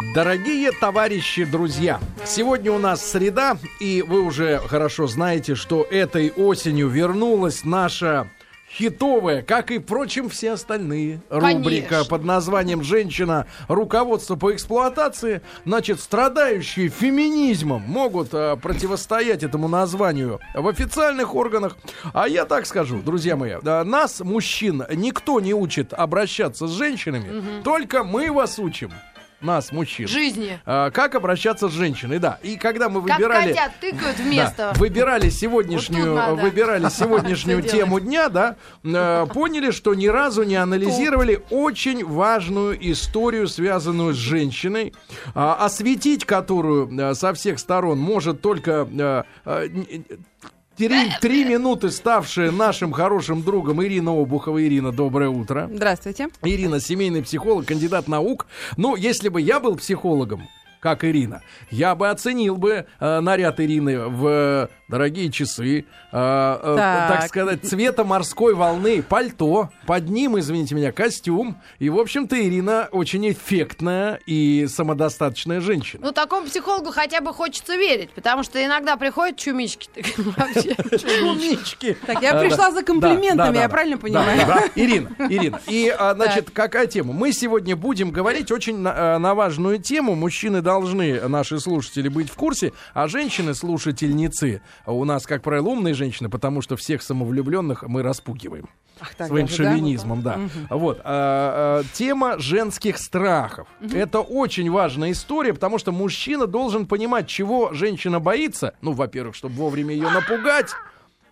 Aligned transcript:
Дорогие 0.00 0.72
товарищи, 0.72 1.44
друзья, 1.44 2.00
сегодня 2.24 2.72
у 2.72 2.78
нас 2.78 3.06
среда, 3.06 3.58
и 3.80 4.00
вы 4.00 4.22
уже 4.22 4.56
хорошо 4.56 5.06
знаете, 5.06 5.54
что 5.54 5.82
этой 5.82 6.30
осенью 6.30 6.88
вернулась 6.88 7.64
наша 7.64 8.26
хитовая, 8.72 9.42
как 9.42 9.70
и, 9.70 9.78
впрочем, 9.78 10.30
все 10.30 10.52
остальные, 10.52 11.20
рубрика 11.28 11.88
Конечно. 11.88 12.08
под 12.08 12.24
названием 12.24 12.82
«Женщина. 12.82 13.46
Руководство 13.68 14.36
по 14.36 14.54
эксплуатации». 14.54 15.42
Значит, 15.66 16.00
страдающие 16.00 16.88
феминизмом 16.88 17.82
могут 17.82 18.30
а, 18.32 18.56
противостоять 18.56 19.42
этому 19.42 19.68
названию 19.68 20.40
в 20.54 20.66
официальных 20.66 21.34
органах. 21.34 21.76
А 22.14 22.26
я 22.26 22.46
так 22.46 22.64
скажу, 22.64 23.02
друзья 23.02 23.36
мои, 23.36 23.56
а, 23.62 23.84
нас, 23.84 24.20
мужчин, 24.20 24.82
никто 24.94 25.40
не 25.40 25.52
учит 25.52 25.92
обращаться 25.92 26.68
с 26.68 26.70
женщинами, 26.70 27.62
только 27.62 28.02
мы 28.02 28.32
вас 28.32 28.58
учим. 28.58 28.92
Нас, 29.40 29.72
мужчин. 29.72 30.06
Жизни. 30.06 30.60
А, 30.66 30.90
как 30.90 31.14
обращаться 31.14 31.68
с 31.68 31.72
женщиной, 31.72 32.18
да. 32.18 32.38
И 32.42 32.56
когда 32.56 32.88
мы 32.88 33.02
Как 33.02 33.18
выбирали... 33.18 33.48
котят 33.48 33.72
тыкают 33.80 34.18
в 34.18 34.56
Да, 34.56 34.72
выбирали 34.74 35.30
сегодняшнюю, 35.30 36.14
Вот 36.14 36.40
выбирали 36.40 36.88
сегодняшнюю 36.90 37.62
тему 37.62 38.00
дня, 38.00 38.28
да, 38.28 38.56
э, 38.84 39.26
поняли, 39.32 39.70
что 39.70 39.94
ни 39.94 40.08
разу 40.08 40.42
не 40.42 40.56
анализировали 40.56 41.42
очень 41.50 42.04
важную 42.04 42.76
историю, 42.92 43.48
связанную 43.48 44.12
с 44.14 44.16
женщиной, 44.16 44.92
а, 45.34 45.54
осветить 45.64 46.24
которую 46.26 46.90
э, 46.98 47.14
со 47.14 47.32
всех 47.32 47.58
сторон 47.58 47.98
может 47.98 48.42
только 48.42 48.86
э, 49.46 49.68
Три, 50.80 51.12
три 51.20 51.44
минуты 51.44 51.90
ставшая 51.90 52.50
нашим 52.50 52.92
хорошим 52.92 53.42
другом 53.42 53.84
Ирина 53.84 54.18
Обухова. 54.18 54.64
Ирина, 54.64 54.92
доброе 54.92 55.28
утро. 55.28 55.68
Здравствуйте. 55.70 56.28
Ирина, 56.42 56.80
семейный 56.80 57.22
психолог, 57.22 57.66
кандидат 57.66 58.08
наук. 58.08 58.46
Ну, 58.78 58.96
если 58.96 59.28
бы 59.28 59.42
я 59.42 59.60
был 59.60 59.76
психологом, 59.76 60.48
как 60.80 61.04
Ирина, 61.04 61.42
я 61.70 61.94
бы 61.94 62.08
оценил 62.08 62.56
бы 62.56 62.86
э, 62.98 63.20
наряд 63.20 63.60
Ирины 63.60 64.08
в 64.08 64.26
э, 64.26 64.68
дорогие 64.88 65.30
часы, 65.30 65.80
э, 65.80 65.82
э, 66.12 66.74
так. 66.76 67.20
Так. 67.20 67.28
сказать, 67.28 67.64
цвета 67.64 68.02
морской 68.04 68.54
волны, 68.54 69.02
пальто, 69.02 69.68
под 69.86 70.08
ним, 70.08 70.38
извините 70.38 70.74
меня, 70.74 70.90
костюм. 70.90 71.60
И, 71.78 71.90
в 71.90 71.98
общем-то, 71.98 72.40
Ирина 72.40 72.88
очень 72.90 73.30
эффектная 73.30 74.20
и 74.26 74.66
самодостаточная 74.68 75.60
женщина. 75.60 76.02
Ну, 76.06 76.12
такому 76.12 76.46
психологу 76.46 76.90
хотя 76.92 77.20
бы 77.20 77.32
хочется 77.34 77.76
верить, 77.76 78.10
потому 78.10 78.42
что 78.42 78.64
иногда 78.64 78.96
приходят 78.96 79.36
чумички. 79.36 79.90
Чумички. 80.02 81.96
Так, 82.06 82.22
я 82.22 82.32
А, 82.32 82.40
пришла 82.40 82.70
за 82.70 82.82
комплиментами, 82.82 83.58
я 83.58 83.68
правильно 83.68 83.98
понимаю? 83.98 84.40
Ирина, 84.74 85.10
Ирина. 85.28 85.60
И, 85.66 85.94
а, 85.96 86.14
значит, 86.14 86.50
какая 86.50 86.86
тема? 86.86 87.12
Мы 87.12 87.32
сегодня 87.32 87.76
будем 87.76 88.10
говорить 88.10 88.50
очень 88.50 88.78
на, 88.78 89.18
на 89.18 89.34
важную 89.34 89.78
тему. 89.78 90.14
Мужчины 90.14 90.62
должны, 90.62 90.69
наши 90.78 91.58
слушатели, 91.58 92.08
быть 92.08 92.30
в 92.30 92.34
курсе, 92.34 92.72
а 92.94 93.08
женщины-слушательницы 93.08 94.62
у 94.86 95.04
нас, 95.04 95.26
как 95.26 95.42
правило, 95.42 95.68
умные 95.68 95.94
женщины, 95.94 96.28
потому 96.28 96.62
что 96.62 96.76
всех 96.76 97.02
самовлюбленных 97.02 97.82
мы 97.82 98.02
распугиваем. 98.02 98.68
Ах, 99.00 99.14
так 99.14 99.28
своим 99.28 99.46
даже, 99.46 99.62
да? 99.62 99.70
шовинизмом, 99.70 100.22
да. 100.22 100.40
Вот. 100.68 101.00
а, 101.04 101.82
а, 101.82 101.84
тема 101.94 102.38
женских 102.38 102.98
страхов. 102.98 103.66
Это 103.80 104.20
очень 104.20 104.70
важная 104.70 105.12
история, 105.12 105.54
потому 105.54 105.78
что 105.78 105.90
мужчина 105.92 106.46
должен 106.46 106.86
понимать, 106.86 107.26
чего 107.26 107.72
женщина 107.72 108.20
боится. 108.20 108.74
Ну, 108.82 108.92
во-первых, 108.92 109.34
чтобы 109.34 109.54
вовремя 109.54 109.94
ее 109.94 110.10
напугать. 110.10 110.70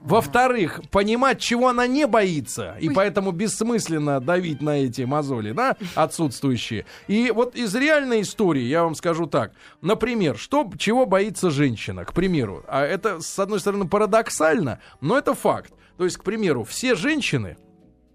Во-вторых, 0.00 0.80
понимать, 0.90 1.40
чего 1.40 1.68
она 1.68 1.86
не 1.86 2.06
боится, 2.06 2.76
и 2.80 2.88
поэтому 2.88 3.32
бессмысленно 3.32 4.20
давить 4.20 4.60
на 4.62 4.78
эти 4.78 5.02
мозоли, 5.02 5.52
да, 5.52 5.76
отсутствующие. 5.94 6.86
И 7.08 7.32
вот 7.34 7.56
из 7.56 7.74
реальной 7.74 8.22
истории 8.22 8.62
я 8.62 8.84
вам 8.84 8.94
скажу 8.94 9.26
так. 9.26 9.52
Например, 9.80 10.38
что, 10.38 10.70
чего 10.78 11.04
боится 11.04 11.50
женщина, 11.50 12.04
к 12.04 12.12
примеру. 12.12 12.64
А 12.68 12.84
это, 12.84 13.20
с 13.20 13.38
одной 13.38 13.58
стороны, 13.60 13.88
парадоксально, 13.88 14.80
но 15.00 15.18
это 15.18 15.34
факт. 15.34 15.72
То 15.96 16.04
есть, 16.04 16.16
к 16.16 16.22
примеру, 16.22 16.62
все 16.62 16.94
женщины, 16.94 17.56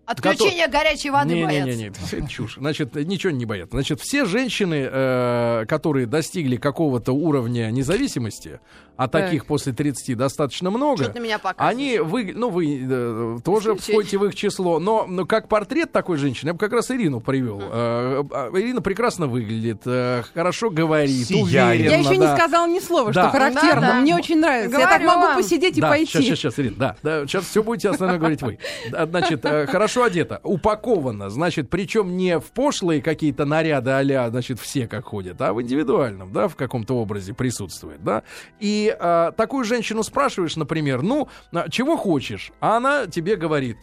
Отключение 0.05 0.67
горячей 0.67 1.11
воды 1.11 1.33
не, 1.33 1.45
боятся. 1.45 1.69
Не, 1.69 1.75
не, 1.75 1.83
не, 1.83 1.87
это 1.87 2.27
чушь. 2.27 2.55
Значит, 2.57 2.93
ничего 2.95 3.31
не 3.31 3.45
боятся. 3.45 3.77
Значит, 3.77 4.01
все 4.01 4.25
женщины, 4.25 4.87
э, 4.91 5.65
которые 5.65 6.07
достигли 6.07 6.57
какого-то 6.57 7.13
уровня 7.13 7.71
независимости, 7.71 8.59
а 8.95 9.07
Так. 9.07 9.25
таких 9.25 9.45
после 9.45 9.73
30 9.73 10.15
достаточно 10.17 10.69
много, 10.69 11.11
на 11.13 11.19
меня 11.19 11.39
показываешь? 11.39 11.75
они, 11.75 11.99
вы, 11.99 12.31
ну, 12.35 12.49
вы 12.49 12.79
э, 12.89 13.37
тоже 13.43 13.75
входите 13.75 14.17
в 14.17 14.25
их 14.25 14.35
число, 14.35 14.79
но 14.79 15.05
ну, 15.07 15.25
как 15.25 15.47
портрет 15.47 15.91
такой 15.91 16.17
женщины, 16.17 16.49
я 16.49 16.53
бы 16.53 16.59
как 16.59 16.73
раз 16.73 16.91
Ирину 16.91 17.19
привел. 17.19 17.61
Э, 17.61 18.23
э, 18.31 18.49
Ирина 18.59 18.81
прекрасно 18.81 19.27
выглядит, 19.27 19.81
э, 19.85 20.23
хорошо 20.33 20.69
говорит, 20.69 21.27
Сияет. 21.27 21.79
уверенно. 21.79 21.91
Я 21.91 21.97
еще 21.99 22.17
не 22.17 22.25
да. 22.25 22.35
сказала 22.35 22.67
ни 22.67 22.79
слова, 22.79 23.11
Да. 23.11 23.23
что 23.23 23.31
характерно. 23.31 23.81
Да, 23.81 23.93
да. 23.93 23.99
Мне 24.01 24.15
очень 24.15 24.39
нравится. 24.39 24.77
я 24.77 24.87
так 24.87 25.01
Говорю 25.01 25.07
могу 25.19 25.27
вам. 25.33 25.37
посидеть 25.37 25.77
и 25.77 25.81
да, 25.81 25.89
пойти. 25.89 26.05
Сейчас, 26.11 26.23
сейчас, 26.23 26.39
сейчас, 26.39 26.59
Ирина, 26.59 26.75
да, 26.77 26.95
да, 27.03 27.27
сейчас 27.27 27.45
все 27.45 27.63
будете 27.63 27.89
остальное 27.89 28.17
говорить 28.19 28.41
вы. 28.41 28.59
Значит, 28.91 29.45
э, 29.45 29.67
хорошо 29.67 30.03
одета, 30.03 30.39
упакована, 30.43 31.29
значит, 31.29 31.69
причем 31.69 32.15
не 32.17 32.39
в 32.39 32.51
пошлые 32.51 33.01
какие-то 33.01 33.45
наряды 33.45 33.91
а 33.91 34.29
значит, 34.29 34.59
все 34.59 34.87
как 34.87 35.05
ходят, 35.05 35.41
а 35.41 35.53
в 35.53 35.61
индивидуальном, 35.61 36.31
да, 36.31 36.47
в 36.47 36.55
каком-то 36.55 36.95
образе 36.95 37.33
присутствует, 37.33 38.03
да. 38.03 38.23
И 38.59 38.82
э, 38.87 39.31
такую 39.35 39.63
женщину 39.63 40.03
спрашиваешь, 40.03 40.55
например, 40.55 41.01
ну, 41.01 41.29
а, 41.51 41.69
чего 41.69 41.97
хочешь? 41.97 42.51
А 42.59 42.77
она 42.77 43.07
тебе 43.07 43.35
говорит, 43.35 43.77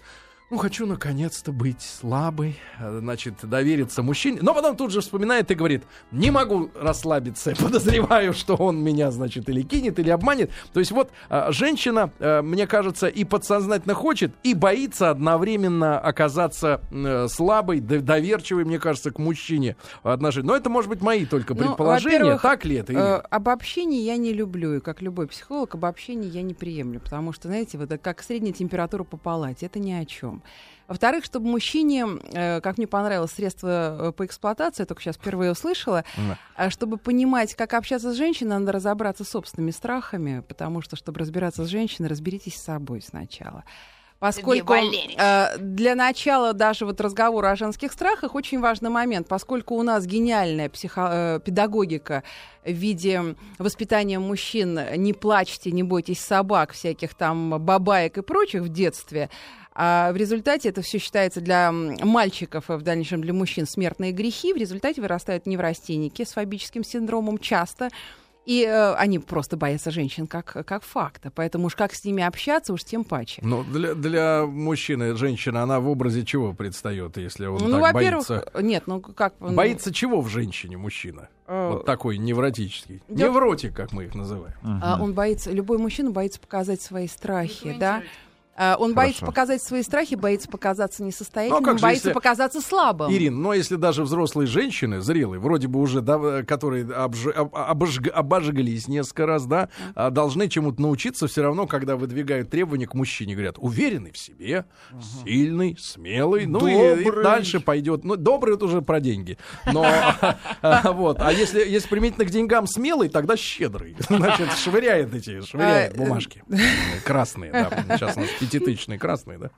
ну, 0.51 0.57
хочу 0.57 0.85
наконец-то 0.85 1.53
быть 1.53 1.81
слабой, 1.81 2.57
э, 2.81 2.99
значит, 3.01 3.35
довериться 3.43 4.03
мужчине. 4.03 4.41
Но 4.43 4.53
потом 4.53 4.77
тут 4.77 4.91
же 4.91 5.01
вспоминает 5.01 5.49
и 5.51 5.55
говорит, 5.55 5.85
не 6.11 6.33
могу 6.33 6.71
расслабиться, 6.75 7.55
подозреваю, 7.61 8.33
что 8.33 8.57
он 8.57 8.83
меня, 8.83 9.13
значит, 9.13 9.49
или 9.49 9.63
кинет, 9.63 10.01
или 10.01 10.11
обманет. 10.11 10.51
То 10.73 10.81
есть 10.81 10.91
вот 10.91 11.11
э, 11.29 11.53
женщина, 11.53 12.11
э, 12.19 12.43
мне 12.43 12.67
кажется, 12.67 13.07
и 13.07 13.23
подсознательно 13.23 13.95
хочет, 13.95 14.33
и 14.43 14.55
боится 14.55 15.11
одновременно 15.11 16.01
оказаться 16.01 16.81
э, 16.91 17.29
слабой, 17.29 17.79
доверчивой, 17.81 18.65
мне 18.65 18.81
кажется, 18.81 19.13
к 19.13 19.21
мужчине 19.21 19.77
в 20.03 20.09
отношении. 20.09 20.49
Но 20.49 20.57
это, 20.57 20.69
может 20.69 20.91
быть, 20.91 21.01
мои 21.01 21.27
только 21.27 21.55
Ну, 21.55 21.61
предположения. 21.61 22.39
так 22.39 22.65
ли 22.65 22.75
это? 22.77 22.93
Э, 22.93 22.97
Ирина? 22.97 23.17
обобщение 23.21 24.05
я 24.05 24.17
не 24.17 24.33
люблю, 24.33 24.75
и 24.75 24.81
как 24.81 25.01
любой 25.01 25.29
психолог, 25.29 25.77
обобщение 25.77 26.29
я 26.29 26.43
не 26.43 26.55
приемлю, 26.55 26.99
потому 26.99 27.33
что, 27.33 27.47
знаете, 27.47 27.79
вот 27.79 27.91
как 28.03 28.23
средняя 28.23 28.53
температура 28.53 29.05
по 29.05 29.17
палате, 29.17 29.67
это 29.67 29.79
ни 29.79 29.93
о 29.93 30.05
чем. 30.05 30.40
Во-вторых, 30.89 31.25
чтобы 31.25 31.47
мужчине, 31.49 32.05
э, 32.33 32.61
как 32.61 32.77
мне 32.77 32.87
понравилось 32.89 33.31
средство 33.31 34.09
э, 34.09 34.13
по 34.13 34.27
эксплуатации, 34.27 34.83
я 34.83 34.87
только 34.87 35.03
сейчас 35.03 35.17
впервые 35.17 35.53
услышала, 35.53 36.05
Да. 36.17 36.39
а 36.57 36.71
чтобы 36.71 36.97
понимать, 36.97 37.55
как 37.55 37.75
общаться 37.75 38.13
с 38.13 38.17
женщиной, 38.17 38.59
надо 38.59 38.73
разобраться 38.73 39.23
с 39.25 39.29
собственными 39.29 39.71
страхами, 39.71 40.43
потому 40.49 40.83
что, 40.83 40.97
чтобы 40.97 41.21
разбираться 41.21 41.65
с 41.65 41.69
женщиной, 41.69 42.09
разберитесь 42.09 42.57
с 42.57 42.65
собой 42.65 43.03
сначала. 43.03 43.63
Поскольку 44.19 44.75
э, 44.75 45.57
для 45.59 45.95
начала 45.95 46.53
даже 46.53 46.85
вот 46.85 47.01
разговора 47.01 47.53
о 47.53 47.57
женских 47.57 47.91
страхах 47.91 48.35
очень 48.35 48.61
важный 48.61 48.91
момент, 48.91 49.27
поскольку 49.29 49.77
у 49.77 49.83
нас 49.83 50.05
гениальная 50.05 50.69
психо- 50.69 51.11
э, 51.37 51.41
педагогика 51.43 52.23
в 52.63 52.71
виде 52.71 53.35
воспитания 53.59 54.19
мужчин 54.19 54.79
«не 54.97 55.15
плачьте, 55.15 55.71
не 55.71 55.83
бойтесь 55.83 56.21
собак», 56.21 56.73
всяких 56.73 57.15
там 57.15 57.65
бабаек 57.65 58.19
и 58.19 58.23
прочих 58.23 58.61
в 58.63 58.69
детстве, 58.69 59.31
а 59.83 60.13
в 60.13 60.17
результате 60.17 60.69
это 60.69 60.83
все 60.83 60.99
считается 60.99 61.41
для 61.41 61.73
мальчиков 61.73 62.69
и 62.69 62.75
в 62.75 62.83
дальнейшем 62.83 63.23
для 63.23 63.33
мужчин 63.33 63.67
смертные 63.67 64.13
грехи. 64.13 64.53
В 64.53 64.59
результате 64.59 65.01
вырастают 65.01 65.47
неврастенники 65.47 66.23
с 66.23 66.35
фобическим 66.35 66.85
синдромом 66.85 67.39
часто. 67.39 67.89
И 68.45 68.63
э, 68.63 68.93
они 68.97 69.19
просто 69.19 69.57
боятся 69.57 69.91
женщин 69.91 70.27
как, 70.27 70.67
как 70.67 70.83
факта. 70.83 71.31
Поэтому 71.35 71.69
уж 71.69 71.77
как 71.77 71.95
с 71.95 72.05
ними 72.05 72.23
общаться, 72.23 72.75
уж 72.75 72.85
тем 72.85 73.05
паче. 73.05 73.41
Ну, 73.43 73.65
для, 73.65 73.95
для 73.95 74.45
мужчины, 74.45 75.17
женщина, 75.17 75.63
она 75.63 75.81
в 75.81 75.89
образе 75.89 76.27
чего 76.27 76.53
предстает, 76.53 77.17
если 77.17 77.47
он 77.47 77.63
ну, 77.63 77.81
так 77.81 77.95
боится? 77.95 78.51
нет, 78.61 78.83
ну 78.87 79.01
как... 79.01 79.33
ну, 79.41 79.53
Боится 79.55 79.95
чего 79.95 80.21
в 80.21 80.29
женщине 80.29 80.77
мужчина? 80.77 81.31
э, 81.47 81.71
Вот 81.73 81.87
такой 81.87 82.19
невротический. 82.19 83.03
Дело- 83.09 83.31
Невротик, 83.31 83.75
как 83.75 83.93
мы 83.93 84.05
их 84.05 84.15
называем. 84.15 84.57
а, 84.63 84.99
он 85.01 85.15
боится, 85.15 85.51
любой 85.51 85.79
мужчина 85.79 86.11
боится 86.11 86.39
показать 86.39 86.83
свои 86.83 87.09
страхи, 87.09 87.75
да? 87.79 88.03
А, 88.63 88.77
Он 88.79 88.93
боится 88.93 89.21
Хорошо. 89.21 89.33
показать 89.33 89.63
свои 89.63 89.83
страхи, 89.83 90.17
боится 90.17 90.47
показаться 90.47 91.03
несостоятельным, 91.03 91.63
Ну, 91.63 91.67
а 91.67 91.71
как 91.71 91.79
же, 91.79 91.83
боится 91.83 92.09
если- 92.09 92.13
показаться 92.15 92.61
слабым. 92.61 93.11
Ирин, 93.11 93.41
но 93.41 93.55
если 93.55 93.77
даже 93.77 94.03
взрослые 94.03 94.47
женщины, 94.47 95.01
зрелые, 95.01 95.41
вроде 95.41 95.67
бы 95.67 95.81
уже, 95.81 96.03
да, 96.03 96.43
которые 96.43 96.85
обж- 96.85 97.31
об- 97.33 97.55
обожг- 97.55 98.11
обожглись 98.11 98.87
несколько 98.87 99.25
раз, 99.25 99.47
да, 99.47 99.71
а, 99.95 100.11
должны 100.11 100.47
чему-то 100.47 100.83
научиться 100.83 101.27
все 101.27 101.41
равно, 101.43 101.67
когда 101.67 101.97
выдвигают 101.97 102.51
требования 102.51 102.87
к 102.87 102.93
мужчине, 102.93 103.33
говорят, 103.33 103.57
уверенный 103.59 104.13
в 104.13 104.19
себе, 104.19 104.67
сильный, 105.25 105.79
смелый, 105.81 106.45
ну 106.45 106.67
и- 106.67 107.03
и, 107.03 107.23
дальше 107.23 107.61
пойдет. 107.61 108.05
Ну, 108.05 108.17
добрый 108.17 108.57
это 108.57 108.67
уже 108.67 108.83
про 108.83 109.01
деньги. 109.01 109.39
Но 109.73 109.85
а, 110.61 110.93
вот, 110.93 111.17
а 111.23 111.33
если, 111.33 111.61
если 111.67 111.89
применительно 111.89 112.27
к 112.27 112.31
деньгам 112.31 112.67
смелый, 112.67 113.09
тогда 113.09 113.39
щедрый. 113.39 113.97
Значит, 114.11 114.53
швыряет 114.53 115.15
эти, 115.15 115.41
швыряет 115.41 115.93
А, 115.93 115.95
э, 115.95 115.99
бумажки. 115.99 116.45
Красные, 117.07 117.53
да, 117.53 117.71
сейчас 117.97 118.19
у 118.19 118.21
нас 118.21 118.29
Синтетичный, 118.51 118.99
красный, 118.99 119.39
да. 119.39 119.51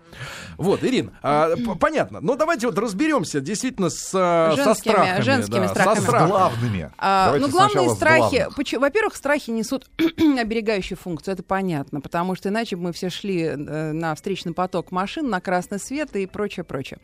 Вот, 0.56 0.84
Ирин, 0.84 1.12
а, 1.22 1.54
понятно. 1.80 2.20
Но 2.20 2.36
давайте 2.36 2.66
вот 2.66 2.78
разберемся 2.78 3.40
действительно 3.40 3.90
с, 3.90 4.10
а, 4.14 4.54
со 4.56 4.64
Женскими- 4.64 4.92
страхами. 4.92 5.22
женскими 5.22 5.66
да, 5.66 5.68
страхами. 5.68 5.94
Со 5.96 6.00
С 6.00 6.04
страхами. 6.04 6.28
Главными. 6.30 6.90
А, 6.98 7.36
ну, 7.38 7.48
главные 7.48 7.90
страхи, 7.90 8.46
во-первых, 8.76 9.16
страхи 9.16 9.50
несут 9.50 9.90
оберегающую 10.38 10.98
функцию, 10.98 11.34
это 11.34 11.42
понятно, 11.42 12.00
потому 12.00 12.34
что 12.34 12.48
иначе 12.48 12.76
бы 12.76 12.82
мы 12.82 12.92
все 12.92 13.10
шли 13.10 13.42
э, 13.42 13.56
на 13.56 14.14
встречный 14.14 14.52
поток 14.52 14.90
машин, 14.92 15.28
на 15.30 15.40
красный 15.40 15.78
свет 15.78 16.14
и 16.16 16.26
прочее, 16.26 16.64
прочее. 16.64 16.98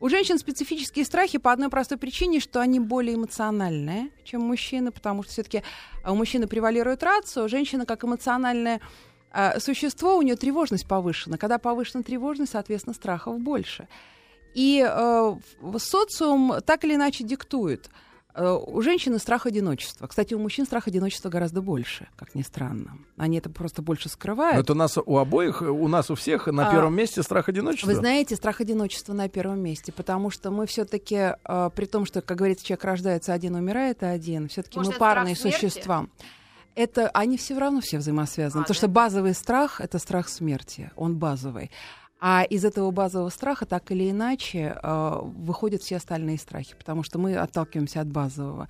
У 0.00 0.08
женщин 0.08 0.38
специфические 0.38 1.04
страхи 1.04 1.38
по 1.38 1.50
одной 1.52 1.70
простой 1.70 1.98
причине, 1.98 2.38
что 2.38 2.60
они 2.60 2.78
более 2.78 3.16
эмоциональные, 3.16 4.10
чем 4.22 4.42
мужчины, 4.42 4.92
потому 4.92 5.24
что 5.24 5.32
все-таки 5.32 5.64
у 6.06 6.14
мужчины 6.14 6.46
превалирует 6.46 7.02
рацию, 7.02 7.48
женщина 7.48 7.84
как 7.84 8.04
эмоциональное 8.04 8.76
а, 8.76 8.80
существо, 9.58 10.16
у 10.16 10.22
нее 10.22 10.36
тревожность 10.36 10.86
повышена. 10.86 11.36
Когда 11.36 11.58
повышена 11.58 12.02
тревожность, 12.02 12.52
соответственно, 12.52 12.94
страхов 12.94 13.38
больше. 13.40 13.88
И 14.54 14.84
э, 14.86 15.34
в- 15.60 15.78
социум 15.78 16.54
так 16.64 16.84
или 16.84 16.94
иначе 16.94 17.22
диктует. 17.24 17.90
Э, 18.34 18.52
у 18.54 18.80
женщины 18.82 19.18
страх 19.18 19.46
одиночества. 19.46 20.06
Кстати, 20.06 20.32
у 20.34 20.38
мужчин 20.38 20.64
страх 20.64 20.88
одиночества 20.88 21.28
гораздо 21.28 21.60
больше, 21.60 22.08
как 22.16 22.34
ни 22.34 22.42
странно. 22.42 22.98
Они 23.16 23.38
это 23.38 23.50
просто 23.50 23.82
больше 23.82 24.08
скрывают. 24.08 24.56
Но 24.56 24.62
это 24.62 24.72
у 24.72 24.76
нас 24.76 24.96
у 24.96 25.18
обоих, 25.18 25.60
у 25.62 25.88
нас 25.88 26.10
у 26.10 26.14
всех 26.14 26.46
на 26.46 26.68
А, 26.68 26.72
первом 26.72 26.94
месте 26.94 27.22
страх 27.22 27.48
одиночества. 27.48 27.88
Вы 27.88 27.94
знаете, 27.96 28.36
страх 28.36 28.60
одиночества 28.60 29.12
на 29.12 29.28
первом 29.28 29.60
месте, 29.60 29.92
потому 29.92 30.30
что 30.30 30.50
мы 30.50 30.66
все-таки, 30.66 31.34
при 31.44 31.84
том, 31.86 32.06
что, 32.06 32.22
как 32.22 32.38
говорится, 32.38 32.64
человек 32.64 32.84
рождается 32.84 33.32
один, 33.32 33.54
умирает 33.54 34.02
один, 34.02 34.48
все-таки 34.48 34.78
мы 34.78 34.92
парные 34.92 35.36
страх 35.36 35.54
смерти? 35.56 36.08
Это 36.78 37.08
они 37.08 37.36
все 37.36 37.58
равно 37.58 37.80
все 37.80 37.98
взаимосвязаны, 37.98 38.60
А, 38.60 38.62
потому 38.62 38.74
да? 38.74 38.78
что 38.78 38.86
базовый 38.86 39.34
страх 39.34 39.80
это 39.80 39.98
страх 39.98 40.28
смерти, 40.28 40.92
он 40.94 41.16
базовый. 41.16 41.72
А 42.20 42.44
из 42.44 42.64
этого 42.64 42.92
базового 42.92 43.30
страха 43.30 43.66
так 43.66 43.90
или 43.90 44.08
иначе 44.10 44.78
э, 44.80 45.18
выходят 45.22 45.82
все 45.82 45.96
остальные 45.96 46.38
страхи, 46.38 46.76
потому 46.78 47.02
что 47.02 47.18
мы 47.18 47.36
отталкиваемся 47.36 48.00
от 48.00 48.06
базового. 48.06 48.68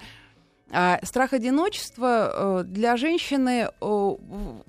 А 0.71 0.99
страх 1.03 1.35
одиночества 1.35 2.63
э, 2.63 2.65
для 2.65 2.97
женщины, 2.97 3.69
э, 3.79 4.17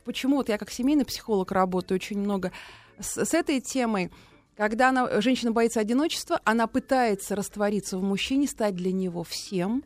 почему 0.04 0.36
вот 0.36 0.50
я 0.50 0.58
как 0.58 0.70
семейный 0.70 1.06
психолог 1.06 1.54
работаю 1.54 1.96
очень 1.96 2.20
много 2.20 2.52
с, 3.00 3.24
с 3.24 3.34
этой 3.34 3.62
темой, 3.62 4.12
когда 4.58 4.90
она, 4.90 5.22
женщина 5.22 5.54
боится 5.54 5.80
одиночества, 5.80 6.42
она 6.44 6.68
пытается 6.68 7.38
раствориться 7.38 7.98
в 7.98 8.04
мужчине, 8.04 8.48
стать 8.48 8.76
для 8.76 8.92
него 8.92 9.24
всем, 9.24 9.86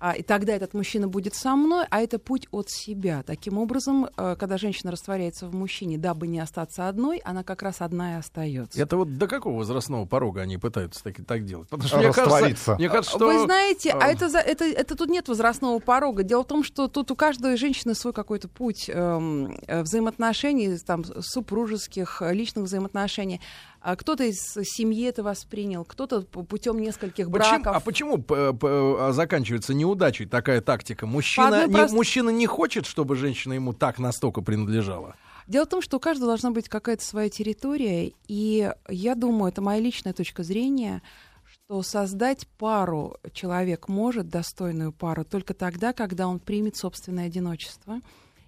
а, 0.00 0.12
и 0.12 0.22
тогда 0.22 0.54
этот 0.54 0.74
мужчина 0.74 1.08
будет 1.08 1.34
со 1.34 1.56
мной, 1.56 1.86
а 1.90 2.00
это 2.00 2.18
путь 2.18 2.46
от 2.50 2.70
себя. 2.70 3.22
Таким 3.22 3.58
образом, 3.58 4.08
э, 4.16 4.36
когда 4.38 4.58
женщина 4.58 4.92
растворяется 4.92 5.46
в 5.46 5.54
мужчине, 5.54 5.98
дабы 5.98 6.26
не 6.26 6.40
остаться 6.40 6.88
одной, 6.88 7.18
она 7.18 7.42
как 7.42 7.62
раз 7.62 7.80
одна 7.80 8.14
и 8.14 8.18
остается. 8.18 8.80
Это 8.80 8.96
вот 8.96 9.16
до 9.16 9.26
какого 9.26 9.58
возрастного 9.58 10.04
порога 10.06 10.42
они 10.42 10.58
пытаются 10.58 11.02
так, 11.02 11.16
так 11.26 11.44
делать? 11.44 11.68
Потому 11.68 11.88
что 11.88 11.98
мне 11.98 12.08
Раствориться. 12.08 12.40
кажется, 12.40 12.74
мне 12.76 12.88
кажется, 12.88 13.10
что... 13.10 13.26
Вы 13.26 13.44
знаете, 13.44 13.90
а 13.92 14.08
э, 14.08 14.12
это, 14.12 14.28
за- 14.28 14.38
это, 14.38 14.64
это 14.64 14.96
тут 14.96 15.08
нет 15.10 15.28
возрастного 15.28 15.78
порога. 15.78 16.22
Дело 16.22 16.42
в 16.42 16.46
том, 16.46 16.62
что 16.64 16.88
тут 16.88 17.10
у 17.10 17.16
каждой 17.16 17.56
женщины 17.56 17.94
свой 17.94 18.12
какой-то 18.12 18.48
путь 18.48 18.88
эм, 18.88 19.58
э, 19.66 19.82
взаимоотношений, 19.82 20.78
там, 20.78 21.04
супружеских, 21.20 22.22
личных 22.22 22.64
взаимоотношений. 22.64 23.40
А 23.80 23.94
кто-то 23.96 24.24
из 24.24 24.36
семьи 24.64 25.04
это 25.06 25.22
воспринял, 25.22 25.84
кто-то 25.84 26.22
путем 26.22 26.78
нескольких 26.80 27.30
Почему- 27.30 27.60
браков. 27.62 27.76
а 27.76 27.80
почему 27.80 28.18
п- 28.18 28.52
п- 28.52 28.66
а, 28.68 29.12
заканчивается 29.12 29.72
неудачей 29.72 30.26
такая 30.26 30.60
тактика? 30.60 31.06
Мужчина, 31.06 31.66
не, 31.66 31.72
прост- 31.72 31.94
мужчина 31.94 32.30
не 32.30 32.46
хочет, 32.46 32.86
чтобы 32.86 33.14
женщина 33.14 33.52
ему 33.52 33.72
так 33.72 33.98
настолько 33.98 34.40
принадлежала. 34.42 35.14
Дело 35.46 35.64
в 35.64 35.68
том, 35.68 35.80
что 35.80 35.96
у 35.96 36.00
каждого 36.00 36.26
должна 36.30 36.50
быть 36.50 36.68
какая-то 36.68 37.04
своя 37.04 37.30
территория, 37.30 38.12
и 38.26 38.70
я 38.88 39.14
думаю, 39.14 39.50
это 39.52 39.62
моя 39.62 39.80
личная 39.80 40.12
точка 40.12 40.42
зрения, 40.42 41.00
что 41.46 41.82
создать 41.82 42.46
пару 42.58 43.16
человек 43.32 43.88
может, 43.88 44.28
достойную 44.28 44.92
пару, 44.92 45.24
только 45.24 45.54
тогда, 45.54 45.92
когда 45.92 46.26
он 46.26 46.40
примет 46.40 46.76
собственное 46.76 47.26
одиночество, 47.26 48.00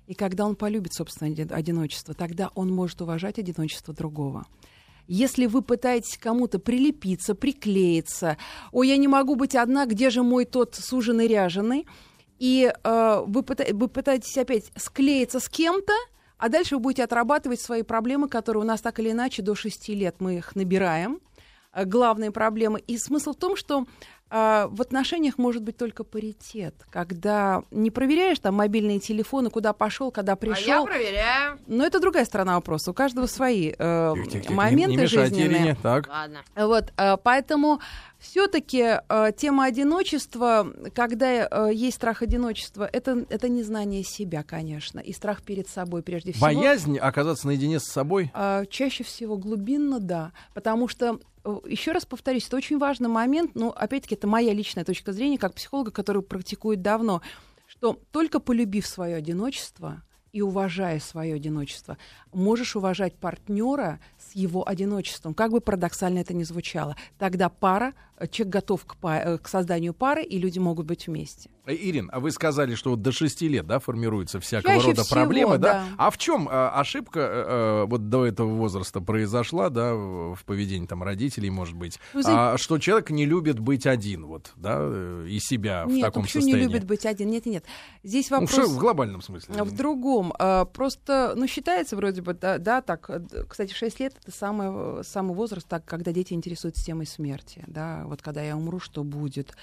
и 0.08 0.14
когда 0.14 0.44
он 0.44 0.56
полюбит 0.56 0.92
собственное 0.92 1.32
оди- 1.32 1.50
одиночество, 1.52 2.14
тогда 2.14 2.50
он 2.56 2.68
может 2.70 3.00
уважать 3.00 3.38
одиночество 3.38 3.94
другого. 3.94 4.44
Если 5.12 5.46
вы 5.46 5.62
пытаетесь 5.62 6.16
кому-то 6.16 6.60
прилепиться, 6.60 7.34
приклеиться, 7.34 8.36
ой, 8.70 8.86
я 8.86 8.96
не 8.96 9.08
могу 9.08 9.34
быть 9.34 9.56
одна, 9.56 9.84
где 9.86 10.08
же 10.08 10.22
мой 10.22 10.44
тот 10.44 10.76
суженый 10.76 11.26
ряженый, 11.26 11.88
и 12.38 12.72
э, 12.72 13.22
вы, 13.26 13.40
пыта- 13.40 13.74
вы 13.74 13.88
пытаетесь 13.88 14.38
опять 14.38 14.70
склеиться 14.76 15.40
с 15.40 15.48
кем-то, 15.48 15.92
а 16.38 16.48
дальше 16.48 16.76
вы 16.76 16.82
будете 16.82 17.02
отрабатывать 17.02 17.60
свои 17.60 17.82
проблемы, 17.82 18.28
которые 18.28 18.62
у 18.62 18.66
нас 18.66 18.80
так 18.82 19.00
или 19.00 19.10
иначе 19.10 19.42
до 19.42 19.56
6 19.56 19.88
лет 19.88 20.14
мы 20.20 20.36
их 20.36 20.54
набираем. 20.54 21.20
Э, 21.72 21.84
Главные 21.84 22.30
проблемы. 22.30 22.78
И 22.78 22.96
смысл 22.96 23.32
в 23.32 23.36
том, 23.36 23.56
что 23.56 23.86
в 24.30 24.80
отношениях 24.80 25.38
может 25.38 25.62
быть 25.62 25.76
только 25.76 26.04
паритет, 26.04 26.74
когда 26.90 27.62
не 27.70 27.90
проверяешь 27.90 28.38
там 28.38 28.54
мобильные 28.54 29.00
телефоны, 29.00 29.50
куда 29.50 29.72
пошел, 29.72 30.10
когда 30.12 30.32
А 30.32 30.34
я 30.34 30.36
пришел. 30.36 30.84
проверяю. 30.86 31.58
Но 31.66 31.84
это 31.84 31.98
другая 32.00 32.24
сторона 32.24 32.54
вопроса. 32.54 32.92
У 32.92 32.94
каждого 32.94 33.26
свои 33.26 33.72
э, 33.76 34.14
не- 34.14 34.54
моменты 34.54 34.96
не, 34.96 35.02
мешайте 35.02 35.34
жизненные. 35.34 35.58
Ирине. 35.58 35.76
Так. 35.82 36.08
Ладно. 36.08 36.42
Вот, 36.54 36.92
э, 36.96 37.16
поэтому 37.22 37.80
все-таки 38.18 38.98
тема 39.38 39.64
одиночества, 39.64 40.70
когда 40.94 41.48
э, 41.50 41.70
есть 41.72 41.96
страх 41.96 42.22
одиночества, 42.22 42.88
это, 42.92 43.24
это 43.30 43.48
незнание 43.48 44.04
себя, 44.04 44.42
конечно, 44.42 45.00
и 45.00 45.12
страх 45.12 45.42
перед 45.42 45.68
собой 45.68 46.02
прежде 46.02 46.32
всего. 46.32 46.44
Боязнь 46.46 46.98
оказаться 46.98 47.46
наедине 47.46 47.80
с 47.80 47.84
собой. 47.84 48.30
А, 48.34 48.66
чаще 48.66 49.04
всего 49.04 49.36
глубинно, 49.38 50.00
да. 50.00 50.32
Потому 50.54 50.86
что, 50.86 51.18
еще 51.66 51.92
раз 51.92 52.06
повторюсь, 52.06 52.46
это 52.46 52.56
очень 52.56 52.78
важный 52.78 53.08
момент, 53.08 53.54
но 53.54 53.70
опять-таки 53.70 54.14
это 54.14 54.26
моя 54.26 54.52
личная 54.52 54.84
точка 54.84 55.12
зрения, 55.12 55.38
как 55.38 55.54
психолога, 55.54 55.90
который 55.90 56.22
практикует 56.22 56.82
давно, 56.82 57.22
что 57.66 57.98
только 58.10 58.40
полюбив 58.40 58.86
свое 58.86 59.16
одиночество 59.16 60.02
и 60.32 60.42
уважая 60.42 61.00
свое 61.00 61.34
одиночество, 61.34 61.98
можешь 62.32 62.76
уважать 62.76 63.14
партнера 63.16 64.00
с 64.18 64.34
его 64.34 64.68
одиночеством, 64.68 65.34
как 65.34 65.50
бы 65.50 65.60
парадоксально 65.60 66.20
это 66.20 66.34
ни 66.34 66.44
звучало. 66.44 66.96
Тогда 67.18 67.48
пара, 67.48 67.94
э, 68.16 68.26
человек 68.28 68.52
готов 68.52 68.84
к, 68.84 68.96
э, 69.02 69.38
к 69.38 69.48
созданию 69.48 69.92
пары, 69.92 70.22
и 70.22 70.38
люди 70.38 70.58
могут 70.58 70.86
быть 70.86 71.06
вместе. 71.06 71.50
Э, 71.70 71.74
Ирин, 71.74 72.10
а 72.12 72.20
вы 72.20 72.30
сказали, 72.30 72.74
что 72.74 72.90
вот 72.90 73.02
до 73.02 73.12
6 73.12 73.42
лет, 73.42 73.66
да, 73.66 73.78
формируются 73.78 74.40
всякого 74.40 74.74
Чаще 74.74 74.86
рода 74.88 75.04
всего, 75.04 75.14
проблемы, 75.14 75.58
да? 75.58 75.72
да. 75.72 75.86
А 75.98 76.10
в 76.10 76.18
чем 76.18 76.48
ошибка 76.50 77.20
э, 77.20 77.44
э, 77.82 77.84
вот 77.86 78.08
до 78.08 78.26
этого 78.26 78.48
возраста 78.54 79.00
произошла, 79.00 79.70
да, 79.70 79.94
в 79.94 80.20
в 80.34 80.44
поведении 80.44 80.86
там 80.86 81.02
родителей, 81.02 81.50
может 81.50 81.74
быть, 81.76 81.98
Вы 82.14 82.22
знаете- 82.22 82.54
а, 82.54 82.58
что 82.58 82.78
человек 82.78 83.10
не 83.10 83.26
любит 83.26 83.58
быть 83.58 83.86
один, 83.86 84.26
вот, 84.26 84.52
да, 84.56 84.76
э, 84.80 85.26
и 85.28 85.38
себя 85.40 85.84
в 85.86 85.88
нет, 85.90 86.02
таком 86.02 86.22
ну 86.22 86.26
почему 86.26 86.42
состоянии? 86.42 86.66
не 86.66 86.72
любит 86.72 86.86
быть 86.86 87.04
один? 87.06 87.30
Нет, 87.30 87.46
нет, 87.46 87.54
нет. 87.54 87.64
Здесь 88.02 88.30
Ну, 88.30 88.40
вопрос... 88.40 88.52
что 88.52 88.68
в 88.68 88.78
глобальном 88.78 89.22
смысле? 89.22 89.62
В 89.64 89.72
другом. 89.76 90.32
Просто, 90.72 91.34
ну, 91.36 91.46
считается 91.46 91.96
вроде 91.96 92.22
бы, 92.22 92.34
да, 92.34 92.58
да, 92.58 92.80
так. 92.80 93.08
э, 93.10 93.20
Кстати, 93.48 93.72
6 93.72 94.00
лет— 94.00 94.14
это 94.22 94.36
самый, 94.36 95.04
самый 95.04 95.34
возраст, 95.34 95.66
так, 95.68 95.84
когда 95.84 96.12
дети 96.12 96.32
интересуются 96.32 96.84
темой 96.84 97.06
смерти, 97.06 97.64
да, 97.66 98.04
вот 98.06 98.22
когда 98.22 98.42
я 98.42 98.56
умру, 98.56 98.80
что 98.80 99.02
будет. 99.04 99.56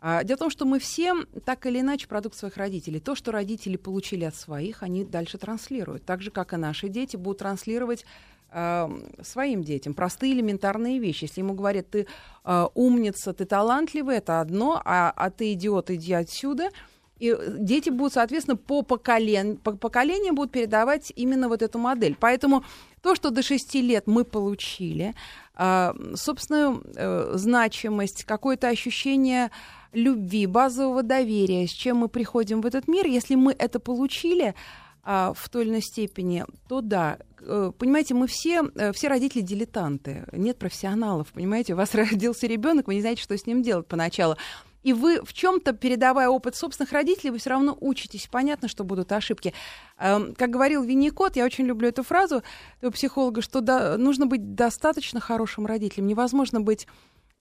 А, 0.00 0.24
Дело 0.24 0.36
в 0.36 0.40
том, 0.40 0.50
что 0.50 0.64
мы 0.64 0.78
все 0.78 1.14
так 1.44 1.66
или 1.66 1.80
иначе 1.80 2.08
продукт 2.08 2.36
своих 2.36 2.56
родителей. 2.56 3.00
То, 3.00 3.14
что 3.14 3.32
родители 3.32 3.76
получили 3.76 4.24
от 4.24 4.34
своих, 4.34 4.82
они 4.82 5.04
дальше 5.04 5.38
транслируют. 5.38 6.04
Так 6.04 6.22
же, 6.22 6.30
как 6.30 6.52
и 6.52 6.56
наши 6.56 6.88
дети 6.88 7.16
будут 7.16 7.38
транслировать 7.38 8.04
а, 8.50 8.90
своим 9.22 9.62
детям 9.62 9.94
простые 9.94 10.32
элементарные 10.32 10.98
вещи. 10.98 11.24
Если 11.24 11.40
ему 11.40 11.54
говорят, 11.54 11.90
ты 11.90 12.06
а, 12.44 12.70
умница, 12.74 13.32
ты 13.32 13.44
талантливый, 13.44 14.16
это 14.16 14.40
одно, 14.40 14.80
а, 14.84 15.12
а 15.14 15.30
ты 15.30 15.52
идиот, 15.52 15.90
иди 15.90 16.14
отсюда. 16.14 16.70
И 17.18 17.36
дети 17.58 17.90
будут, 17.90 18.14
соответственно, 18.14 18.56
по, 18.56 18.80
поколен... 18.80 19.58
по 19.58 19.72
поколениям 19.72 20.34
будут 20.34 20.52
передавать 20.52 21.12
именно 21.14 21.48
вот 21.48 21.60
эту 21.60 21.78
модель. 21.78 22.16
Поэтому 22.18 22.64
то, 23.02 23.14
что 23.14 23.28
до 23.28 23.42
6 23.42 23.74
лет 23.74 24.06
мы 24.06 24.24
получили, 24.24 25.14
а, 25.54 25.94
собственную 26.14 26.82
э, 26.96 27.32
значимость, 27.34 28.24
какое-то 28.24 28.68
ощущение 28.68 29.50
любви, 29.92 30.46
базового 30.46 31.02
доверия, 31.02 31.66
с 31.66 31.70
чем 31.70 31.98
мы 31.98 32.08
приходим 32.08 32.60
в 32.60 32.66
этот 32.66 32.88
мир, 32.88 33.06
если 33.06 33.34
мы 33.34 33.54
это 33.58 33.80
получили 33.80 34.54
а, 35.02 35.32
в 35.34 35.48
той 35.48 35.62
или 35.62 35.70
иной 35.70 35.82
степени, 35.82 36.44
то 36.68 36.80
да. 36.80 37.18
Э, 37.40 37.72
Понимаете, 37.76 38.14
мы 38.14 38.26
все, 38.26 38.70
э, 38.74 38.92
все 38.92 39.08
родители 39.08 39.40
дилетанты, 39.40 40.26
нет 40.32 40.58
профессионалов, 40.58 41.32
понимаете, 41.32 41.72
у 41.72 41.76
вас 41.76 41.94
родился 41.94 42.46
ребенок, 42.46 42.86
вы 42.86 42.94
не 42.94 43.00
знаете, 43.00 43.22
что 43.22 43.36
с 43.36 43.46
ним 43.46 43.62
делать 43.62 43.86
поначалу. 43.86 44.36
И 44.82 44.92
вы 44.92 45.22
в 45.22 45.32
чем-то, 45.34 45.72
передавая 45.74 46.28
опыт 46.28 46.56
собственных 46.56 46.92
родителей, 46.92 47.30
вы 47.30 47.38
все 47.38 47.50
равно 47.50 47.76
учитесь. 47.80 48.28
Понятно, 48.30 48.66
что 48.66 48.82
будут 48.82 49.12
ошибки. 49.12 49.52
Эм, 49.98 50.34
Как 50.34 50.48
говорил 50.48 50.82
Винникот, 50.82 51.36
я 51.36 51.44
очень 51.44 51.66
люблю 51.66 51.88
эту 51.88 52.02
фразу 52.02 52.42
этого 52.78 52.90
психолога, 52.90 53.42
что 53.42 53.60
да, 53.60 53.98
нужно 53.98 54.24
быть 54.24 54.54
достаточно 54.54 55.20
хорошим 55.20 55.66
родителем. 55.66 56.06
Невозможно 56.06 56.62
быть 56.62 56.86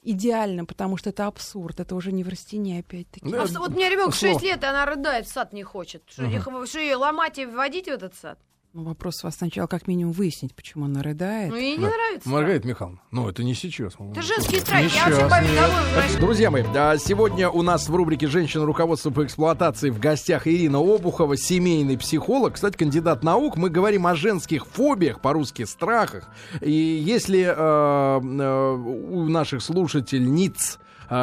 идеальным, 0.01 0.65
потому 0.65 0.98
что 0.98 1.10
это 1.10 1.27
абсурд, 1.27 1.79
это 1.79 1.96
уже 1.96 2.12
не 2.12 2.24
в 2.24 2.29
растении 2.29 2.79
опять-таки. 2.79 3.29
Да, 3.29 3.44
А 3.44 3.48
что, 3.48 3.60
вот 3.60 3.72
у 3.72 3.75
меня 3.75 3.89
ребенок 3.89 4.15
слово. 4.15 4.34
6 4.36 4.46
лет, 4.46 4.63
и 4.63 4.65
она 4.65 4.86
рыдает, 4.86 5.27
в 5.27 5.32
сад 5.32 5.53
не 5.53 5.63
хочет. 5.63 6.03
Что, 6.08 6.24
их- 6.24 6.48
что 6.68 6.79
ее 6.79 6.96
ломать 6.96 7.38
и 7.38 7.46
вводить 7.46 7.86
в 7.86 7.89
этот 7.89 8.15
сад? 8.15 8.39
Ну, 8.71 8.83
вопрос 8.83 9.23
у 9.23 9.27
вас 9.27 9.35
сначала 9.35 9.65
как 9.65 9.88
минимум 9.88 10.13
выяснить, 10.13 10.53
почему 10.53 10.85
она 10.85 11.01
рыдает. 11.01 11.49
Ну, 11.49 11.55
ей 11.55 11.75
не 11.75 11.83
Да. 11.83 11.89
нравится. 11.89 12.29
Маргарита 12.29 12.67
Михайловна, 12.67 12.99
ну 13.09 13.27
это 13.27 13.43
не 13.43 13.55
сейчас. 13.55 13.93
Это 13.95 14.21
женские 14.21 14.61
страхи. 14.61 14.83
Не 14.83 14.89
Я 14.95 15.05
домой 15.09 15.23
возвращаться. 15.23 16.19
Друзья 16.19 16.51
мои, 16.51 16.63
а, 16.75 16.97
сегодня 16.99 17.49
у 17.49 17.63
нас 17.63 17.89
в 17.89 17.95
рубрике 17.95 18.27
«Женщина. 18.27 18.65
Руководство 18.65 19.09
по 19.09 19.25
эксплуатации» 19.25 19.89
в 19.89 19.99
гостях 19.99 20.45
Ирина 20.47 20.77
Обухова, 20.77 21.35
семейный 21.35 21.97
психолог, 21.97 22.53
кстати, 22.53 22.77
кандидат 22.77 23.23
наук. 23.23 23.57
Мы 23.57 23.71
говорим 23.71 24.05
о 24.05 24.13
женских 24.13 24.67
фобиях, 24.67 25.19
по-русски 25.19 25.63
страхах. 25.65 26.29
И 26.61 26.71
если 26.71 27.41
э, 27.41 27.51
э, 27.51 28.73
у 28.75 29.27
наших 29.29 29.63
слушательниц 29.63 30.77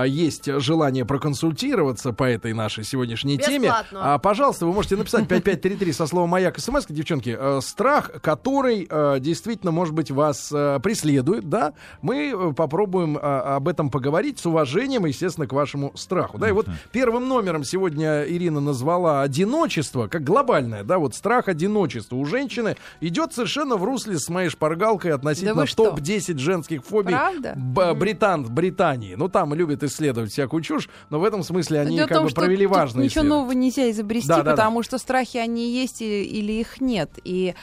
есть 0.07 0.47
желание 0.61 1.05
проконсультироваться 1.05 2.12
по 2.12 2.25
этой 2.25 2.52
нашей 2.52 2.85
сегодняшней 2.85 3.38
теме, 3.38 3.69
Бесплатно. 3.69 4.14
а, 4.14 4.19
пожалуйста, 4.19 4.66
вы 4.66 4.73
можете 4.73 4.97
написать 4.97 5.28
5533 5.28 5.93
со 5.93 6.07
словом 6.07 6.31
«Маяк» 6.31 6.59
смс 6.59 6.87
девчонки. 6.88 7.37
Э, 7.38 7.61
страх, 7.62 8.11
который 8.23 8.87
э, 8.88 9.21
действительно, 9.21 9.71
может 9.73 9.95
быть, 9.95 10.11
вас 10.11 10.50
э, 10.52 10.81
преследует, 10.83 11.49
да, 11.49 11.75
мы 12.02 12.52
попробуем 12.55 13.19
об 13.21 13.69
этом 13.69 13.90
поговорить 13.90 14.38
с 14.38 14.47
уважением, 14.47 15.07
естественно, 15.07 15.47
к 15.47 15.52
вашему 15.52 15.93
страху. 15.95 16.38
Да, 16.38 16.49
и 16.49 16.52
вот 16.52 16.66
первым 16.93 17.28
номером 17.28 17.64
сегодня 17.64 18.25
Ирина 18.25 18.61
назвала 18.61 19.23
одиночество, 19.23 20.09
как 20.09 20.25
глобальное, 20.25 20.85
да, 20.85 20.99
вот 20.99 21.14
страх 21.14 21.49
одиночества 21.49 22.16
у 22.16 22.25
женщины 22.25 22.76
идет 23.00 23.33
совершенно 23.33 23.76
в 23.76 23.85
русле 23.85 24.19
с 24.19 24.28
моей 24.28 24.49
шпаргалкой 24.49 25.12
относительно 25.12 25.66
что? 25.66 25.90
топ-10 25.90 26.38
женских 26.38 26.85
фобий 26.85 27.14
Правда? 27.14 27.55
Б- 27.57 27.95
Британ, 27.95 28.45
Британии. 28.45 29.14
Ну, 29.14 29.28
там 29.28 29.55
любят 29.55 29.75
исследовать 29.85 30.33
всякую 30.33 30.62
чушь, 30.62 30.88
но 31.11 31.18
в 31.18 31.25
этом 31.25 31.42
смысле 31.42 31.80
они 31.80 31.97
Дело 31.97 32.06
как 32.06 32.18
том, 32.18 32.26
бы 32.26 32.33
провели 32.33 32.66
важные 32.66 33.04
ничего 33.06 33.25
нового 33.25 33.52
нельзя 33.52 33.90
изобрести, 33.90 34.28
Да, 34.28 34.38
да, 34.38 34.42
да. 34.45 34.50
потому 34.52 34.83
что 34.83 34.99
страхи 34.99 35.37
они 35.38 35.71
есть 35.73 36.02
и- 36.02 36.25
или 36.25 36.52
их 36.52 36.80
нет. 36.80 37.11
И 37.25 37.54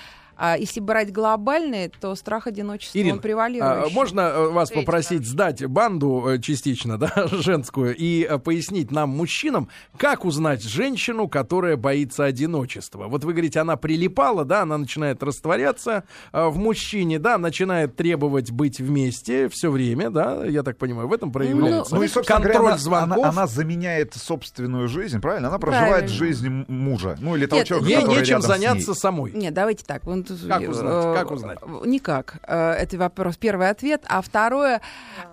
а, 0.46 0.58
если 0.58 0.82
брать 0.82 1.14
глобальные, 1.14 1.88
то 1.88 2.16
страх 2.16 2.48
одиночества 2.48 2.98
Ирина, 2.98 3.14
он 3.14 3.22
превалирующий. 3.22 3.92
А, 3.92 3.94
можно 3.94 4.20
э, 4.20 4.48
вас 4.50 4.68
Третий, 4.68 4.86
попросить 4.86 5.26
сдать 5.26 5.66
банду 5.66 6.26
э, 6.28 6.40
частично, 6.40 6.98
да, 7.00 7.28
женскую, 7.32 7.96
и 7.96 8.28
э, 8.30 8.38
пояснить 8.40 8.92
нам, 8.92 9.12
мужчинам, 9.12 9.70
как 9.96 10.26
узнать 10.26 10.62
женщину, 10.62 11.30
которая 11.30 11.78
боится 11.78 12.26
одиночества? 12.26 13.08
Вот 13.08 13.24
вы 13.24 13.32
говорите, 13.32 13.62
она 13.62 13.78
прилипала, 13.78 14.44
да, 14.44 14.64
она 14.64 14.78
начинает 14.78 15.24
растворяться 15.24 16.04
в 16.34 16.58
мужчине, 16.58 17.20
да, 17.20 17.38
начинает 17.38 17.96
требовать 17.96 18.52
быть 18.52 18.82
вместе 18.82 19.48
все 19.48 19.72
время, 19.72 20.10
да, 20.10 20.44
я 20.46 20.64
так 20.64 20.78
понимаю, 20.78 21.08
в 21.08 21.14
этом 21.14 21.32
проявляется 21.32 21.96
Ну 21.96 22.04
и, 22.04 22.08
собственно 22.10 22.42
контроль 22.42 22.58
говоря, 22.58 22.74
она, 22.74 22.78
звонков. 22.78 23.18
она, 23.18 23.30
она 23.30 23.48
заменяет 23.48 24.14
собственную 24.14 24.90
жизнь, 24.90 25.22
правильно? 25.22 25.48
Она 25.48 25.58
проживает 25.58 25.90
Правильно. 25.90 26.14
жизнь 26.18 26.66
мужа. 26.68 27.16
Ну 27.22 27.38
или 27.38 27.46
того 27.46 27.60
Нет, 27.60 27.68
человека, 27.70 27.90
Ей 27.90 28.02
который 28.02 28.20
нечем 28.20 28.30
рядом 28.30 28.42
с 28.42 28.48
ней. 28.50 28.68
заняться 28.68 28.94
самой. 28.94 29.32
Нет, 29.32 29.54
давайте 29.54 29.86
так. 29.86 30.02
тут, 30.33 30.33
Как 30.48 30.62
э, 30.62 30.68
узнать? 30.70 31.16
Как 31.16 31.32
узнать? 31.32 31.60
э, 31.62 31.82
Никак. 31.86 32.38
Э, 32.48 32.72
Это 32.72 32.98
вопрос, 32.98 33.38
первый 33.38 33.70
ответ. 33.70 34.04
А 34.08 34.22
второе, 34.22 34.82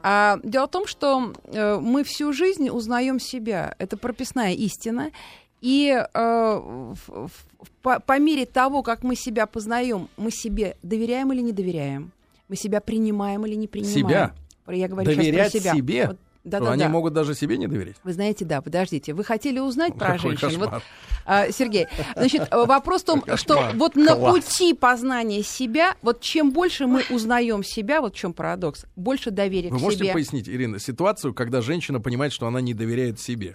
а, 0.02 0.38
дело 0.42 0.66
в 0.66 0.70
том, 0.70 0.86
что 0.86 1.32
мы 1.80 2.04
всю 2.04 2.32
жизнь 2.32 2.68
узнаем 2.70 3.18
себя. 3.20 3.74
Это 3.78 3.96
прописная 3.96 4.52
истина. 4.52 5.10
И 5.60 5.90
э, 5.90 6.04
в- 6.14 6.96
в- 7.28 7.30
по, 7.82 8.00
по 8.00 8.18
мере 8.18 8.46
того, 8.46 8.82
как 8.82 9.02
мы 9.02 9.14
себя 9.14 9.46
познаем, 9.46 10.08
мы 10.16 10.30
себе 10.30 10.76
доверяем 10.82 11.32
или 11.32 11.42
не 11.42 11.52
доверяем, 11.52 12.12
мы 12.48 12.56
себя 12.56 12.80
принимаем 12.80 13.44
или 13.46 13.54
не 13.56 13.68
принимаем. 13.68 13.94
Себя? 13.94 14.32
Я 14.66 14.88
говорю 14.88 15.10
сейчас 15.10 15.16
Доверять 15.24 15.52
про 15.52 15.60
себя. 15.60 15.74
себе? 15.74 16.06
Вот, 16.06 16.18
да, 16.44 16.58
Что 16.58 16.66
да, 16.66 16.72
они 16.72 16.82
да. 16.84 16.88
могут 16.88 17.12
даже 17.12 17.34
себе 17.34 17.56
не 17.58 17.66
доверять. 17.66 17.96
Вы 18.02 18.12
знаете, 18.12 18.44
да, 18.44 18.60
подождите. 18.62 19.12
Вы 19.12 19.24
хотели 19.24 19.58
узнать 19.58 19.94
про 19.94 20.16
Какой 20.16 20.36
женщин? 20.36 20.58
Вот, 20.58 20.82
а, 21.26 21.50
Сергей, 21.52 21.86
значит, 22.16 22.48
э, 22.50 22.64
вопрос 22.64 23.02
в 23.02 23.04
том, 23.06 23.20
Какой 23.20 23.36
что 23.36 23.54
кошмар. 23.56 23.76
вот 23.76 23.96
на 23.96 24.14
Класс. 24.14 24.34
пути 24.44 24.74
познания 24.74 25.42
себя, 25.42 25.96
вот 26.02 26.20
чем 26.22 26.50
больше 26.50 26.86
мы 26.86 27.02
узнаем 27.10 27.62
себя, 27.62 28.00
вот 28.00 28.14
в 28.14 28.16
чем 28.16 28.32
парадокс, 28.32 28.86
больше 28.96 29.30
доверия 29.30 29.70
Вы 29.70 29.78
к 29.78 29.82
можете 29.82 30.04
себе. 30.04 30.12
пояснить, 30.14 30.48
Ирина, 30.48 30.78
ситуацию, 30.78 31.34
когда 31.34 31.60
женщина 31.60 32.00
понимает, 32.00 32.32
что 32.32 32.46
она 32.46 32.60
не 32.60 32.72
доверяет 32.74 33.20
себе? 33.20 33.54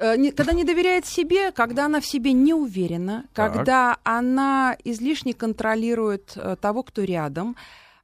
Э, 0.00 0.16
Когда 0.32 0.52
не 0.52 0.64
доверяет 0.64 1.06
себе, 1.06 1.50
когда 1.52 1.86
она 1.86 2.00
в 2.00 2.06
себе 2.06 2.32
не 2.32 2.54
уверена, 2.54 3.24
Так. 3.34 3.52
когда 3.52 3.96
она 4.04 4.76
излишне 4.84 5.34
контролирует 5.34 6.32
э, 6.36 6.56
того, 6.60 6.82
кто 6.82 7.02
рядом, 7.02 7.56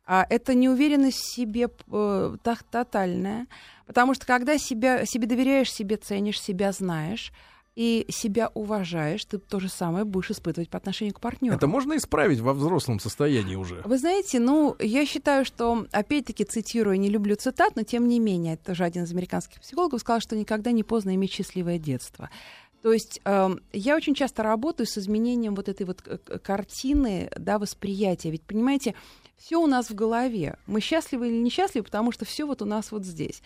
а 0.06 0.26
это 0.28 0.54
неуверенность 0.54 1.18
в 1.18 1.34
себе 1.34 1.68
э, 1.90 2.36
та- 2.42 2.58
тотальная. 2.70 3.46
Потому 3.86 4.14
что 4.14 4.26
когда 4.26 4.58
себя, 4.58 5.06
себе 5.06 5.26
доверяешь, 5.26 5.72
себе 5.72 5.96
ценишь, 5.96 6.40
себя 6.40 6.72
знаешь 6.72 7.32
и 7.74 8.06
себя 8.08 8.50
уважаешь, 8.54 9.24
ты 9.24 9.38
то 9.38 9.58
же 9.58 9.68
самое 9.68 10.04
будешь 10.04 10.30
испытывать 10.30 10.68
по 10.70 10.78
отношению 10.78 11.14
к 11.14 11.20
партнеру. 11.20 11.56
Это 11.56 11.66
можно 11.66 11.96
исправить 11.96 12.38
во 12.40 12.52
взрослом 12.54 13.00
состоянии 13.00 13.56
уже? 13.56 13.82
Вы 13.84 13.98
знаете, 13.98 14.38
ну, 14.38 14.76
я 14.78 15.04
считаю, 15.06 15.44
что, 15.44 15.86
опять-таки, 15.90 16.44
цитирую, 16.44 17.00
не 17.00 17.08
люблю 17.08 17.34
цитат, 17.34 17.74
но 17.74 17.82
тем 17.82 18.06
не 18.06 18.20
менее, 18.20 18.54
это 18.54 18.66
тоже 18.66 18.84
один 18.84 19.04
из 19.04 19.10
американских 19.10 19.60
психологов 19.60 20.00
сказал, 20.00 20.20
что 20.20 20.36
никогда 20.36 20.70
не 20.70 20.84
поздно 20.84 21.14
иметь 21.14 21.32
счастливое 21.32 21.78
детство. 21.78 22.30
То 22.82 22.92
есть 22.92 23.20
эм, 23.24 23.60
я 23.72 23.96
очень 23.96 24.14
часто 24.14 24.42
работаю 24.42 24.86
с 24.86 24.98
изменением 24.98 25.54
вот 25.54 25.70
этой 25.70 25.86
вот 25.86 26.02
э, 26.06 26.18
картины, 26.38 27.30
да, 27.38 27.58
восприятия. 27.58 28.30
Ведь, 28.30 28.42
понимаете, 28.42 28.94
все 29.44 29.60
у 29.60 29.66
нас 29.66 29.90
в 29.90 29.94
голове. 29.94 30.56
Мы 30.66 30.80
счастливы 30.80 31.28
или 31.28 31.36
несчастливы, 31.36 31.84
потому 31.84 32.12
что 32.12 32.24
все 32.24 32.46
вот 32.46 32.62
у 32.62 32.64
нас 32.64 32.90
вот 32.90 33.04
здесь. 33.04 33.42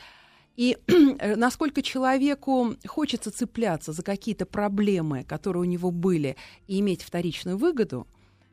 И 0.55 0.78
э, 0.87 1.35
насколько 1.35 1.83
человеку 1.83 2.76
хочется 2.87 3.33
цепляться 3.33 3.93
за 3.93 4.05
какие-то 4.05 4.47
проблемы, 4.47 5.25
которые 5.25 5.62
у 5.62 5.64
него 5.64 5.90
были, 5.90 6.37
и 6.69 6.78
иметь 6.78 7.02
вторичную 7.02 7.57
выгоду, 7.57 8.07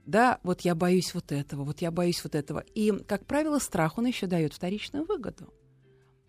да, 0.07 0.39
вот 0.41 0.61
я 0.61 0.73
боюсь 0.73 1.13
вот 1.13 1.31
этого, 1.31 1.65
вот 1.65 1.81
я 1.81 1.91
боюсь 1.91 2.23
вот 2.23 2.33
этого. 2.33 2.63
И, 2.73 2.91
как 3.07 3.27
правило, 3.27 3.59
страх, 3.59 3.99
он 3.99 4.07
еще 4.07 4.25
дает 4.25 4.53
вторичную 4.53 5.05
выгоду. 5.05 5.53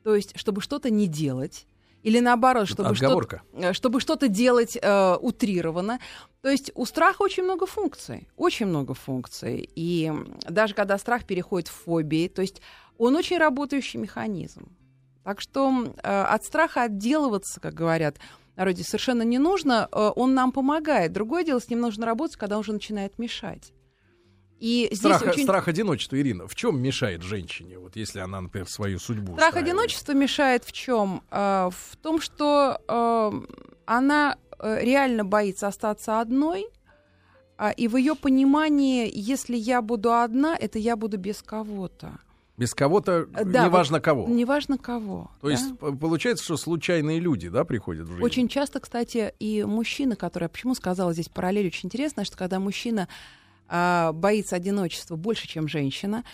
То 0.04 0.14
есть, 0.14 0.38
чтобы 0.38 0.61
что-то 0.61 0.90
не 0.90 1.06
делать, 1.06 1.66
или 2.06 2.20
наоборот, 2.20 2.68
чтобы 2.68 2.94
что-то, 2.94 3.06
Отговорка. 3.06 3.42
э, 3.54 3.73
чтобы 3.73 4.00
что-то 4.00 4.28
делать 4.28 4.78
э, 4.80 5.16
утрированно. 5.20 5.99
То 6.46 6.52
есть 6.52 6.70
у 6.76 6.84
страха 6.84 7.22
очень 7.22 7.42
много 7.42 7.66
функций, 7.66 8.28
очень 8.36 8.66
много 8.66 8.94
функций. 8.94 9.68
И 9.74 10.12
даже 10.48 10.74
когда 10.74 10.96
страх 10.96 11.24
переходит 11.24 11.66
в 11.66 11.72
фобии, 11.72 12.28
то 12.28 12.40
есть 12.40 12.62
он 12.98 13.16
очень 13.16 13.36
работающий 13.36 13.98
механизм. 13.98 14.68
Так 15.24 15.40
что 15.40 15.92
э, 16.00 16.22
от 16.22 16.44
страха 16.44 16.82
отделываться, 16.82 17.58
как 17.58 17.74
говорят 17.74 18.18
народе, 18.54 18.84
совершенно 18.84 19.22
не 19.22 19.38
нужно. 19.38 19.88
Э, 19.90 20.12
он 20.14 20.34
нам 20.34 20.52
помогает. 20.52 21.12
Другое 21.12 21.42
дело, 21.42 21.58
с 21.58 21.68
ним 21.68 21.80
нужно 21.80 22.06
работать, 22.06 22.36
когда 22.36 22.54
он 22.54 22.60
уже 22.60 22.74
начинает 22.74 23.18
мешать. 23.18 23.72
И 24.60 24.86
здесь 24.92 25.16
Страх, 25.16 25.22
очень... 25.22 25.42
страх 25.42 25.66
одиночества, 25.66 26.14
Ирина, 26.14 26.46
в 26.46 26.54
чем 26.54 26.80
мешает 26.80 27.22
женщине, 27.22 27.76
вот 27.76 27.96
если 27.96 28.20
она, 28.20 28.40
например, 28.40 28.68
свою 28.68 29.00
судьбу 29.00 29.32
Страх 29.32 29.48
устраивает? 29.48 29.68
одиночества 29.68 30.12
мешает 30.12 30.62
в 30.62 30.70
чем? 30.70 31.24
в 31.28 31.96
том, 32.00 32.20
что 32.20 32.80
э, 32.86 33.66
она 33.86 34.36
э, 34.45 34.45
реально 34.60 35.25
боится 35.25 35.68
остаться 35.68 36.20
одной, 36.20 36.66
а, 37.58 37.70
и 37.70 37.88
в 37.88 37.96
ее 37.96 38.14
понимании, 38.14 39.10
если 39.12 39.56
я 39.56 39.80
буду 39.80 40.12
одна, 40.12 40.56
это 40.56 40.78
я 40.78 40.96
буду 40.96 41.16
без 41.16 41.42
кого-то. 41.42 42.18
Без 42.58 42.75
кого-то, 42.75 43.28
Э, 43.34 43.44
да, 43.44 43.66
неважно 43.66 44.00
кого. 44.00 44.26
Неважно 44.28 44.78
кого. 44.78 45.30
То 45.40 45.48
да? 45.48 45.52
есть 45.52 45.78
получается, 45.78 46.44
что 46.44 46.56
случайные 46.56 47.18
люди, 47.18 47.48
да, 47.48 47.64
приходят 47.64 48.06
в 48.06 48.12
жизнь? 48.12 48.22
Очень 48.22 48.48
часто, 48.48 48.80
кстати, 48.80 49.34
и 49.38 49.62
мужчина, 49.64 50.16
который, 50.16 50.44
я 50.44 50.48
почему 50.48 50.75
сказала 50.75 51.12
здесь 51.12 51.28
параллель 51.28 51.66
очень 51.66 51.86
интересная, 51.86 52.25
что 52.25 52.36
когда 52.36 52.58
мужчина 52.58 53.08
а, 53.68 54.12
боится 54.12 54.56
одиночества 54.56 55.16
больше, 55.16 55.48
чем 55.48 55.68
женщина, 55.68 56.25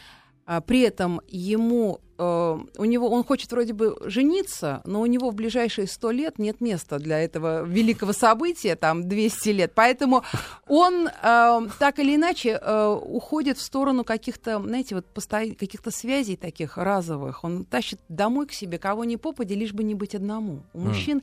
а, 0.45 0.61
при 0.61 0.81
этом 0.81 1.21
ему, 1.29 2.01
э, 2.19 2.59
у 2.79 2.85
него, 2.85 3.09
он 3.09 3.23
хочет 3.23 3.53
вроде 3.53 3.73
бы 3.73 3.97
жениться, 4.07 4.83
но 4.85 5.01
у 5.01 5.07
него 5.07 5.31
в 5.31 5.35
ближайшие 5.35 5.87
сто 5.87 6.11
лет 6.11 6.39
нет 6.39 6.61
места 6.61 6.99
для 6.99 7.21
этого 7.21 7.63
великого 7.65 8.13
события, 8.13 8.75
там 8.75 9.09
200 9.09 9.49
лет, 9.51 9.73
поэтому 9.75 10.25
он 10.67 11.07
э, 11.09 11.61
так 11.79 11.99
или 12.01 12.17
иначе 12.17 12.59
э, 12.61 12.87
уходит 12.89 13.59
в 13.59 13.63
сторону 13.63 14.03
каких-то, 14.05 14.61
знаете, 14.61 14.97
вот 14.97 15.07
посто- 15.15 15.55
каких-то 15.55 15.91
связей 15.93 16.37
таких 16.37 16.77
разовых, 16.77 17.45
он 17.45 17.65
тащит 17.65 18.01
домой 18.09 18.47
к 18.47 18.53
себе 18.53 18.79
кого 18.79 19.05
ни 19.05 19.17
попади, 19.17 19.55
лишь 19.55 19.73
бы 19.73 19.85
не 19.85 19.95
быть 19.95 20.15
одному. 20.15 20.65
У 20.73 20.79
Мгм. 20.79 20.89
мужчин, 20.89 21.23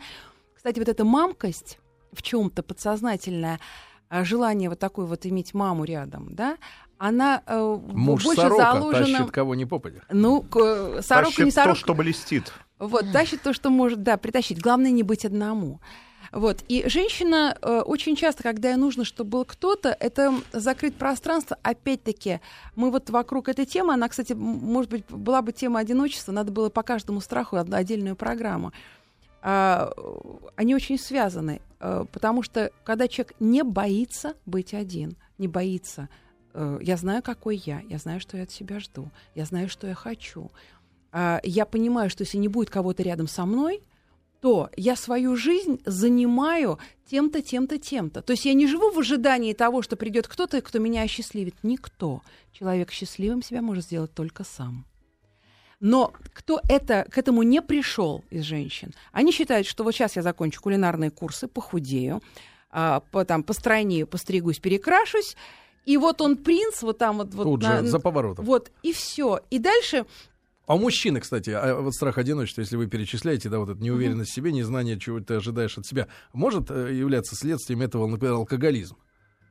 кстати, 0.56 0.80
вот 0.80 0.88
эта 0.88 1.04
мамкость 1.04 1.78
в 2.14 2.22
чем-то 2.22 2.64
подсознательная, 2.64 3.60
а, 4.10 4.24
желание 4.24 4.70
вот 4.70 4.80
такой 4.80 5.06
вот 5.06 5.26
иметь 5.26 5.54
маму 5.54 5.84
рядом, 5.84 6.34
да, 6.34 6.58
она 7.00 7.41
э, 7.46 7.77
Муж 7.88 8.24
больше 8.25 8.41
сорока 8.41 8.74
заложена... 8.74 9.18
тащит 9.20 9.32
кого 9.32 9.56
ни 9.56 9.63
попадя. 9.63 10.01
Ну, 10.12 10.41
к- 10.41 10.58
э, 10.60 11.01
сорока 11.01 11.29
Тащит 11.29 11.46
не 11.46 11.51
сорока. 11.51 11.74
то, 11.74 11.79
что 11.79 11.96
блестит. 11.96 12.53
Вот, 12.77 13.12
тащит 13.12 13.41
то, 13.41 13.53
что 13.53 13.70
может, 13.70 14.03
да, 14.03 14.18
притащить. 14.18 14.62
Главное 14.62 14.91
не 14.91 15.03
быть 15.03 15.25
одному. 15.25 15.79
Вот. 16.32 16.63
И 16.68 16.88
женщина 16.88 17.58
э, 17.62 17.79
очень 17.86 18.15
часто, 18.15 18.44
когда 18.44 18.70
ей 18.70 18.75
нужно, 18.75 19.06
чтобы 19.06 19.29
был 19.29 19.46
кто-то, 19.46 19.96
это 19.98 20.34
закрыть 20.51 20.94
пространство. 20.96 21.58
Опять-таки, 21.63 22.41
мы 22.75 22.91
вот 22.91 23.10
вокруг 23.10 23.50
этой 23.50 23.65
темы, 23.65 23.94
она, 23.94 24.10
кстати, 24.10 24.34
может 24.34 24.91
быть, 24.91 25.06
была 25.10 25.41
бы 25.41 25.53
тема 25.53 25.79
одиночества, 25.79 26.32
надо 26.34 26.51
было 26.51 26.70
по 26.70 26.84
каждому 26.84 27.22
страху 27.22 27.56
отдельную 27.58 28.15
программу. 28.15 28.74
А, 29.41 29.91
они 30.58 30.75
очень 30.75 31.00
связаны, 31.00 31.62
э, 31.79 32.06
потому 32.12 32.44
что 32.44 32.72
когда 32.84 33.08
человек 33.08 33.34
не 33.39 33.63
боится 33.63 34.34
быть 34.46 34.74
один, 34.74 35.15
не 35.38 35.48
боится 35.48 36.10
я 36.82 36.98
знаю, 36.98 37.22
какой 37.24 37.58
я, 37.58 37.82
я 37.89 37.98
знаю, 37.98 38.20
что 38.20 38.38
я 38.38 38.44
от 38.44 38.51
себя 38.51 38.79
жду, 38.79 39.10
я 39.36 39.46
знаю, 39.46 39.70
что 39.70 39.88
я 39.88 39.94
хочу. 39.94 40.51
А, 41.12 41.39
я 41.44 41.65
понимаю, 41.65 42.10
что 42.10 42.24
если 42.24 42.38
не 42.38 42.48
будет 42.48 42.70
кого-то 42.70 43.03
рядом 43.03 43.27
со 43.27 43.46
мной, 43.46 43.82
то 44.41 44.70
я 44.77 44.96
свою 44.96 45.36
жизнь 45.36 45.82
занимаю 45.86 46.79
тем-то, 47.06 47.41
тем-то, 47.41 47.77
тем-то. 47.77 48.22
То 48.22 48.32
есть 48.32 48.46
я 48.46 48.53
не 48.53 48.68
живу 48.68 48.91
в 48.91 49.00
ожидании 49.00 49.53
того, 49.53 49.82
что 49.82 49.96
придет 49.96 50.27
кто-то, 50.27 50.62
кто 50.62 50.79
меня 50.79 51.01
осчастливит. 51.01 51.56
Никто. 51.63 52.22
Человек 52.53 52.91
счастливым 52.91 53.41
себя 53.41 53.62
может 53.62 53.86
сделать 53.86 54.13
только 54.13 54.44
сам. 54.44 54.86
Но 55.82 56.13
кто 56.34 56.62
это, 56.68 57.06
к 57.10 57.18
этому 57.18 57.44
не 57.44 57.62
пришел 57.62 58.24
из 58.29 58.44
женщин, 58.44 58.94
они 59.13 59.32
считают, 59.32 59.65
что 59.65 59.84
вот 59.84 59.94
сейчас 59.94 60.15
я 60.18 60.22
закончу 60.22 60.62
кулинарные 60.62 61.10
курсы, 61.10 61.48
похудею, 61.48 62.22
а, 62.70 63.00
по, 63.12 63.24
там, 63.24 63.44
постройнею, 63.44 64.06
постригусь, 64.06 64.60
перекрашусь, 64.60 65.36
и 65.89 65.98
вот 65.98 66.22
он 66.22 66.38
принц, 66.38 66.84
вот 66.84 67.00
там 67.00 67.17
вот... 67.17 67.34
вот 67.34 67.43
Тут 67.46 67.63
на- 67.63 67.79
же, 67.81 67.88
за 67.88 68.00
поворотом. 68.00 68.46
Вот, 68.46 68.72
и 68.84 68.93
все. 68.93 69.39
И 69.50 69.58
дальше 69.58 70.05
А 70.67 70.75
у 70.75 70.77
мужчины, 70.77 71.19
кстати, 71.19 71.50
а 71.50 71.81
вот 71.81 71.96
страх 71.96 72.19
одиночества, 72.19 72.62
если 72.62 72.75
вы 72.75 72.86
перечисляете, 72.86 73.50
да, 73.50 73.58
вот 73.58 73.69
эта 73.69 73.81
неуверенность 73.81 74.29
в 74.29 74.36
себе, 74.36 74.51
незнание, 74.51 75.00
чего 75.00 75.19
ты 75.19 75.34
ожидаешь 75.34 75.79
от 75.79 75.88
себя, 75.88 76.08
может 76.31 76.69
э, 76.69 76.93
являться 76.93 77.36
следствием 77.36 77.81
этого, 77.81 78.05
например, 78.05 78.36
алкоголизм? 78.36 78.98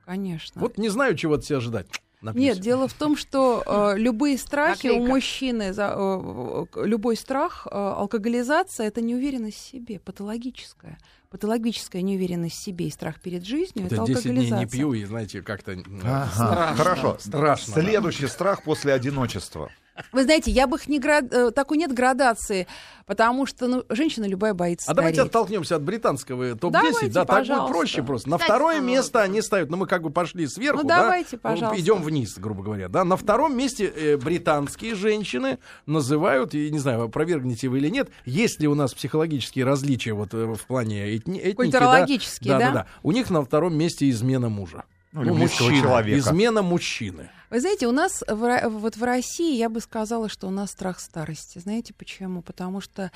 Конечно. 0.06 0.60
Вот 0.60 0.78
не 0.78 0.90
знаю, 0.90 1.16
чего 1.16 1.34
от 1.34 1.44
себя 1.44 1.56
ожидать. 1.56 1.88
Напьюсь. 2.20 2.42
Нет, 2.44 2.58
дело 2.60 2.88
в 2.88 2.94
том, 2.94 3.16
что 3.16 3.62
э, 3.64 3.98
любые 3.98 4.38
страхи 4.38 4.88
у 4.88 4.92
Наклейка. 4.94 5.12
мужчины, 5.14 5.72
за, 5.72 5.94
э, 5.96 6.64
э, 6.74 6.84
любой 6.84 7.16
страх, 7.16 7.66
э, 7.70 7.74
алкоголизация 7.74 8.88
это 8.88 9.00
неуверенность 9.00 9.56
в 9.58 9.60
себе, 9.70 10.00
патологическая. 10.00 10.98
Патологическая 11.30 12.02
неуверенность 12.02 12.56
в 12.56 12.62
себе 12.62 12.86
и 12.86 12.90
страх 12.90 13.20
перед 13.20 13.44
жизнью 13.44 13.84
Вот 13.84 13.92
это 13.92 13.96
я 13.96 14.06
10 14.06 14.22
дней 14.24 14.30
алкоголизация. 14.32 14.58
не 14.58 14.66
пью, 14.66 14.92
и, 14.94 15.04
знаете, 15.04 15.42
как-то... 15.42 15.72
м, 15.72 15.84
Ага, 16.02 16.30
страшно. 16.34 16.76
Хорошо. 16.76 17.16
Страшно. 17.20 17.74
да. 17.74 17.82
Следующий 17.82 18.26
страх 18.26 18.62
после 18.64 18.92
одиночества. 18.94 19.70
Вы 20.12 20.22
знаете, 20.24 20.50
я 20.50 20.66
бы 20.66 20.76
их 20.76 20.88
не 20.88 20.98
град... 20.98 21.24
э, 21.32 21.50
такой 21.50 21.76
нет 21.78 21.92
градации, 21.92 22.66
потому 23.06 23.46
что 23.46 23.66
ну, 23.66 23.84
женщина 23.88 24.26
любая 24.26 24.54
боится 24.54 24.90
А 24.90 24.94
давайте 24.94 25.16
стареть. 25.16 25.30
оттолкнемся 25.30 25.76
от 25.76 25.82
британского 25.82 26.54
топ-10. 26.56 26.72
Давайте, 26.72 27.08
да, 27.08 27.24
так 27.24 27.38
будет 27.38 27.48
пожалуйста. 27.48 27.72
проще 27.72 28.02
просто. 28.02 28.28
На 28.30 28.36
Кстати, 28.38 28.50
второе 28.50 28.80
ну, 28.80 28.86
место 28.86 29.22
они 29.22 29.42
ставят, 29.42 29.70
ну 29.70 29.76
мы 29.76 29.86
как 29.86 30.02
бы 30.02 30.10
пошли 30.10 30.46
сверху, 30.46 30.82
Ну, 30.82 30.88
да? 30.88 31.02
давайте, 31.02 31.30
Ну, 31.32 31.38
пожалуйста. 31.38 31.80
Идем 31.80 32.02
вниз, 32.02 32.38
грубо 32.38 32.62
говоря, 32.62 32.88
да. 32.88 33.04
На 33.04 33.16
втором 33.16 33.56
месте 33.56 33.86
э, 33.86 34.16
британские 34.16 34.94
женщины 34.94 35.58
называют, 35.86 36.54
и 36.54 36.70
не 36.70 36.78
знаю, 36.78 37.02
опровергнете 37.04 37.68
вы 37.68 37.78
или 37.78 37.88
нет, 37.88 38.10
есть 38.24 38.60
ли 38.60 38.68
у 38.68 38.74
нас 38.74 38.94
психологические 38.94 39.64
различия 39.64 40.12
вот 40.12 40.32
э, 40.34 40.44
в 40.54 40.66
плане 40.66 41.16
этни- 41.16 41.38
этники, 41.40 41.54
Культурологические, 41.54 42.52
да? 42.52 42.58
да? 42.58 42.66
Да, 42.66 42.72
да, 42.72 42.86
У 43.02 43.12
них 43.12 43.30
на 43.30 43.42
втором 43.44 43.76
месте 43.76 44.08
измена 44.10 44.48
мужа. 44.48 44.84
Ну, 45.12 45.34
близкого 45.34 45.68
мужчина. 45.68 45.82
человека. 45.82 46.18
Измена 46.18 46.62
мужчины. 46.62 47.30
Вы 47.50 47.60
знаете, 47.60 47.86
у 47.86 47.92
нас 47.92 48.22
в, 48.26 48.68
вот 48.68 48.96
в 48.96 49.02
России, 49.02 49.56
я 49.56 49.68
бы 49.68 49.80
сказала, 49.80 50.28
что 50.28 50.46
у 50.48 50.50
нас 50.50 50.70
страх 50.70 51.00
старости. 51.00 51.58
Знаете 51.58 51.94
почему? 51.94 52.42
Потому 52.42 52.80
что 52.80 53.10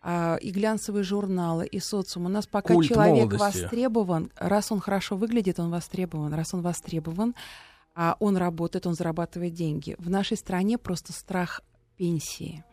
а, 0.00 0.36
и 0.40 0.50
глянцевые 0.50 1.04
журналы, 1.04 1.66
и 1.66 1.80
социум. 1.80 2.26
У 2.26 2.28
нас 2.28 2.46
пока 2.46 2.74
Культ 2.74 2.88
человек 2.88 3.30
молодости. 3.30 3.62
востребован, 3.62 4.30
раз 4.36 4.72
он 4.72 4.80
хорошо 4.80 5.16
выглядит, 5.16 5.60
он 5.60 5.70
востребован. 5.70 6.34
Раз 6.34 6.54
он 6.54 6.62
востребован, 6.62 7.34
а 7.94 8.16
он 8.20 8.36
работает, 8.36 8.86
он 8.86 8.94
зарабатывает 8.94 9.54
деньги. 9.54 9.96
В 9.98 10.10
нашей 10.10 10.36
стране 10.36 10.78
просто 10.78 11.12
страх 11.12 11.62
пенсии. 11.98 12.64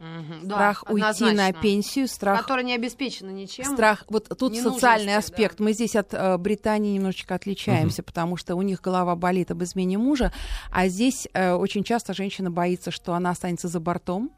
Да, 0.44 0.56
страх 0.56 0.84
уйти 0.88 1.02
на 1.02 1.10
однозначно. 1.10 1.62
пенсию, 1.62 2.08
страх 2.08 2.42
Которая 2.42 2.64
не 2.64 2.76
обеспечена 2.76 3.32
ничем. 3.32 3.66
Страх, 3.66 4.06
вот 4.08 4.30
тут 4.38 4.54
Не 4.54 4.62
социальный 4.62 5.16
нужности, 5.16 5.34
аспект. 5.34 5.60
Мы 5.60 5.74
здесь 5.74 5.96
от 5.96 6.14
э, 6.14 6.38
Британии 6.38 6.94
немножечко 6.94 7.36
отличаемся, 7.36 8.04
потому 8.04 8.38
что 8.38 8.56
у 8.56 8.62
них 8.62 8.82
голова 8.82 9.16
болит 9.16 9.52
об 9.52 9.64
измене 9.64 9.98
мужа, 9.98 10.32
а 10.72 10.88
здесь 10.88 11.28
э, 11.34 11.54
очень 11.54 11.84
часто 11.84 12.14
женщина 12.14 12.52
боится, 12.52 12.92
что 12.92 13.14
она 13.14 13.32
останется 13.32 13.68
за 13.68 13.80
бортом. 13.80 14.32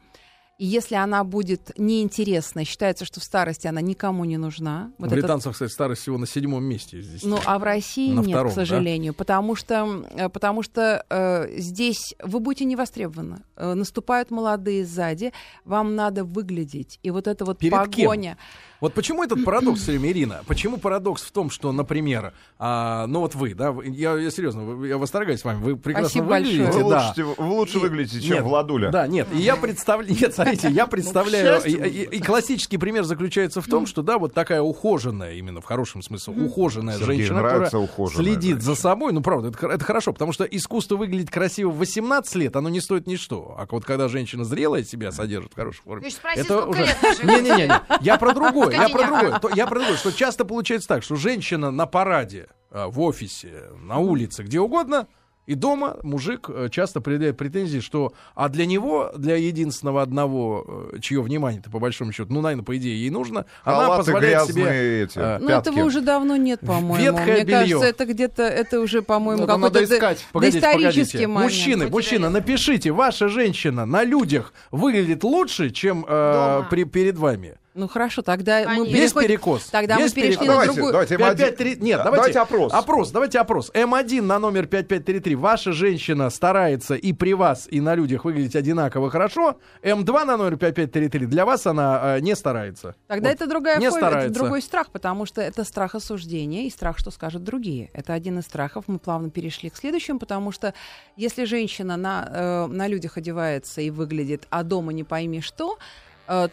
И 0.58 0.66
если 0.66 0.96
она 0.96 1.22
будет 1.22 1.70
неинтересна, 1.78 2.64
считается, 2.64 3.04
что 3.04 3.20
в 3.20 3.24
старости 3.24 3.68
она 3.68 3.80
никому 3.80 4.24
не 4.24 4.36
нужна. 4.38 4.90
Вот 4.98 5.06
это- 5.06 5.14
британцев, 5.14 5.52
кстати, 5.52 5.70
старость 5.70 6.02
всего 6.02 6.18
на 6.18 6.26
седьмом 6.26 6.64
месте 6.64 7.00
здесь. 7.00 7.22
ну, 7.22 7.38
а 7.46 7.60
в 7.60 7.62
России 7.62 8.12
На 8.12 8.20
нет, 8.20 8.30
втором, 8.30 8.50
к 8.50 8.54
да? 8.56 8.60
сожалению, 8.62 9.14
потому 9.14 9.54
что, 9.54 10.04
э, 10.10 10.28
потому 10.28 10.64
что 10.64 11.04
э, 11.08 11.58
здесь 11.58 12.16
вы 12.20 12.40
будете 12.40 12.64
не 12.64 12.74
востребованы. 12.74 13.42
Э, 13.54 13.74
наступают 13.74 14.32
молодые 14.32 14.84
сзади, 14.84 15.32
вам 15.64 15.94
надо 15.94 16.24
выглядеть. 16.24 16.98
И 17.04 17.12
вот 17.12 17.28
это 17.28 17.44
вот 17.44 17.58
Перед 17.58 17.72
кем? 17.90 18.36
Вот 18.80 18.94
почему 18.94 19.24
этот 19.24 19.44
парадокс 19.44 19.80
все 19.80 19.92
время, 19.98 20.10
Ирина? 20.10 20.40
Почему 20.46 20.76
парадокс 20.78 21.22
в 21.22 21.32
том, 21.32 21.50
что, 21.50 21.72
например, 21.72 22.32
а, 22.58 23.06
ну 23.06 23.20
вот 23.20 23.34
вы, 23.34 23.54
да, 23.54 23.74
я, 23.84 24.14
я 24.16 24.30
серьезно, 24.30 24.84
я 24.84 24.98
восторгаюсь 24.98 25.40
с 25.40 25.44
вами, 25.44 25.62
вы 25.62 25.76
прекрасно 25.76 26.08
Спасибо 26.08 26.24
выглядите, 26.26 26.62
большое. 26.64 26.84
Вы 26.84 26.90
да. 26.90 27.08
лучше, 27.08 27.24
вы 27.42 27.46
лучше 27.54 27.78
И- 27.78 27.80
выглядите, 27.80 28.20
чем 28.20 28.36
Нет, 28.36 28.44
Владуля. 28.44 28.90
Да, 28.90 29.06
нет, 29.06 29.26
и 29.32 29.38
я 29.38 29.56
представляю, 29.56 30.16
нет, 30.20 30.34
смотрите, 30.34 30.70
я 30.70 30.86
представляю, 30.86 31.58
и, 31.58 31.62
счастью. 31.70 31.84
и- 31.86 32.16
и 32.16 32.20
классический 32.20 32.78
пример 32.78 33.04
заключается 33.04 33.60
в 33.60 33.66
том, 33.66 33.86
что, 33.86 34.02
да, 34.02 34.18
вот 34.18 34.32
такая 34.34 34.62
ухоженная, 34.62 35.34
именно 35.34 35.60
в 35.60 35.64
хорошем 35.64 36.02
смысле, 36.02 36.34
ухоженная 36.44 36.98
Сергею 36.98 37.18
женщина, 37.26 37.42
которая 37.42 37.88
следит 38.14 38.62
за 38.62 38.74
собой, 38.76 39.12
ну, 39.12 39.22
правда, 39.22 39.48
это, 39.48 39.66
это 39.66 39.84
хорошо, 39.84 40.12
потому 40.12 40.32
что 40.32 40.44
искусство 40.44 40.96
выглядеть 40.96 41.30
красиво 41.30 41.70
в 41.70 41.78
18 41.78 42.34
лет, 42.36 42.54
оно 42.56 42.68
не 42.68 42.80
стоит 42.80 43.06
ничто, 43.06 43.56
а 43.58 43.66
вот 43.70 43.84
когда 43.84 44.08
женщина 44.08 44.44
зрелая 44.44 44.84
себя 44.84 45.10
содержит 45.12 45.52
в 45.52 45.56
хорошей 45.56 45.82
форме, 45.82 46.10
спроси, 46.10 46.40
это 46.40 46.64
уже... 46.66 46.82
Не-не-не, 47.24 47.72
я 48.02 48.16
про 48.18 48.32
другое, 48.34 48.67
я 48.70 48.88
про 48.88 49.06
другое. 49.06 49.40
Я 49.54 49.66
про 49.66 49.78
другое, 49.78 49.96
что 49.96 50.12
часто 50.12 50.44
получается 50.44 50.88
так, 50.88 51.02
что 51.02 51.16
женщина 51.16 51.70
на 51.70 51.86
параде, 51.86 52.48
а, 52.70 52.88
в 52.88 53.00
офисе, 53.00 53.64
на 53.80 53.98
улице, 53.98 54.42
где 54.42 54.60
угодно, 54.60 55.06
и 55.48 55.54
дома 55.54 55.96
мужик 56.02 56.50
э, 56.50 56.68
часто 56.70 57.00
предъявляет 57.00 57.38
претензии, 57.38 57.80
что 57.80 58.12
а 58.34 58.50
для 58.50 58.66
него, 58.66 59.10
для 59.16 59.36
единственного 59.36 60.02
одного, 60.02 60.90
э, 60.92 60.98
чье 61.00 61.22
внимание-то 61.22 61.70
по 61.70 61.78
большому 61.78 62.12
счету, 62.12 62.30
ну, 62.30 62.42
наверное, 62.42 62.66
по 62.66 62.76
идее, 62.76 63.00
ей 63.00 63.08
нужно, 63.08 63.46
она 63.64 63.84
Халаты 63.84 63.96
позволяет 63.96 64.44
грязные 64.44 64.64
себе... 64.66 65.02
эти, 65.04 65.18
э, 65.18 65.38
Ну, 65.38 65.48
этого 65.48 65.80
уже 65.84 66.02
давно 66.02 66.36
нет, 66.36 66.60
по-моему. 66.60 66.96
Ветхое 66.96 67.36
Мне 67.36 67.44
белье. 67.44 67.60
кажется, 67.60 67.86
это 67.86 68.04
где-то, 68.04 68.42
это 68.42 68.78
уже, 68.78 69.00
по-моему, 69.00 69.44
Это 69.44 69.56
надо 69.56 69.78
какой-то 69.78 69.94
искать. 69.94 70.26
Погодите, 70.32 70.60
доисторический 70.60 71.02
погодите. 71.02 71.26
момент. 71.28 71.52
Мужчины, 71.52 71.84
Хоть 71.84 71.92
мужчина, 71.94 72.28
напишите, 72.28 72.92
ваша 72.92 73.28
женщина 73.28 73.86
на 73.86 74.04
людях 74.04 74.52
выглядит 74.70 75.24
лучше, 75.24 75.70
чем 75.70 76.04
э, 76.06 76.32
Дома. 76.58 76.66
при, 76.68 76.84
перед 76.84 77.16
вами. 77.16 77.56
Ну 77.74 77.86
хорошо, 77.86 78.22
тогда 78.22 78.60
мы 78.60 78.64
Конечно. 78.64 78.96
Есть 78.96 79.14
переходим- 79.14 79.28
перекос? 79.28 79.64
Тогда 79.66 79.96
Есть 79.96 80.16
мы 80.16 80.22
перешли 80.22 80.38
перекос? 80.38 80.46
на 80.48 80.52
Давайте, 80.54 80.72
другую. 80.74 80.92
давайте, 80.92 81.14
М1. 81.14 81.18
5533 81.18 81.76
Нет, 81.80 81.98
Да, 81.98 82.04
давайте, 82.04 82.16
давайте 82.32 82.38
опрос. 82.40 82.72
Опрос, 82.72 83.10
давайте 83.10 83.38
опрос. 83.38 83.70
М1 83.74 84.22
на 84.22 84.38
номер 84.38 84.66
5533. 84.66 85.34
Ваша 85.36 85.72
женщина 85.72 86.30
старается 86.30 86.94
и 86.94 87.12
при 87.12 87.34
вас, 87.34 87.68
и 87.70 87.80
на 87.80 87.94
людях 87.94 88.24
выглядеть 88.24 88.56
одинаково 88.56 89.10
хорошо. 89.10 89.58
М2 89.82 90.24
на 90.24 90.36
номер 90.36 90.56
5533. 90.56 91.26
Для 91.26 91.44
вас 91.44 91.66
она 91.66 92.16
э, 92.16 92.20
не 92.20 92.34
старается. 92.34 92.94
Тогда 93.06 93.28
Вот. 93.28 93.34
это 93.36 93.46
другая 93.46 93.78
не 93.78 93.90
фобия, 93.90 94.08
это 94.08 94.30
другой 94.34 94.62
страх, 94.62 94.90
потому 94.90 95.26
что 95.26 95.40
это 95.40 95.62
страх 95.62 95.94
осуждения 95.94 96.66
и 96.66 96.70
страх, 96.70 96.98
что 96.98 97.10
скажут 97.10 97.44
другие. 97.44 97.90
Это 97.92 98.12
один 98.12 98.38
из 98.38 98.44
страхов. 98.44 98.84
Мы 98.88 98.98
плавно 98.98 99.30
перешли 99.30 99.70
к 99.70 99.76
следующему, 99.76 100.18
потому 100.18 100.50
что 100.52 100.74
если 101.16 101.44
женщина 101.44 101.96
на, 101.96 102.28
э, 102.28 102.66
на 102.66 102.88
людях 102.88 103.16
одевается 103.18 103.80
и 103.82 103.90
выглядит, 103.90 104.46
а 104.50 104.62
дома 104.64 104.92
не 104.92 105.04
пойми 105.04 105.40
что, 105.40 105.78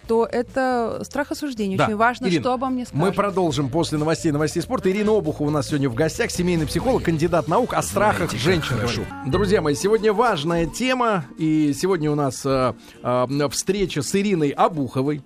то 0.08 0.28
это 0.32 1.02
страх 1.04 1.32
осуждения. 1.32 1.78
Да. 1.78 1.86
Очень 1.86 1.96
важно, 1.98 2.28
Ирина, 2.28 2.42
что 2.42 2.54
обо 2.54 2.68
мне 2.68 2.86
скажут. 2.86 3.02
Мы 3.02 3.12
продолжим 3.12 3.70
после 3.70 3.98
новостей 3.98 4.32
новостей 4.32 4.62
спорта. 4.62 4.90
Ирина 4.92 5.18
Обухова 5.18 5.48
у 5.48 5.52
нас 5.52 5.68
сегодня 5.68 5.90
в 5.90 5.96
гостях, 5.96 6.32
семейный 6.32 6.66
психолог, 6.66 7.04
кандидат 7.04 7.48
наук 7.48 7.74
о 7.74 7.82
страхах 7.82 8.32
женщин. 8.32 8.78
говорю. 8.78 9.06
Друзья 9.28 9.62
мои, 9.62 9.76
сегодня 9.76 10.14
важная 10.14 10.66
тема, 10.66 11.26
и 11.38 11.74
сегодня 11.74 12.12
у 12.12 12.16
нас 12.16 12.46
э, 12.46 12.74
э, 13.04 13.50
встреча 13.52 14.02
с 14.02 14.16
Ириной 14.16 14.50
Обуховой. 14.50 15.22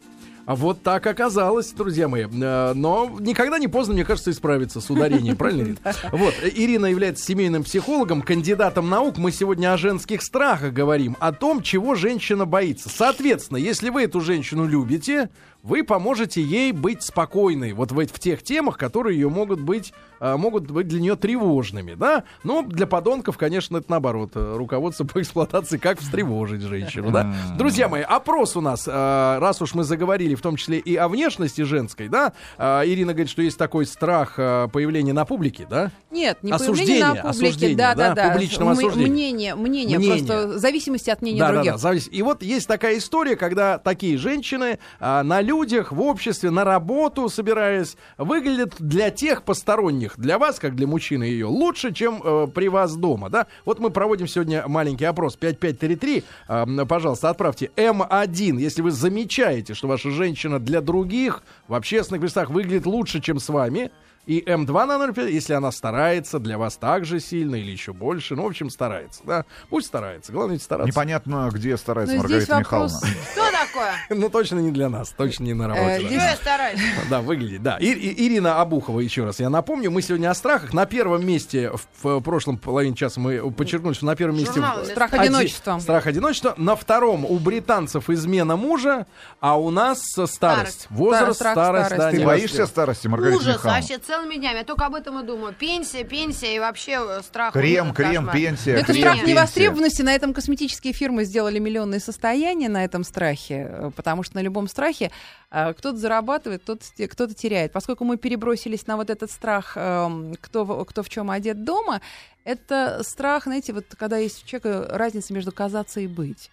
А 0.49 0.55
вот 0.55 0.81
так 0.81 1.05
оказалось, 1.05 1.71
друзья 1.73 2.07
мои. 2.07 2.23
Э, 2.23 2.73
Но 2.73 3.15
никогда 3.19 3.59
не 3.59 3.67
поздно, 3.67 3.93
мне 3.93 4.03
кажется, 4.03 4.31
исправиться 4.31 4.81
с 4.81 4.89
ударением, 4.89 5.35
правильно? 5.38 5.77
Вот, 6.12 6.33
э, 6.41 6.49
Ирина 6.49 6.88
является 6.88 7.23
семейным 7.23 7.63
психологом, 7.63 8.23
кандидатом 8.23 8.89
наук. 8.89 9.19
Мы 9.19 9.31
сегодня 9.31 9.71
о 9.71 9.77
женских 9.77 10.23
страхах 10.23 10.73
говорим, 10.73 11.15
о 11.19 11.33
том, 11.33 11.62
чего 11.62 11.93
женщина 11.93 12.47
боится. 12.47 12.89
Соответственно, 12.89 13.57
если 13.57 13.91
вы 13.91 14.05
эту 14.05 14.21
женщину 14.21 14.65
любите, 14.65 15.29
вы 15.61 15.83
поможете 15.83 16.41
ей 16.41 16.71
быть 16.71 17.03
спокойной 17.03 17.73
вот 17.73 17.91
в, 17.91 17.95
в 18.07 18.19
тех 18.19 18.43
темах, 18.43 18.77
которые 18.77 19.19
ее 19.19 19.29
могут 19.29 19.59
быть, 19.59 19.93
а, 20.21 20.37
могут 20.37 20.71
быть 20.71 20.87
для 20.87 21.01
нее 21.01 21.15
тревожными, 21.17 21.95
да? 21.95 22.23
Но 22.43 22.61
для 22.61 22.87
подонков, 22.87 23.37
конечно, 23.37 23.77
это 23.77 23.91
наоборот. 23.91 24.31
э, 24.35 24.55
Руководство 24.57 25.03
по 25.03 25.21
эксплуатации, 25.21 25.77
как 25.77 25.99
встревожить 25.99 26.61
женщину, 26.61 27.11
да? 27.11 27.33
Друзья 27.57 27.89
мои, 27.89 28.01
опрос 28.01 28.55
у 28.55 28.61
нас, 28.61 28.85
а, 28.87 29.39
раз 29.39 29.61
уж 29.61 29.73
мы 29.73 29.83
заговорили 29.83 30.35
в 30.35 30.41
том 30.41 30.55
числе 30.55 30.77
и 30.79 30.95
о 30.95 31.07
внешности 31.09 31.61
женской, 31.61 32.07
да? 32.07 32.31
А, 32.57 32.83
Ирина 32.85 33.11
говорит, 33.11 33.29
что 33.29 33.41
есть 33.41 33.57
такой 33.57 33.85
страх 33.85 34.35
а, 34.37 34.67
появления 34.69 35.13
на 35.13 35.25
публике, 35.25 35.67
да? 35.69 35.91
Нет, 36.09 36.37
не 36.41 36.51
Осуждение, 36.53 37.03
появление 37.03 37.23
на 37.23 37.31
публике, 37.31 37.47
осуждение, 37.47 37.77
да, 37.77 37.95
да, 37.95 38.07
да, 38.09 38.15
да. 38.15 38.29
публичного 38.31 38.71
осуждения. 38.71 39.11
Мнение, 39.11 39.55
мнение, 39.55 39.97
Мнение. 39.99 40.25
просто 40.25 40.47
в 40.47 40.57
зависимости 40.57 41.09
от 41.09 41.21
мнения 41.21 41.39
Да, 41.39 41.47
да, 41.49 41.53
других. 41.55 41.73
да, 41.73 41.77
завис- 41.91 42.09
И 42.09 42.21
вот 42.21 42.43
есть 42.43 42.67
такая 42.67 42.97
история, 42.97 43.35
когда 43.35 43.77
такие 43.77 44.17
женщины 44.17 44.79
а, 45.01 45.21
на 45.23 45.41
людях, 45.49 45.91
в 45.91 46.01
обществе, 46.01 46.51
на 46.51 46.63
работу 46.63 47.27
собираясь, 47.27 47.97
выглядят 48.17 48.75
для 48.77 49.09
тех 49.09 49.41
посторонних, 49.43 50.13
для 50.17 50.38
вас, 50.38 50.59
как 50.59 50.75
для 50.75 50.85
мужчины 50.85 51.23
ее, 51.23 51.47
лучше, 51.47 51.91
чем 51.91 52.21
э, 52.23 52.47
при 52.53 52.67
вас 52.69 52.95
дома, 52.95 53.29
да? 53.29 53.47
Вот 53.65 53.79
мы 53.79 53.89
проводим 53.89 54.27
сегодня 54.27 54.67
маленький 54.67 55.05
опрос. 55.05 55.35
5533, 55.35 56.23
а, 56.47 56.63
м, 56.63 56.88
пожалуйста, 56.88 57.29
отправьте 57.29 57.71
М1, 57.75 58.59
если 58.59 58.83
вы 58.83 58.91
замечаете, 58.91 59.73
что 59.73 59.88
ваша 59.88 60.12
женщина 60.12 60.59
для 60.59 60.81
других 60.81 61.41
в 61.67 61.73
общественных 61.73 62.21
местах 62.21 62.51
выглядит 62.51 62.85
лучше, 62.85 63.19
чем 63.19 63.39
с 63.39 63.49
вами, 63.49 63.89
и 64.25 64.41
М2 64.41 64.86
на 64.86 64.93
0,5, 65.08 65.29
если 65.32 65.53
она 65.53 65.71
старается 65.71 66.39
для 66.39 66.58
вас 66.58 66.77
так 66.77 67.05
же 67.05 67.19
сильно 67.19 67.55
или 67.55 67.71
еще 67.71 67.93
больше. 67.93 68.36
Ну, 68.36 68.43
в 68.43 68.47
общем, 68.47 68.69
старается, 68.69 69.21
да. 69.25 69.45
Пусть 69.69 69.88
старается. 69.88 70.32
Главное, 70.32 70.53
ведь 70.53 70.63
стараться. 70.63 70.88
Непонятно, 70.91 71.49
где 71.51 71.75
старается 71.77 72.15
Но 72.15 72.27
здесь 72.27 72.47
Маргарита 72.47 72.55
вопрос- 72.77 72.93
Михайловна. 73.01 73.23
Что 73.32 73.41
такое? 73.51 73.93
Ну, 74.19 74.29
точно 74.29 74.60
не 74.60 74.71
для 74.71 74.89
нас, 74.89 75.10
точно 75.17 75.43
не 75.45 75.53
на 75.53 75.63
Э, 75.63 75.67
работе. 75.67 76.01
да. 76.03 76.08
Что 76.10 76.13
я 76.29 76.36
стараюсь? 76.36 76.79
Да, 77.10 77.21
выглядит, 77.21 77.63
да. 77.63 77.77
Ирина 77.79 78.62
Абухова, 78.62 78.99
еще 78.99 79.23
раз 79.25 79.39
я 79.39 79.49
напомню, 79.49 79.89
мы 79.91 80.01
сегодня 80.01 80.29
о 80.29 80.34
страхах. 80.36 80.73
На 80.73 80.86
первом 80.86 81.25
месте, 81.25 81.71
в, 82.03 82.19
прошлом 82.21 82.58
половине 82.58 82.95
часа 82.95 83.19
мы 83.19 83.51
подчеркнули, 83.51 83.93
что 83.93 84.05
на 84.05 84.15
первом 84.15 84.38
месте... 84.38 84.62
Страх 84.86 85.13
оди- 85.13 85.21
одиночества. 85.23 85.79
Страх 85.79 86.08
одиночества. 86.08 86.53
На 86.58 86.75
втором 86.75 87.25
у 87.25 87.38
британцев 87.39 88.10
измена 88.10 88.55
мужа, 88.55 89.05
а 89.39 89.58
у 89.60 89.69
нас 89.71 90.01
старость. 90.25 90.88
Возраст, 90.89 91.39
старость. 91.39 91.95
да, 91.95 92.12
Ты 92.12 92.23
боишься 92.25 92.65
старости, 92.67 93.08
Маргарита 93.08 93.38
Ужас 93.38 93.55
Михайловна? 93.55 93.79
Целыми 94.09 94.35
днями. 94.35 94.57
Я 94.57 94.63
только 94.63 94.85
об 94.87 94.95
этом 94.95 95.19
и 95.19 95.23
думаю. 95.23 95.53
Пенсия, 95.53 96.03
пенсия 96.03 96.55
и 96.55 96.59
вообще 96.59 96.97
э, 96.99 97.21
страх. 97.21 97.53
Крем, 97.53 97.93
крем, 97.93 98.25
кошмар. 98.25 98.35
пенсия, 98.35 98.71
Это 98.73 98.85
крем, 98.93 98.97
страх 99.01 99.15
пенсия. 99.17 99.31
невостребованности. 99.31 100.01
На 100.01 100.13
этом 100.15 100.33
косметические 100.33 100.93
фирмы 100.93 101.25
сделали 101.25 101.59
миллионные 101.59 101.99
состояния 101.99 102.69
на 102.69 102.83
этом 102.83 103.03
страхе, 103.03 103.67
э, 103.69 103.91
потому 103.95 104.23
что 104.23 104.35
на 104.37 104.41
любом 104.41 104.67
страхе 104.67 105.11
э, 105.51 105.73
кто-то 105.73 105.97
зарабатывает, 105.97 106.63
кто-то, 106.63 106.83
кто-то 107.07 107.33
теряет. 107.35 107.71
Поскольку 107.71 108.03
мы 108.03 108.17
перебросились 108.17 108.87
на 108.87 108.97
вот 108.97 109.09
этот 109.09 109.29
страх, 109.31 109.73
эм, 109.75 110.35
кто, 110.41 110.65
в- 110.65 110.83
кто 110.85 111.03
в 111.03 111.09
чем 111.09 111.29
одет 111.29 111.63
дома, 111.63 112.01
это 112.45 113.01
страх, 113.03 113.43
знаете, 113.43 113.73
вот 113.73 113.85
когда 113.97 114.17
есть 114.17 114.43
у 114.43 114.47
человека 114.47 114.87
разница 114.97 115.33
между 115.33 115.51
казаться 115.51 115.99
и 115.99 116.07
быть. 116.07 116.49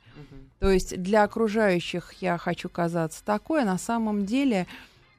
То 0.59 0.71
есть 0.71 0.97
для 1.03 1.23
окружающих 1.23 2.15
я 2.21 2.39
хочу 2.39 2.69
казаться 2.69 3.23
такой, 3.25 3.63
а 3.63 3.67
на 3.67 3.79
самом 3.79 4.25
деле 4.27 4.67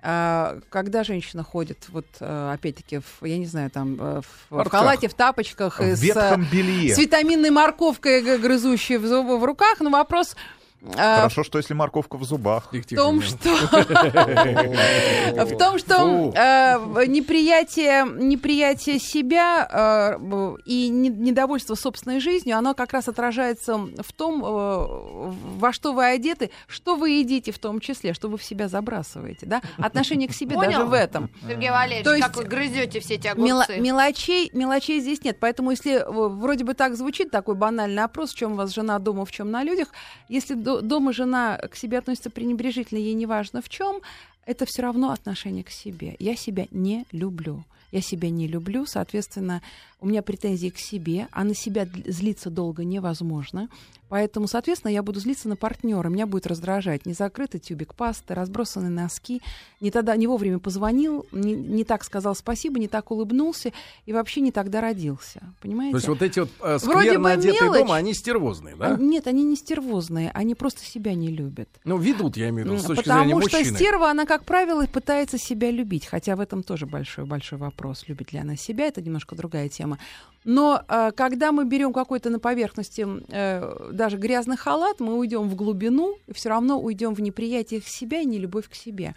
а, 0.01 0.59
когда 0.69 1.03
женщина 1.03 1.43
ходит, 1.43 1.85
вот 1.89 2.05
а, 2.19 2.53
опять-таки, 2.53 2.99
в, 2.99 3.25
я 3.25 3.37
не 3.37 3.45
знаю, 3.47 3.71
там 3.71 3.97
э, 3.99 4.21
в, 4.49 4.63
в 4.63 4.69
халате, 4.69 5.07
в 5.07 5.13
тапочках, 5.15 5.81
и 5.81 5.93
В 5.93 5.97
с, 5.97 6.15
э, 6.15 6.37
белье. 6.51 6.93
с 6.93 6.97
витаминной 6.97 7.49
морковкой, 7.49 8.37
грызущей 8.37 8.97
в, 8.97 9.07
зубы 9.07 9.39
в 9.39 9.43
руках, 9.43 9.79
но 9.79 9.89
вопрос 9.89 10.35
а, 10.35 10.56
Хорошо, 10.93 11.43
что 11.43 11.57
если 11.57 11.73
морковка 11.73 12.17
в 12.17 12.23
зубах. 12.23 12.71
В 12.71 12.95
том, 12.95 13.21
что 13.21 13.49
в 15.45 15.57
том, 15.57 15.79
что 15.79 16.31
э, 16.35 17.05
неприятие, 17.07 18.05
неприятие 18.05 18.99
себя 18.99 19.67
э, 20.19 20.55
и 20.65 20.89
не- 20.89 21.09
недовольство 21.09 21.75
собственной 21.75 22.19
жизнью, 22.19 22.57
оно 22.57 22.73
как 22.75 22.93
раз 22.93 23.07
отражается 23.07 23.77
в 23.77 24.13
том, 24.13 24.43
э, 24.45 24.47
во 24.47 25.73
что 25.73 25.93
вы 25.93 26.05
одеты, 26.05 26.51
что 26.67 26.95
вы 26.95 27.11
едите 27.11 27.51
в 27.51 27.59
том 27.59 27.79
числе, 27.79 28.13
что 28.13 28.29
вы 28.29 28.37
в 28.37 28.43
себя 28.43 28.67
забрасываете, 28.67 29.45
да? 29.45 29.61
Отношение 29.77 30.27
к 30.29 30.33
себе 30.33 30.55
Понял? 30.55 30.71
даже 30.71 30.83
в 30.85 30.93
этом. 30.93 31.29
Сергей 31.47 31.71
Валерьевич, 31.71 32.05
То 32.05 32.13
есть 32.13 32.27
как 32.27 32.37
вы 32.37 32.43
грызете 32.43 32.99
все 32.99 33.15
эти 33.15 33.27
огурцы? 33.27 33.79
мелочей, 33.79 34.49
мелочей 34.53 34.99
здесь 34.99 35.23
нет. 35.23 35.37
Поэтому, 35.39 35.71
если 35.71 35.93
э, 35.93 36.05
вроде 36.09 36.63
бы 36.63 36.73
так 36.75 36.95
звучит 36.95 37.31
такой 37.31 37.55
банальный 37.55 38.03
опрос, 38.03 38.31
в 38.31 38.35
чем 38.35 38.53
у 38.53 38.55
вас 38.55 38.73
жена 38.73 38.99
дома, 38.99 39.25
в 39.25 39.31
чем 39.31 39.49
на 39.51 39.63
людях, 39.63 39.89
если 40.29 40.53
дома 40.81 41.13
жена 41.13 41.57
к 41.57 41.75
себе 41.75 41.97
относится 41.97 42.29
пренебрежительно, 42.29 42.99
ей 42.99 43.13
не 43.13 43.25
важно 43.25 43.61
в 43.61 43.69
чем, 43.69 44.01
это 44.45 44.65
все 44.65 44.81
равно 44.81 45.11
отношение 45.11 45.63
к 45.63 45.69
себе. 45.69 46.15
Я 46.19 46.35
себя 46.35 46.67
не 46.71 47.05
люблю. 47.11 47.63
Я 47.91 48.01
себя 48.01 48.29
не 48.29 48.47
люблю, 48.47 48.85
соответственно, 48.85 49.61
у 50.01 50.07
меня 50.07 50.21
претензии 50.21 50.69
к 50.69 50.77
себе, 50.77 51.27
а 51.31 51.43
на 51.43 51.55
себя 51.55 51.87
злиться 52.05 52.49
долго 52.49 52.83
невозможно. 52.83 53.69
Поэтому, 54.09 54.47
соответственно, 54.47 54.91
я 54.91 55.03
буду 55.03 55.19
злиться 55.19 55.49
на 55.49 55.55
партнера, 55.55 56.07
меня 56.09 56.25
будет 56.25 56.47
раздражать 56.47 57.05
незакрытый 57.05 57.59
тюбик 57.59 57.93
пасты, 57.93 58.33
разбросанные 58.33 58.89
носки, 58.89 59.41
не 59.81 59.91
тогда, 59.91 60.15
не 60.15 60.27
вовремя 60.27 60.59
позвонил, 60.59 61.25
не, 61.31 61.53
не 61.53 61.83
так 61.83 62.03
сказал 62.03 62.35
спасибо, 62.35 62.79
не 62.79 62.87
так 62.87 63.11
улыбнулся 63.11 63.71
и 64.05 64.13
вообще 64.13 64.41
не 64.41 64.51
тогда 64.51 64.81
родился. 64.81 65.41
Понимаете? 65.61 65.91
То 65.91 65.97
есть 65.97 66.07
вот 66.07 66.21
эти 66.21 66.39
вот 66.39 66.49
э, 66.61 66.77
Вроде 66.83 67.09
скверно 67.09 67.31
одетые 67.31 67.61
мелочь. 67.61 67.79
дома, 67.79 67.95
они 67.95 68.13
стервозные, 68.13 68.75
да? 68.75 68.95
А, 68.95 68.97
Нет, 68.97 69.27
они 69.27 69.43
не 69.43 69.55
стервозные, 69.55 70.31
они 70.33 70.55
просто 70.55 70.83
себя 70.83 71.13
не 71.13 71.29
любят. 71.29 71.69
Ну, 71.83 71.97
ведут, 71.97 72.37
я 72.37 72.49
имею 72.49 72.67
в 72.67 72.71
виду, 72.71 72.81
с 72.81 72.85
точки 72.85 73.03
Потому 73.03 73.23
зрения 73.25 73.41
что 73.47 73.57
мужчины. 73.57 73.75
стерва, 73.75 74.09
она, 74.09 74.25
как 74.25 74.45
правило, 74.45 74.85
пытается 74.85 75.37
себя 75.37 75.71
любить. 75.71 76.05
Хотя 76.05 76.35
в 76.35 76.39
этом 76.39 76.63
тоже 76.63 76.85
большой-большой 76.85 77.57
вопрос, 77.59 78.05
любит 78.07 78.31
ли 78.33 78.39
она 78.39 78.55
себя, 78.55 78.85
это 78.85 79.01
немножко 79.01 79.35
другая 79.35 79.69
тема. 79.69 79.97
Но 80.43 80.81
э, 80.87 81.11
когда 81.15 81.51
мы 81.51 81.65
берем 81.65 81.91
какой-то 81.91 82.29
на 82.29 82.39
поверхности 82.39 83.05
э, 83.27 83.89
даже 83.97 84.17
грязный 84.17 84.55
халат, 84.55 85.01
мы 85.01 85.17
уйдем 85.17 85.49
в 85.49 85.55
глубину, 85.55 86.17
и 86.27 86.33
все 86.33 86.49
равно 86.49 86.79
уйдем 86.79 87.13
в 87.13 87.21
неприятие 87.21 87.81
к 87.81 87.87
себя 87.87 88.21
и 88.21 88.25
нелюбовь 88.25 88.69
к 88.69 88.75
себе. 88.75 89.15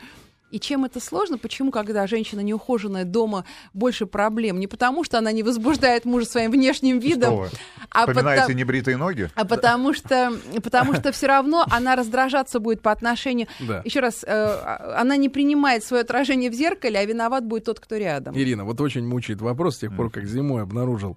И 0.51 0.59
чем 0.59 0.85
это 0.85 1.01
сложно? 1.01 1.39
Почему, 1.39 1.71
когда 1.71 2.07
женщина 2.07 2.41
неухоженная 2.41 3.05
дома, 3.05 3.45
больше 3.73 4.07
проблем? 4.07 4.59
Не 4.59 4.67
потому, 4.67 5.05
что 5.05 5.19
она 5.19 5.31
не 5.33 5.43
возбуждает 5.43 6.05
мужа 6.05 6.27
своим 6.27 6.51
внешним 6.51 6.99
видом, 6.99 7.45
а 7.91 8.01
Вспоминаете 8.07 8.43
потому- 8.43 8.59
небритые 8.59 8.97
ноги? 8.97 9.31
а 9.35 9.45
потому 9.45 9.93
что, 9.95 10.33
потому 10.63 10.95
что 10.95 11.13
все 11.13 11.27
равно 11.29 11.65
она 11.71 11.95
раздражаться 11.97 12.59
будет 12.59 12.81
по 12.83 12.91
отношению. 12.91 13.47
Да. 13.61 13.83
Еще 13.85 14.01
раз, 14.01 14.25
э, 14.27 14.95
она 14.97 15.17
не 15.17 15.29
принимает 15.29 15.85
свое 15.85 16.03
отражение 16.03 16.51
в 16.51 16.55
зеркале, 16.55 16.99
а 16.99 17.05
виноват 17.05 17.45
будет 17.45 17.65
тот, 17.65 17.79
кто 17.79 17.97
рядом. 17.97 18.37
Ирина, 18.37 18.65
вот 18.65 18.81
очень 18.81 19.07
мучает 19.07 19.41
вопрос 19.41 19.77
с 19.77 19.79
тех 19.79 19.95
пор, 19.95 20.11
как 20.11 20.25
зимой 20.27 20.63
обнаружил, 20.63 21.17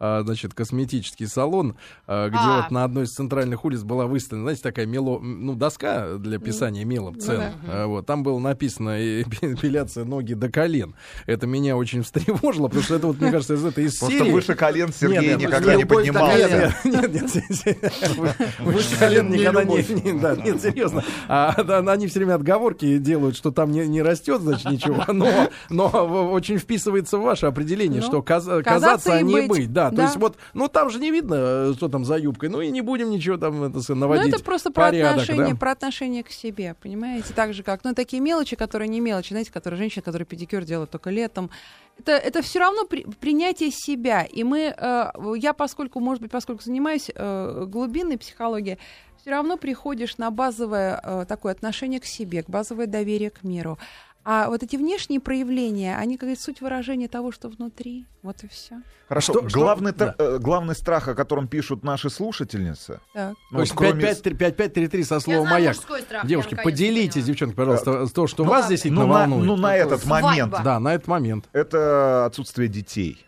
а, 0.00 0.22
значит, 0.22 0.54
косметический 0.54 1.28
салон, 1.28 1.76
а, 2.08 2.28
где 2.28 2.38
А. 2.40 2.62
вот 2.62 2.70
на 2.72 2.82
одной 2.82 3.04
из 3.04 3.10
центральных 3.14 3.64
улиц 3.64 3.82
была 3.82 4.06
выставлена, 4.06 4.46
знаете, 4.46 4.62
такая 4.62 4.86
мело, 4.86 5.20
ну, 5.20 5.54
доска 5.54 6.16
для 6.18 6.38
писания 6.40 6.84
мелом 6.84 7.20
цен. 7.20 7.38
да. 7.38 7.52
А, 7.68 7.86
вот, 7.86 8.06
там 8.06 8.22
было 8.24 8.38
написано 8.40 8.71
э, 8.80 9.22
эпиляция 9.42 10.04
ноги 10.04 10.34
до 10.34 10.50
колен. 10.50 10.94
Это 11.26 11.46
меня 11.46 11.76
очень 11.76 12.02
встревожило, 12.02 12.68
потому 12.68 12.84
что 12.84 12.96
это 12.96 13.06
вот, 13.06 13.20
мне 13.20 13.30
кажется, 13.30 13.54
из 13.54 13.64
этой 13.64 13.84
из 13.84 13.98
Просто 13.98 14.18
серии... 14.18 14.30
выше 14.30 14.54
колен 14.54 14.92
Сергей 14.92 15.20
Нет, 15.20 15.38
нет, 15.38 15.48
никогда 15.48 15.74
не 15.74 15.84
поднимался. 15.84 16.74
Нет, 16.84 17.12
нет, 17.12 17.34
нет, 17.34 18.46
выше 18.60 18.98
колен 18.98 19.30
никогда 19.30 19.64
не, 19.64 20.20
да, 20.20 20.36
нет, 20.36 20.60
серьезно. 20.60 21.04
А, 21.28 21.50
они 21.92 22.06
все 22.06 22.20
время 22.20 22.34
отговорки 22.34 22.98
делают, 22.98 23.36
что 23.36 23.50
там 23.50 23.70
не, 23.70 23.86
не 23.86 24.02
растет, 24.02 24.40
значит, 24.40 24.70
ничего, 24.70 25.04
но, 25.68 26.30
очень 26.32 26.58
вписывается 26.58 27.18
в 27.18 27.22
ваше 27.22 27.46
определение, 27.46 28.00
Ну, 28.00 28.06
что 28.06 28.22
каз- 28.22 28.62
казаться 28.62 29.14
а 29.14 29.22
не 29.22 29.42
быть. 29.42 29.72
Да, 29.72 29.90
то 29.90 30.02
есть 30.02 30.16
вот, 30.16 30.36
ну 30.54 30.68
там 30.68 30.90
же 30.90 30.98
не 30.98 31.10
видно, 31.10 31.34
э, 31.38 31.72
что 31.76 31.88
там 31.88 32.04
за 32.04 32.16
юбкой, 32.16 32.48
ну 32.48 32.60
и 32.60 32.70
не 32.70 32.80
будем 32.80 33.10
ничего 33.10 33.36
там 33.36 33.60
Ну, 33.60 33.94
наводить 33.94 34.34
это 34.34 34.44
просто 34.44 34.70
про 34.70 34.86
отношение, 34.86 35.54
про 35.54 35.72
отношение 35.72 36.22
к 36.22 36.30
себе, 36.30 36.74
понимаете? 36.82 37.32
Так 37.34 37.54
же, 37.54 37.62
как, 37.62 37.84
ну, 37.84 37.94
такие 37.94 38.20
мелочи, 38.20 38.56
которые 38.62 38.88
не 38.88 39.00
мелочи, 39.00 39.30
знаете, 39.32 39.50
которые 39.50 39.78
женщина, 39.78 40.02
которая 40.02 40.24
педикюр 40.24 40.62
делает 40.62 40.90
только 40.90 41.10
летом. 41.10 41.50
Это, 41.98 42.12
это 42.12 42.42
все 42.42 42.60
равно 42.60 42.84
при- 42.84 43.04
принятие 43.04 43.70
себя. 43.72 44.22
И 44.22 44.44
мы, 44.44 44.72
э, 44.76 45.10
я, 45.36 45.52
поскольку, 45.52 45.98
может 45.98 46.22
быть, 46.22 46.30
поскольку 46.30 46.62
занимаюсь 46.62 47.10
э, 47.12 47.64
глубинной 47.66 48.18
психологией, 48.18 48.78
все 49.20 49.30
равно 49.30 49.56
приходишь 49.56 50.16
на 50.18 50.30
базовое 50.30 51.00
э, 51.02 51.24
такое 51.28 51.52
отношение 51.52 51.98
к 51.98 52.04
себе, 52.04 52.44
к 52.44 52.48
базовое 52.48 52.86
доверие 52.86 53.30
к 53.30 53.42
миру. 53.42 53.78
А 54.24 54.48
вот 54.48 54.62
эти 54.62 54.76
внешние 54.76 55.18
проявления, 55.18 55.96
они, 55.96 56.16
как 56.16 56.22
говорится, 56.22 56.44
суть 56.44 56.60
выражения 56.60 57.08
того, 57.08 57.32
что 57.32 57.48
внутри. 57.48 58.06
Вот 58.22 58.44
и 58.44 58.48
все. 58.48 58.80
Хорошо, 59.08 59.32
Что- 59.32 59.48
что- 59.48 59.58
главный, 59.58 59.92
да. 59.92 60.14
тр- 60.16 60.36
э, 60.36 60.38
главный 60.38 60.76
страх, 60.76 61.08
о 61.08 61.14
котором 61.16 61.48
пишут 61.48 61.82
наши 61.82 62.08
слушательницы, 62.08 63.00
Так. 63.14 63.34
ну, 63.50 63.56
То 63.58 63.62
есть 63.62 63.72
кроме- 63.74 64.00
5533 64.00 65.02
со 65.04 65.18
словом 65.18 65.48
маяк. 65.48 65.74
страх, 65.74 66.24
Девушки, 66.26 66.54
наконец-то 66.54 66.62
поделитесь, 66.62 67.12
поняла. 67.14 67.26
девчонки, 67.26 67.54
пожалуйста, 67.56 68.06
то, 68.14 68.26
что 68.28 68.44
Ну, 68.44 68.50
вас 68.50 68.68
действительно 68.68 69.02
ну, 69.06 69.12
на, 69.12 69.18
волнует. 69.20 69.44
ну, 69.46 69.56
на 69.56 69.76
этот 69.76 70.02
Свадьба. 70.02 70.28
момент, 70.28 70.54
Да, 70.62 70.78
на 70.78 70.94
этот 70.94 71.08
момент. 71.08 71.48
это 71.52 72.26
отсутствие 72.26 72.68
детей. 72.68 73.26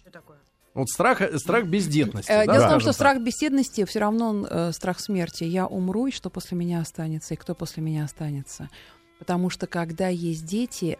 Что 0.00 0.10
такое? 0.10 0.38
Вот 0.74 0.88
страх, 0.88 1.22
страх 1.36 1.66
бездетности. 1.66 2.30
Э, 2.32 2.46
да, 2.46 2.52
Дело 2.54 2.66
в 2.66 2.70
том, 2.70 2.80
что 2.80 2.88
так. 2.88 2.94
страх 2.96 3.18
беседности 3.22 3.84
все 3.84 4.00
равно 4.00 4.28
он, 4.30 4.46
э, 4.50 4.72
страх 4.72 4.98
смерти. 4.98 5.44
Я 5.44 5.66
умру, 5.68 6.08
и 6.08 6.10
что 6.10 6.30
после 6.30 6.58
меня 6.58 6.80
останется, 6.80 7.34
и 7.34 7.36
кто 7.36 7.54
после 7.54 7.82
меня 7.82 8.04
останется. 8.04 8.68
Потому 9.22 9.50
что 9.50 9.68
когда 9.68 10.08
есть 10.08 10.44
дети, 10.44 10.98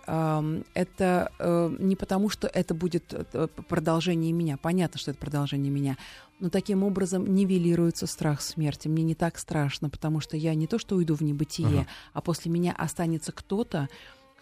это 0.75 1.33
э, 1.41 1.77
не 1.81 1.97
потому, 1.97 2.29
что 2.29 2.47
это 2.47 2.73
будет 2.73 3.13
э, 3.13 3.49
продолжение 3.69 4.31
меня. 4.33 4.57
Понятно, 4.57 5.01
что 5.01 5.11
это 5.11 5.19
продолжение 5.19 5.73
меня. 5.73 5.97
Но 6.39 6.49
таким 6.49 6.85
образом 6.85 7.35
нивелируется 7.35 8.07
страх 8.07 8.41
смерти. 8.41 8.87
Мне 8.87 9.03
не 9.03 9.17
так 9.17 9.39
страшно, 9.39 9.91
потому 9.91 10.21
что 10.21 10.37
я 10.37 10.55
не 10.55 10.69
то, 10.69 10.79
что 10.79 10.95
уйду 10.95 11.17
в 11.17 11.23
небытие, 11.23 11.67
Ага. 11.67 11.87
а 12.13 12.21
после 12.21 12.53
меня 12.53 12.73
останется 12.79 13.33
кто-то, 13.33 13.89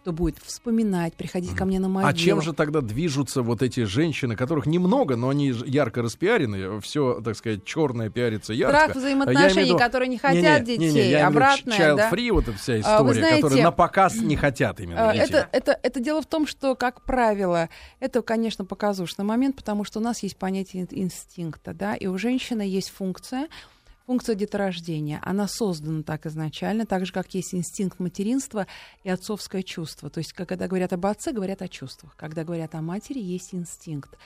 кто 0.00 0.12
будет 0.12 0.38
вспоминать, 0.38 1.14
приходить 1.14 1.54
ко 1.54 1.66
мне 1.66 1.78
на 1.78 1.88
могилу. 1.88 2.08
А 2.10 2.14
чем 2.14 2.40
же 2.40 2.54
тогда 2.54 2.80
движутся 2.80 3.42
вот 3.42 3.60
эти 3.62 3.84
женщины, 3.84 4.34
которых 4.34 4.64
немного, 4.64 5.16
но 5.16 5.28
они 5.28 5.48
ярко 5.66 6.00
распиарены, 6.00 6.80
все, 6.80 7.20
так 7.22 7.36
сказать, 7.36 7.64
черное 7.64 8.08
пиарится 8.08 8.54
ярко. 8.54 8.76
Страх 8.78 8.90
А 8.90 8.92
я 8.94 8.98
взаимоотношений, 9.00 9.68
виду- 9.68 9.78
которые 9.78 10.08
не 10.08 10.16
хотят 10.16 10.62
не-не, 10.66 10.78
детей, 10.78 10.86
я 10.86 10.92
имею 10.92 11.04
в 11.04 11.10
виду 11.18 11.26
обратное, 11.26 11.78
child 11.78 11.96
да? 11.96 12.10
free, 12.10 12.32
вот 12.32 12.48
эта 12.48 12.56
вся 12.56 12.72
А, 12.72 12.76
вы 12.76 12.80
история, 12.80 13.12
знаете, 13.20 13.42
которые 13.42 13.62
на 13.64 13.72
показ 13.72 14.16
не 14.16 14.36
хотят 14.36 14.80
именно 14.80 15.10
А, 15.10 15.12
детей. 15.12 15.24
Это, 15.34 15.48
это, 15.52 15.78
это 15.82 16.00
дело 16.00 16.22
в 16.22 16.26
том, 16.26 16.46
что, 16.46 16.74
как 16.74 17.02
правило, 17.02 17.68
это, 18.00 18.22
конечно, 18.22 18.64
показушный 18.64 19.26
момент, 19.26 19.56
потому 19.56 19.84
что 19.84 20.00
у 20.00 20.02
нас 20.02 20.22
есть 20.22 20.38
понятие 20.38 20.84
ин- 20.84 20.88
инстинкта, 20.90 21.74
да, 21.74 21.94
и 21.94 22.06
у 22.06 22.16
женщины 22.16 22.62
есть 22.62 22.88
функция, 22.88 23.48
функция 24.06 24.34
деторождения. 24.34 25.20
Она 25.22 25.46
создана 25.46 26.02
так 26.02 26.26
изначально, 26.26 26.86
так 26.86 27.06
же, 27.06 27.12
как 27.12 27.32
есть 27.34 27.54
инстинкт 27.54 28.00
материнства 28.00 28.66
и 29.04 29.10
отцовское 29.10 29.62
чувство. 29.62 30.10
То 30.10 30.18
есть, 30.18 30.32
когда 30.32 30.66
говорят 30.66 30.92
об 30.92 31.06
отце, 31.06 31.32
говорят 31.32 31.62
о 31.62 31.68
чувствах. 31.68 32.16
Когда 32.16 32.44
говорят 32.44 32.74
о 32.74 32.82
матери, 32.82 33.18
есть 33.18 33.54
инстинкт. 33.54 34.16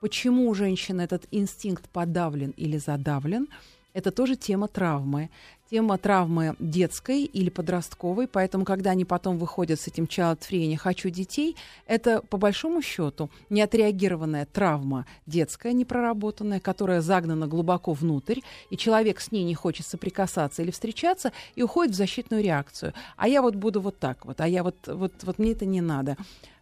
Почему 0.00 0.48
у 0.48 0.54
женщины 0.54 1.02
этот 1.02 1.26
инстинкт 1.30 1.88
подавлен 1.90 2.50
или 2.50 2.78
задавлен? 2.78 3.48
Это 3.92 4.10
тоже 4.10 4.36
тема 4.36 4.68
травмы. 4.68 5.30
Тема 5.70 5.98
травмы 5.98 6.56
детской 6.58 7.22
или 7.22 7.48
подростковой. 7.48 8.26
Поэтому, 8.26 8.64
когда 8.64 8.90
они 8.90 9.04
потом 9.04 9.38
выходят 9.38 9.80
с 9.80 9.86
этим 9.86 10.04
child 10.04 10.40
free, 10.40 10.66
не 10.66 10.76
хочу 10.76 11.10
детей, 11.10 11.56
это 11.86 12.22
по 12.22 12.38
большому 12.38 12.82
счету 12.82 13.30
неотреагированная 13.50 14.46
травма 14.46 15.06
детская, 15.26 15.72
непроработанная, 15.72 16.58
которая 16.58 17.00
загнана 17.00 17.46
глубоко 17.46 17.92
внутрь, 17.92 18.40
и 18.70 18.76
человек 18.76 19.20
с 19.20 19.30
ней 19.30 19.44
не 19.44 19.54
хочет 19.54 19.86
соприкасаться 19.86 20.62
или 20.62 20.70
встречаться, 20.70 21.32
и 21.54 21.62
уходит 21.62 21.94
в 21.94 21.96
защитную 21.96 22.42
реакцию. 22.42 22.92
А 23.16 23.28
я 23.28 23.40
вот 23.40 23.54
буду 23.54 23.80
вот 23.80 23.98
так 23.98 24.24
вот, 24.24 24.40
а 24.40 24.48
я 24.48 24.64
вот, 24.64 24.76
вот, 24.86 25.12
вот 25.22 25.38
мне 25.38 25.52
это 25.52 25.66
не 25.66 25.80
надо. 25.80 26.16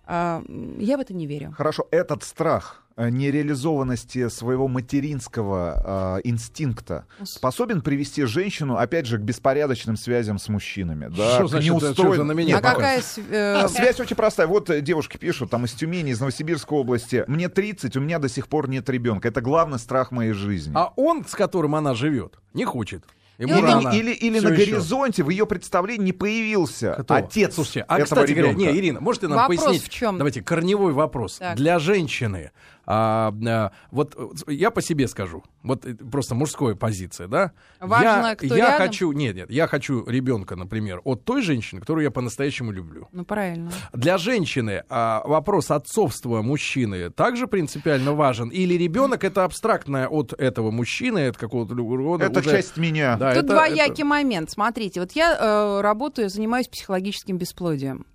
А, 0.04 0.42
я 0.78 0.98
в 0.98 1.00
это 1.00 1.14
не 1.14 1.26
верю. 1.26 1.54
Хорошо, 1.56 1.86
этот 1.90 2.24
страх 2.24 2.82
нереализованности 2.98 4.28
своего 4.28 4.68
материнского 4.68 6.18
э, 6.24 6.28
инстинкта 6.28 7.06
способен 7.24 7.80
привести 7.80 8.24
женщину, 8.24 8.76
опять 8.76 9.06
же, 9.06 9.18
к 9.18 9.20
беспорядочным 9.22 9.96
связям 9.96 10.38
с 10.38 10.48
мужчинами. 10.48 11.06
Да, 11.14 11.36
Что 11.36 11.46
значит, 11.48 11.72
неустроен- 11.72 11.92
что 11.94 12.14
за 12.16 12.24
на 12.24 12.32
меня 12.32 12.58
а 12.58 12.60
какая... 12.60 13.00
с- 13.02 13.18
э, 13.18 13.54
А, 13.64 13.68
Связь 13.68 14.00
очень 14.00 14.16
простая. 14.16 14.46
Вот 14.46 14.70
э, 14.70 14.80
девушки 14.80 15.16
пишут, 15.16 15.50
там 15.50 15.64
из 15.64 15.72
Тюмени, 15.72 16.10
из 16.10 16.20
Новосибирской 16.20 16.78
области. 16.78 17.24
Мне 17.26 17.48
30, 17.48 17.96
у 17.96 18.00
меня 18.00 18.18
до 18.18 18.28
сих 18.28 18.48
пор 18.48 18.68
нет 18.68 18.88
ребенка. 18.90 19.28
Это 19.28 19.40
главный 19.40 19.78
страх 19.78 20.10
моей 20.10 20.32
жизни. 20.32 20.72
А 20.74 20.92
он, 20.96 21.24
с 21.24 21.34
которым 21.34 21.74
она 21.74 21.94
живет, 21.94 22.38
не 22.54 22.64
хочет. 22.64 23.04
Ему 23.38 23.54
или, 23.56 23.62
рано. 23.62 23.88
или, 23.90 24.10
или 24.10 24.40
на 24.40 24.48
еще. 24.48 24.56
горизонте 24.72 25.22
в 25.22 25.30
ее 25.30 25.46
представлении 25.46 26.06
не 26.06 26.12
появился 26.12 26.96
Кто? 26.98 27.14
отец 27.14 27.54
Слушайте, 27.54 27.84
а, 27.86 27.94
этого 28.00 28.04
кстати 28.22 28.32
говоря, 28.32 28.50
ребенка. 28.52 28.72
не, 28.72 28.78
Ирина, 28.78 29.00
можете 29.00 29.28
нам 29.28 29.36
Вопрос 29.38 29.62
пояснить? 29.64 29.84
в 29.84 29.88
чём? 29.90 30.18
Давайте, 30.18 30.42
корневой 30.42 30.92
вопрос. 30.92 31.36
Так. 31.38 31.56
Для 31.56 31.78
женщины, 31.78 32.50
а, 32.90 33.34
а, 33.46 33.70
вот 33.90 34.16
э, 34.16 34.52
я 34.52 34.70
по 34.70 34.80
себе 34.80 35.08
скажу, 35.08 35.44
вот 35.62 35.84
э, 35.84 35.94
просто 35.94 36.34
мужская 36.34 36.74
позиция, 36.74 37.28
да? 37.28 37.52
Важно, 37.80 38.28
я, 38.28 38.34
кто 38.34 38.46
я 38.46 38.56
рядом? 38.56 38.78
хочу, 38.78 39.12
нет, 39.12 39.36
нет, 39.36 39.50
я 39.50 39.66
хочу 39.66 40.06
ребенка, 40.06 40.56
например, 40.56 41.02
от 41.04 41.22
той 41.22 41.42
женщины, 41.42 41.80
которую 41.82 42.04
я 42.04 42.10
по-настоящему 42.10 42.72
люблю. 42.72 43.06
Ну, 43.12 43.26
правильно. 43.26 43.70
Для 43.92 44.16
женщины 44.16 44.84
а, 44.88 45.22
вопрос 45.26 45.70
отцовства 45.70 46.40
мужчины 46.40 47.10
также 47.10 47.46
принципиально 47.46 48.14
важен? 48.14 48.48
Или 48.48 48.72
ребенок 48.72 49.22
это 49.22 49.44
абстрактное 49.44 50.08
от 50.08 50.32
этого 50.32 50.70
мужчины, 50.70 51.28
от 51.28 51.36
какого-то 51.36 51.74
рода? 51.74 52.24
Это 52.24 52.40
уже- 52.40 52.52
часть 52.52 52.78
меня. 52.78 53.18
Да, 53.18 53.34
Тут 53.34 53.44
это- 53.44 53.52
двоякий 53.52 53.92
это- 53.92 54.04
момент. 54.06 54.50
Смотрите, 54.50 55.00
вот 55.00 55.12
я 55.12 55.36
э, 55.38 55.80
работаю, 55.82 56.30
занимаюсь 56.30 56.68
психологическим 56.68 57.36
бесплодием. 57.36 58.06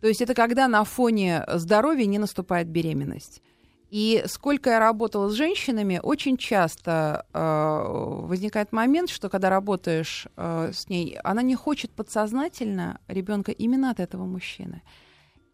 То 0.00 0.08
есть 0.08 0.22
это 0.22 0.34
когда 0.34 0.68
на 0.68 0.84
фоне 0.84 1.44
здоровья 1.54 2.06
не 2.06 2.18
наступает 2.18 2.68
беременность. 2.68 3.42
И 3.96 4.24
сколько 4.26 4.68
я 4.68 4.78
работала 4.78 5.30
с 5.30 5.32
женщинами, 5.32 6.00
очень 6.02 6.36
часто 6.36 7.24
э, 7.32 8.26
возникает 8.26 8.70
момент, 8.70 9.08
что 9.08 9.30
когда 9.30 9.48
работаешь 9.48 10.26
э, 10.36 10.70
с 10.74 10.90
ней, 10.90 11.16
она 11.24 11.40
не 11.40 11.54
хочет 11.54 11.92
подсознательно 11.92 13.00
ребенка 13.08 13.52
именно 13.52 13.90
от 13.90 13.98
этого 13.98 14.26
мужчины. 14.26 14.82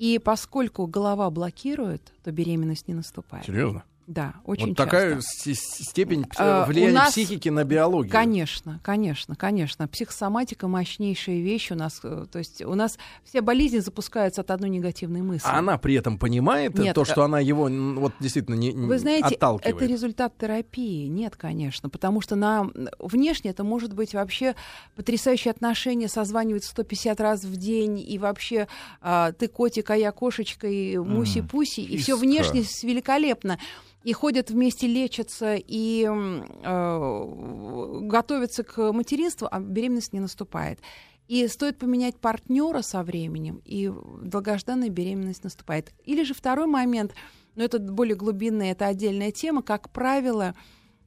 И 0.00 0.18
поскольку 0.18 0.88
голова 0.88 1.31
блокирует, 1.31 2.12
то 2.24 2.33
беременность 2.33 2.88
не 2.88 2.94
наступает. 2.94 3.44
Серьезно? 3.44 3.85
Да, 4.09 4.35
очень 4.45 4.69
вот 4.71 4.77
часто. 4.77 4.85
такая 4.85 5.21
степень 5.21 6.27
А, 6.37 6.67
влияния 6.67 6.93
нас- 6.95 7.12
психики 7.12 7.49
на 7.49 7.65
биологию. 7.65 8.11
Конечно, 8.12 8.81
конечно, 8.83 9.37
конечно. 9.37 9.87
Психосоматика 9.87 10.67
мощнейшая 10.67 11.41
вещь 11.41 11.71
у 11.71 11.77
нас. 11.77 12.01
э, 12.03 12.27
То 12.31 12.38
есть 12.38 12.62
у 12.62 12.75
нас 12.75 12.99
все 13.25 13.41
болезни 13.43 13.79
запускаются 13.79 14.41
от 14.41 14.51
одной 14.51 14.71
негативной 14.71 15.23
мысли. 15.23 15.47
А 15.49 15.59
она 15.59 15.79
при 15.79 15.95
этом 15.95 16.19
понимает 16.19 16.77
Нет, 16.77 16.95
то, 16.95 17.03
э, 17.03 17.05
что 17.05 17.23
она 17.23 17.38
его 17.38 17.69
вот 18.01 18.12
действительно 18.19 18.57
не, 18.57 18.73
Вы 18.73 18.99
знаете, 18.99 19.37
отталкивает. 19.37 19.77
это 19.77 19.87
результат 19.87 20.37
терапии. 20.37 21.07
Нет, 21.07 21.37
конечно. 21.37 21.88
Потому 21.88 22.21
что 22.21 22.35
на 22.35 22.69
внешне 22.99 23.51
это 23.51 23.62
может 23.62 23.95
быть 23.95 24.15
вообще 24.15 24.57
потрясающие 24.97 25.53
отношения, 25.53 26.09
созванивать 26.09 26.65
150 26.65 27.21
раз 27.21 27.45
в 27.45 27.57
день, 27.57 28.01
и 28.01 28.19
вообще 28.19 28.67
а, 29.01 29.33
ты 29.33 29.47
котик, 29.49 29.91
а 29.91 29.97
я 29.97 30.11
кошечка, 30.12 30.67
и 30.67 30.97
муси-пуси, 30.97 31.81
и 31.81 31.97
все 31.99 32.17
внешне 32.17 32.65
великолепно. 32.83 33.59
И 34.05 34.12
ходят 34.12 34.51
вместе, 34.51 34.87
лечатся 34.87 35.57
и 35.57 36.05
э, 36.05 37.29
готовятся 38.03 38.65
к 38.65 38.93
материнству, 38.93 39.49
а 39.51 39.61
беременность 39.61 40.12
не 40.12 40.21
наступает. 40.21 40.81
И 41.29 41.47
стоит 41.47 41.79
поменять 41.79 42.17
партнера 42.17 42.83
со 42.83 43.03
временем, 43.03 43.62
и 43.65 43.91
долгожданная 44.23 44.88
беременность 44.88 45.45
наступает. 45.45 45.93
Или 46.05 46.25
же 46.25 46.35
второй 46.35 46.67
момент, 46.67 47.15
но 47.55 47.62
это 47.65 47.79
более 47.79 48.17
глубинная, 48.17 48.73
это 48.73 48.87
отдельная 48.87 49.31
тема. 49.31 49.62
Как 49.62 49.91
правило, 49.91 50.55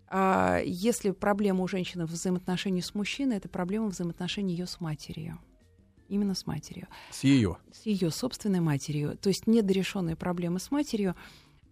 а, 0.08 0.62
если 0.64 1.12
проблема 1.12 1.64
у 1.64 1.68
женщины 1.68 2.06
в 2.06 2.12
взаимоотношении 2.12 2.82
с 2.82 2.96
мужчиной, 2.96 3.38
это 3.38 3.50
проблема 3.50 3.88
взаимоотношений 3.88 4.54
ее 4.54 4.68
с 4.68 4.80
матерью. 4.80 5.40
Именно 6.08 6.36
с 6.36 6.46
матерью. 6.46 6.88
С 7.12 7.24
ее. 7.24 7.58
С 7.74 7.86
ее 7.86 8.12
собственной 8.12 8.60
матерью. 8.60 9.18
То 9.18 9.30
есть 9.30 9.48
недорешенные 9.48 10.16
проблемы 10.16 10.60
с 10.60 10.70
матерью. 10.70 11.16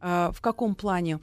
А, 0.05 0.31
в 0.31 0.41
каком 0.41 0.75
плане? 0.75 1.19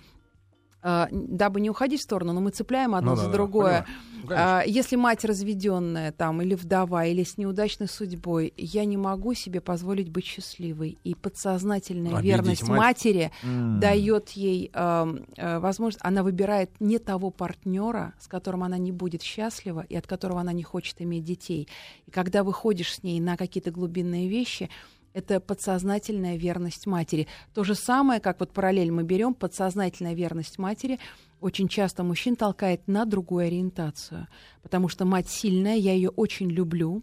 А, 0.82 1.08
дабы 1.12 1.60
не 1.60 1.68
уходить 1.68 2.00
в 2.00 2.04
сторону, 2.04 2.32
но 2.32 2.40
мы 2.40 2.50
цепляем 2.50 2.94
одно 2.94 3.10
Ну 3.10 3.16
за 3.16 3.22
да, 3.24 3.28
да, 3.28 3.32
другое. 3.34 3.84
понимаю. 3.84 3.86
Ну. 4.22 4.34
А, 4.34 4.62
если 4.66 4.96
мать 4.96 5.24
разведенная 5.26 6.12
там 6.12 6.40
или 6.40 6.54
вдова, 6.54 7.04
или 7.04 7.22
с 7.22 7.36
неудачной 7.36 7.86
судьбой, 7.86 8.54
я 8.56 8.86
не 8.86 8.96
могу 8.96 9.34
себе 9.34 9.60
позволить 9.60 10.08
быть 10.08 10.24
счастливой. 10.24 10.96
И 11.04 11.14
подсознательная 11.14 12.12
Обидеть 12.16 12.24
верность 12.24 12.62
мать. 12.68 12.78
матери 12.78 13.30
М. 13.42 13.78
дает 13.80 14.30
ей 14.30 14.70
э, 14.72 15.58
возможность, 15.58 16.02
она 16.02 16.22
выбирает 16.22 16.70
не 16.80 16.98
того 16.98 17.30
партнера, 17.30 18.14
с 18.18 18.26
которым 18.26 18.62
она 18.62 18.78
не 18.78 18.92
будет 18.92 19.20
счастлива 19.20 19.84
и 19.86 19.94
от 19.96 20.06
которого 20.06 20.40
она 20.40 20.54
не 20.54 20.62
хочет 20.62 21.02
иметь 21.02 21.24
детей. 21.24 21.68
И 22.06 22.10
когда 22.10 22.42
выходишь 22.42 22.94
с 22.94 23.02
ней 23.02 23.20
на 23.20 23.36
какие-то 23.36 23.70
глубинные 23.70 24.28
вещи, 24.28 24.70
это 25.12 25.40
подсознательная 25.40 26.36
верность 26.36 26.86
матери. 26.86 27.26
То 27.54 27.64
же 27.64 27.74
самое, 27.74 28.20
как 28.20 28.40
вот 28.40 28.52
параллель 28.52 28.90
мы 28.90 29.02
берем, 29.02 29.34
подсознательная 29.34 30.14
верность 30.14 30.58
матери 30.58 30.98
очень 31.40 31.68
часто 31.68 32.04
мужчин 32.04 32.36
толкает 32.36 32.86
на 32.86 33.04
другую 33.04 33.46
ориентацию. 33.46 34.28
Потому 34.62 34.88
что 34.88 35.04
мать 35.04 35.28
сильная, 35.28 35.76
я 35.76 35.92
ее 35.92 36.10
очень 36.10 36.50
люблю. 36.50 37.02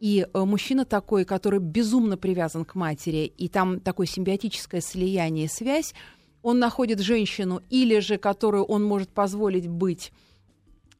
И 0.00 0.26
э, 0.32 0.44
мужчина 0.44 0.84
такой, 0.84 1.24
который 1.24 1.60
безумно 1.60 2.16
привязан 2.16 2.64
к 2.64 2.74
матери, 2.74 3.32
и 3.36 3.48
там 3.48 3.80
такое 3.80 4.06
симбиотическое 4.06 4.80
слияние, 4.80 5.48
связь, 5.48 5.94
он 6.42 6.58
находит 6.58 6.98
женщину, 7.00 7.62
или 7.70 8.00
же 8.00 8.18
которую 8.18 8.64
он 8.64 8.82
может 8.82 9.10
позволить 9.10 9.68
быть, 9.68 10.12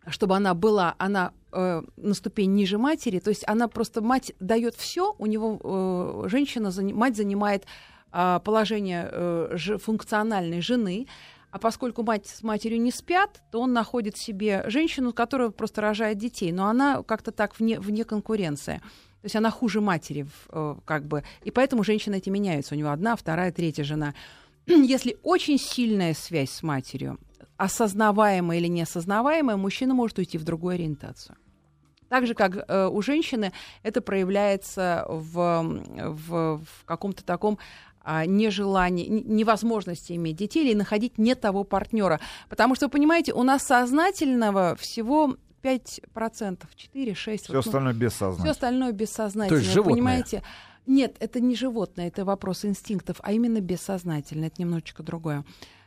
чтобы 0.07 0.37
она 0.37 0.55
была, 0.55 0.95
она 0.99 1.33
э, 1.53 1.83
на 1.97 2.15
ступень 2.15 2.55
ниже 2.55 2.79
матери, 2.79 3.19
то 3.19 3.31
есть 3.31 3.45
она 3.47 3.69
просто, 3.69 4.01
мать 4.01 4.33
дает 4.41 4.75
все, 4.75 5.15
у 5.19 5.27
него 5.27 6.25
э, 6.25 6.29
женщина, 6.29 6.73
мать 6.93 7.17
занимает 7.17 7.67
а, 8.15 8.41
положение 8.41 9.09
э, 9.11 9.79
функциональной 9.79 10.61
жены, 10.61 11.07
а 11.51 11.59
поскольку 11.59 12.03
мать 12.03 12.27
с 12.27 12.43
матерью 12.43 12.81
не 12.81 12.91
спят, 12.91 13.43
то 13.51 13.61
он 13.61 13.73
находит 13.73 14.19
себе 14.19 14.65
женщину, 14.67 15.13
которая 15.13 15.51
просто 15.51 15.81
рожает 15.81 16.19
детей, 16.19 16.53
но 16.53 16.67
она 16.67 17.03
как-то 17.03 17.31
так 17.31 17.59
вне, 17.59 17.81
вне 17.81 18.05
конкуренции. 18.05 18.83
То 19.23 19.27
есть 19.27 19.37
она 19.37 19.51
хуже 19.51 19.81
матери, 19.81 20.27
э, 20.51 20.77
как 20.85 21.07
бы. 21.07 21.25
И 21.43 21.51
поэтому 21.51 21.85
женщины 21.85 22.17
эти 22.17 22.29
меняются. 22.29 22.75
У 22.75 22.79
него 22.79 22.91
одна, 22.91 23.17
вторая, 23.17 23.51
третья 23.51 23.85
жена. 23.85 24.15
Если 24.67 25.17
очень 25.23 25.59
сильная 25.59 26.13
связь 26.13 26.51
с 26.51 26.63
матерью, 26.63 27.19
осознаваемая 27.63 28.59
или 28.59 28.67
неосознаваемая, 28.67 29.57
мужчина 29.57 29.95
может 29.95 30.19
уйти 30.19 30.37
в 30.37 30.45
другую 30.45 30.75
ориентацию. 30.75 31.37
Так 32.09 32.27
же, 32.27 32.35
как 32.35 32.57
э, 32.57 32.89
у 32.89 33.01
женщины 33.03 33.53
это 33.83 34.03
проявляется 34.03 35.07
в, 35.09 35.63
в, 35.97 36.59
в 36.59 36.85
каком-то 36.85 37.25
таком 37.25 37.59
а, 38.05 38.27
нежелании, 38.27 39.07
невозможности 39.07 40.13
иметь 40.15 40.37
детей 40.37 40.67
или 40.67 40.75
находить 40.75 41.19
не 41.19 41.35
того 41.37 41.63
партнера. 41.63 42.21
Потому 42.49 42.75
что, 42.75 42.87
вы 42.87 42.91
понимаете, 42.91 43.33
у 43.33 43.45
нас 43.45 43.63
сознательного 43.63 44.75
всего 44.75 45.37
5%, 45.63 46.03
4-6%. 46.13 47.39
Все 47.39 47.59
остальное 47.59 47.93
Все 47.93 48.01
бессознательно. 48.01 48.51
остальное 48.51 48.93
бессознательно. 48.93 49.49
То 49.49 49.63
есть 49.63 49.73
животное. 49.73 49.95
Понимаете? 49.95 50.43
Нет, 50.87 51.17
это 51.21 51.41
не 51.41 51.55
животное, 51.55 52.09
это 52.09 52.25
вопрос 52.25 52.65
инстинктов, 52.65 53.19
а 53.23 53.33
именно 53.33 53.61
бессознательно. 53.61 54.47
Это 54.47 54.61
немножечко 54.61 55.05
другое. 55.05 55.45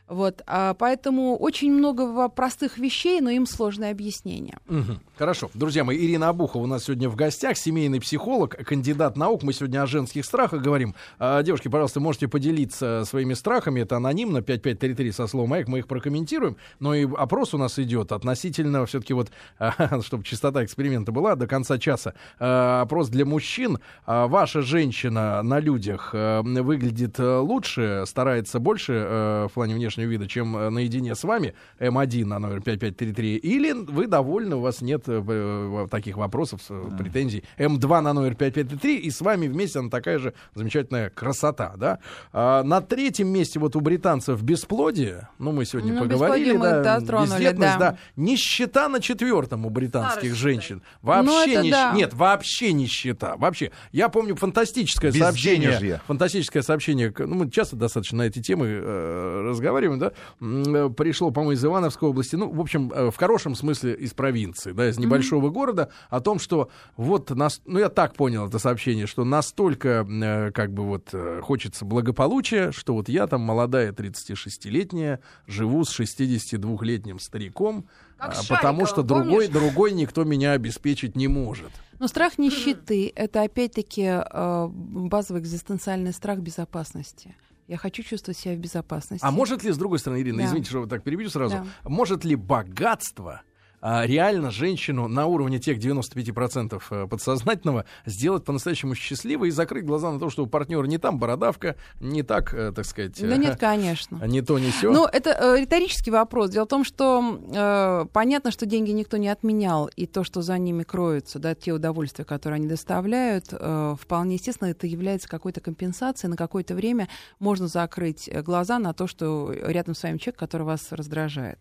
Вот, 0.08 0.42
а 0.46 0.74
поэтому 0.74 1.36
очень 1.36 1.72
много 1.72 2.28
простых 2.28 2.78
вещей, 2.78 3.20
но 3.20 3.30
им 3.30 3.44
сложное 3.44 3.90
объяснение. 3.90 4.58
Мгм. 4.66 5.00
Хорошо. 5.18 5.50
Друзья 5.54 5.82
мои, 5.82 5.98
Ирина 5.98 6.28
Абухова 6.28 6.62
у 6.62 6.66
нас 6.66 6.84
сегодня 6.84 7.08
в 7.08 7.16
гостях, 7.16 7.56
семейный 7.56 8.00
психолог, 8.00 8.50
кандидат 8.50 9.16
наук. 9.16 9.42
Мы 9.42 9.52
сегодня 9.52 9.82
о 9.82 9.86
женских 9.86 10.24
страхах 10.24 10.62
говорим. 10.62 10.94
А, 11.18 11.42
девушки, 11.42 11.68
пожалуйста, 11.68 11.98
можете 11.98 12.28
поделиться 12.28 13.02
своими 13.04 13.34
страхами. 13.34 13.80
Это 13.80 13.96
анонимно, 13.96 14.42
5533 14.42 15.12
со 15.12 15.26
словом 15.26 15.50
«Маяк», 15.50 15.68
мы 15.68 15.80
их 15.80 15.88
прокомментируем. 15.88 16.56
Но 16.78 16.94
и 16.94 17.06
опрос 17.16 17.54
у 17.54 17.58
нас 17.58 17.78
идет 17.78 18.12
относительно 18.12 18.86
все-таки 18.86 19.12
вот, 19.12 19.30
чтобы 20.02 20.22
чистота 20.22 20.64
эксперимента 20.64 21.10
была 21.10 21.34
до 21.34 21.48
конца 21.48 21.78
часа. 21.78 22.14
А, 22.38 22.82
опрос 22.82 23.08
для 23.08 23.24
мужчин. 23.24 23.78
А, 24.04 24.28
ваша 24.28 24.62
женщина 24.62 25.42
на 25.42 25.58
людях 25.58 26.10
э, 26.12 26.42
выглядит 26.42 27.18
э, 27.18 27.38
лучше, 27.38 28.04
старается 28.06 28.60
больше 28.60 28.92
э, 28.92 29.48
в 29.50 29.54
плане 29.54 29.74
внешнего 29.74 29.95
вида, 30.04 30.26
чем 30.28 30.56
э, 30.56 30.68
наедине 30.70 31.14
с 31.14 31.24
вами, 31.24 31.54
М1 31.78 32.24
на 32.26 32.38
номер 32.38 32.60
5533, 32.60 33.36
или 33.36 33.72
вы 33.72 34.06
довольны, 34.06 34.56
у 34.56 34.60
вас 34.60 34.80
нет 34.82 35.04
э, 35.06 35.22
э, 35.26 35.86
таких 35.90 36.16
вопросов, 36.16 36.60
претензий, 36.98 37.44
М2 37.58 38.00
на 38.00 38.12
номер 38.12 38.34
5533, 38.34 38.96
и 38.98 39.10
с 39.10 39.20
вами 39.20 39.46
вместе 39.48 39.78
она 39.78 39.88
такая 39.90 40.18
же 40.18 40.34
замечательная 40.54 41.10
красота, 41.10 41.74
да? 41.76 41.98
А, 42.32 42.62
на 42.62 42.80
третьем 42.80 43.28
месте 43.28 43.58
вот 43.58 43.76
у 43.76 43.80
британцев 43.80 44.42
бесплодие, 44.42 45.28
ну, 45.38 45.52
мы 45.52 45.64
сегодня 45.64 45.92
Ну, 45.94 46.00
поговорили, 46.00 46.52
бесплодие 46.52 46.76
мы 46.78 46.82
да, 46.84 47.00
затронули, 47.00 47.28
бездетность, 47.30 47.78
да. 47.78 47.90
да, 47.92 47.98
нищета 48.16 48.88
на 48.88 49.00
четвертом 49.00 49.64
у 49.66 49.70
британских 49.70 50.34
женщин, 50.34 50.82
Ну, 51.02 51.08
вообще 51.08 51.52
это 51.52 51.62
нищ- 51.62 51.70
да. 51.70 51.92
нет, 51.94 52.14
вообще 52.14 52.72
нищета, 52.72 53.36
вообще. 53.36 53.70
Я 53.92 54.08
помню 54.08 54.34
фантастическое 54.36 55.12
сообщение, 55.12 55.70
Безденежье. 55.70 56.00
фантастическое 56.06 56.62
сообщение, 56.62 57.12
ну, 57.16 57.34
мы 57.34 57.50
часто 57.50 57.76
достаточно 57.76 58.18
на 58.18 58.22
эти 58.22 58.40
темы 58.42 58.66
э, 58.68 59.42
разговариваем, 59.44 59.85
да, 59.94 60.12
М, 60.40 60.74
э, 60.74 60.90
пришло, 60.90 61.30
по-моему, 61.30 61.52
из 61.52 61.64
Ивановской 61.64 62.08
области, 62.08 62.36
ну, 62.36 62.50
в 62.50 62.60
общем, 62.60 62.92
э, 62.92 63.10
в 63.10 63.16
хорошем 63.16 63.54
смысле 63.54 63.94
из 63.94 64.12
провинции, 64.12 64.72
да, 64.72 64.88
из 64.88 64.98
небольшого 64.98 65.50
города, 65.50 65.90
о 66.10 66.20
том, 66.20 66.38
что 66.38 66.68
вот, 66.96 67.30
нас, 67.30 67.62
ну, 67.64 67.78
я 67.78 67.88
так 67.88 68.14
понял 68.14 68.48
это 68.48 68.58
сообщение, 68.58 69.06
что 69.06 69.24
настолько, 69.24 70.06
э, 70.08 70.50
как 70.52 70.72
бы 70.72 70.84
вот, 70.84 71.10
э, 71.12 71.40
хочется 71.42 71.84
благополучия, 71.84 72.72
что 72.72 72.94
вот 72.94 73.08
я 73.08 73.26
там 73.26 73.40
молодая 73.42 73.92
36-летняя, 73.92 75.20
живу 75.46 75.84
с 75.84 75.90
62-летним 75.98 77.18
стариком, 77.20 77.86
Как 78.18 78.34
а, 78.34 78.42
потому 78.48 78.86
что 78.86 79.02
другой, 79.02 79.46
помнишь? 79.46 79.48
другой 79.48 79.92
никто 79.92 80.24
меня 80.24 80.52
обеспечить 80.52 81.16
не 81.16 81.28
может. 81.28 81.70
Но 81.98 82.08
страх 82.08 82.38
нищеты— 82.38 83.12
это 83.16 83.42
опять-таки 83.42 84.22
базовый 84.68 85.40
экзистенциальный 85.40 86.12
страх 86.12 86.40
безопасности. 86.40 87.34
Я 87.68 87.76
хочу 87.78 88.02
чувствовать 88.02 88.38
себя 88.38 88.54
в 88.54 88.58
безопасности. 88.58 89.24
А 89.24 89.30
может 89.30 89.64
ли, 89.64 89.72
с 89.72 89.76
другой 89.78 89.98
стороны, 89.98 90.20
Ирина, 90.22 90.38
Да. 90.38 90.44
извините, 90.46 90.70
что 90.70 90.80
вы 90.80 90.86
так 90.86 91.02
перебью 91.02 91.28
сразу, 91.28 91.56
Да. 91.56 91.88
может 91.88 92.24
ли 92.24 92.36
богатство 92.36 93.42
а, 93.80 94.06
реально 94.06 94.50
женщину 94.50 95.08
на 95.08 95.26
уровне 95.26 95.58
тех 95.58 95.78
95% 95.78 96.82
э, 96.90 97.06
подсознательного 97.06 97.84
сделать 98.04 98.44
по-настоящему 98.44 98.94
счастливой 98.94 99.48
и 99.48 99.50
закрыть 99.50 99.84
глаза 99.84 100.10
на 100.10 100.18
то, 100.18 100.30
что 100.30 100.44
у 100.44 100.46
партнера 100.46 100.84
не 100.84 100.98
там 100.98 101.18
бородавка, 101.18 101.76
не 102.00 102.22
так, 102.22 102.54
э, 102.54 102.72
так 102.72 102.84
сказать, 102.84 103.20
Да 103.20 103.36
нет, 103.36 103.58
конечно. 103.58 104.24
не 104.24 104.42
то, 104.42 104.58
не 104.58 104.70
сё. 104.70 104.92
Ну, 104.92 105.04
это 105.04 105.30
э, 105.30 105.60
риторический 105.60 106.10
вопрос. 106.10 106.50
Дело 106.50 106.64
в 106.64 106.68
том, 106.68 106.84
что 106.84 107.40
э, 107.52 108.06
понятно, 108.12 108.50
что 108.50 108.66
деньги 108.66 108.90
никто 108.90 109.16
не 109.16 109.28
отменял, 109.28 109.86
и 109.94 110.06
то, 110.06 110.24
что 110.24 110.42
за 110.42 110.58
ними 110.58 110.82
кроются, 110.82 111.38
да, 111.38 111.54
те 111.54 111.72
удовольствия, 111.72 112.24
которые 112.24 112.56
они 112.56 112.66
доставляют, 112.66 113.46
э, 113.52 113.96
вполне 114.00 114.36
естественно, 114.36 114.68
это 114.68 114.86
является 114.86 115.28
какой-то 115.28 115.60
компенсацией. 115.60 116.30
На 116.30 116.36
какое-то 116.36 116.74
время 116.74 117.08
можно 117.38 117.68
закрыть 117.68 118.28
э, 118.28 118.42
глаза 118.42 118.78
на 118.78 118.94
то, 118.94 119.06
что 119.06 119.52
рядом 119.52 119.94
с 119.94 120.02
вами 120.02 120.18
человек, 120.18 120.38
который 120.38 120.62
вас 120.62 120.92
раздражает. 120.92 121.58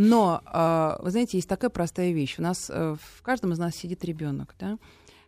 Но, 0.00 0.42
э, 0.46 1.02
вы 1.02 1.10
знаете, 1.10 1.38
есть 1.38 1.48
такая 1.48 1.70
простая 1.70 2.12
вещь. 2.12 2.38
У 2.38 2.42
нас 2.42 2.70
э, 2.70 2.94
в 2.94 3.20
каждом 3.22 3.50
из 3.50 3.58
нас 3.58 3.74
сидит 3.74 4.04
ребенок, 4.04 4.54
да, 4.56 4.78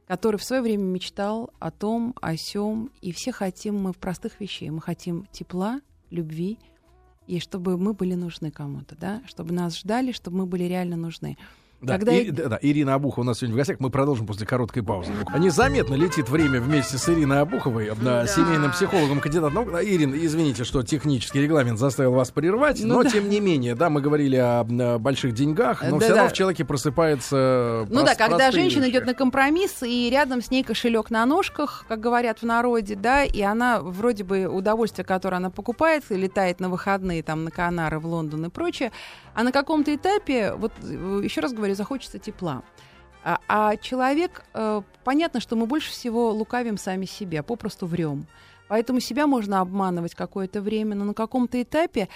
который 0.06 0.37
в 0.37 0.44
свое 0.44 0.62
время 0.62 0.85
мечтал 0.85 1.50
о 1.59 1.72
том, 1.72 2.14
о 2.22 2.37
сем, 2.37 2.92
и 3.00 3.11
все 3.11 3.33
хотим 3.33 3.83
мы 3.83 3.92
простых 3.92 4.38
вещей. 4.38 4.70
Мы 4.70 4.80
хотим 4.80 5.26
тепла, 5.33 5.80
любви, 6.11 6.56
и 7.26 7.40
чтобы 7.40 7.78
мы 7.78 7.94
были 7.94 8.14
нужны 8.14 8.52
кому-то, 8.52 8.94
да, 8.94 9.22
чтобы 9.26 9.52
нас 9.52 9.76
ждали, 9.76 10.12
чтобы 10.12 10.37
мы 10.37 10.46
были 10.46 10.62
реально 10.62 10.96
нужны. 10.96 11.37
Да, 11.82 11.94
Когда 11.96 12.12
И- 12.12 12.30
да, 12.30 12.48
да, 12.48 12.58
Ирина 12.60 12.92
Абухова 12.94 13.22
у 13.22 13.26
нас 13.26 13.38
сегодня 13.38 13.54
в 13.54 13.56
гостях. 13.56 13.78
Мы 13.80 13.88
продолжим 13.88 14.26
после 14.26 14.46
короткой 14.46 14.82
паузы. 14.82 15.12
Незаметно 15.38 15.94
летит 15.94 16.28
время 16.28 16.60
вместе 16.60 16.98
с 16.98 17.08
Ириной 17.08 17.40
Абуховой, 17.40 17.86
э, 17.86 17.94
Да. 17.98 18.26
семейным 18.26 18.70
психологом, 18.72 19.20
кандидатом 19.20 19.54
наук. 19.54 19.68
А, 19.74 19.82
Ирина, 19.82 20.14
извините, 20.14 20.64
что 20.64 20.82
технический 20.82 21.40
регламент 21.40 21.78
заставил 21.78 22.12
вас 22.12 22.30
прервать, 22.30 22.80
Ну 22.82 22.96
но 22.96 23.02
да. 23.04 23.08
тем 23.10 23.30
не 23.30 23.40
менее, 23.40 23.74
да, 23.74 23.88
мы 23.88 24.02
говорили 24.02 24.36
о, 24.36 24.60
м, 24.68 25.00
больших 25.00 25.32
деньгах, 25.32 25.82
но 25.82 25.92
Да, 25.92 25.98
все 26.00 26.08
равно 26.10 26.24
да. 26.24 26.28
в 26.28 26.32
человеке 26.34 26.64
просыпается. 26.66 27.86
Ну 27.88 28.00
прос- 28.02 28.04
да, 28.04 28.14
когда 28.14 28.50
женщина 28.50 28.82
вещи. 28.84 28.92
идет 28.92 29.06
на 29.06 29.14
компромисс, 29.14 29.82
и 29.82 30.10
рядом 30.10 30.42
с 30.42 30.50
ней 30.50 30.62
кошелек 30.62 31.10
на 31.10 31.24
ножках, 31.24 31.86
как 31.88 32.00
говорят 32.00 32.40
в 32.40 32.44
народе, 32.44 32.94
да, 32.94 33.24
и 33.24 33.40
она 33.40 33.80
вроде 33.80 34.24
бы 34.24 34.46
удовольствие, 34.46 35.04
которое 35.04 35.36
она 35.36 35.50
покупает, 35.50 36.04
и 36.10 36.14
летает 36.14 36.60
на 36.60 36.68
выходные 36.68 37.22
там 37.22 37.44
на 37.44 37.50
Канары, 37.50 37.98
в 37.98 38.06
Лондон 38.06 38.44
и 38.44 38.48
прочее, 38.50 38.92
а 39.34 39.42
на 39.44 39.52
каком-то 39.52 39.94
этапе, 39.94 40.52
вот 40.56 40.72
еще 40.82 41.40
раз 41.40 41.52
говорю, 41.52 41.69
захочется 41.74 42.18
тепла. 42.18 42.62
А, 43.22 43.38
а 43.48 43.76
человек, 43.76 44.44
э, 44.54 44.83
понятно, 45.04 45.40
что 45.40 45.56
мы 45.56 45.66
больше 45.66 45.90
всего 45.90 46.30
лукавим 46.30 46.78
сами 46.78 47.04
себя, 47.04 47.42
попросту 47.42 47.87
врем. 47.87 48.26
Поэтому 48.68 49.00
себя 49.00 49.26
можно 49.26 49.61
обманывать 49.61 50.14
какое-то 50.14 50.61
время, 50.61 50.94
но 50.94 51.04
на 51.04 51.14
каком-то 51.14 51.61
этапе 51.61 52.09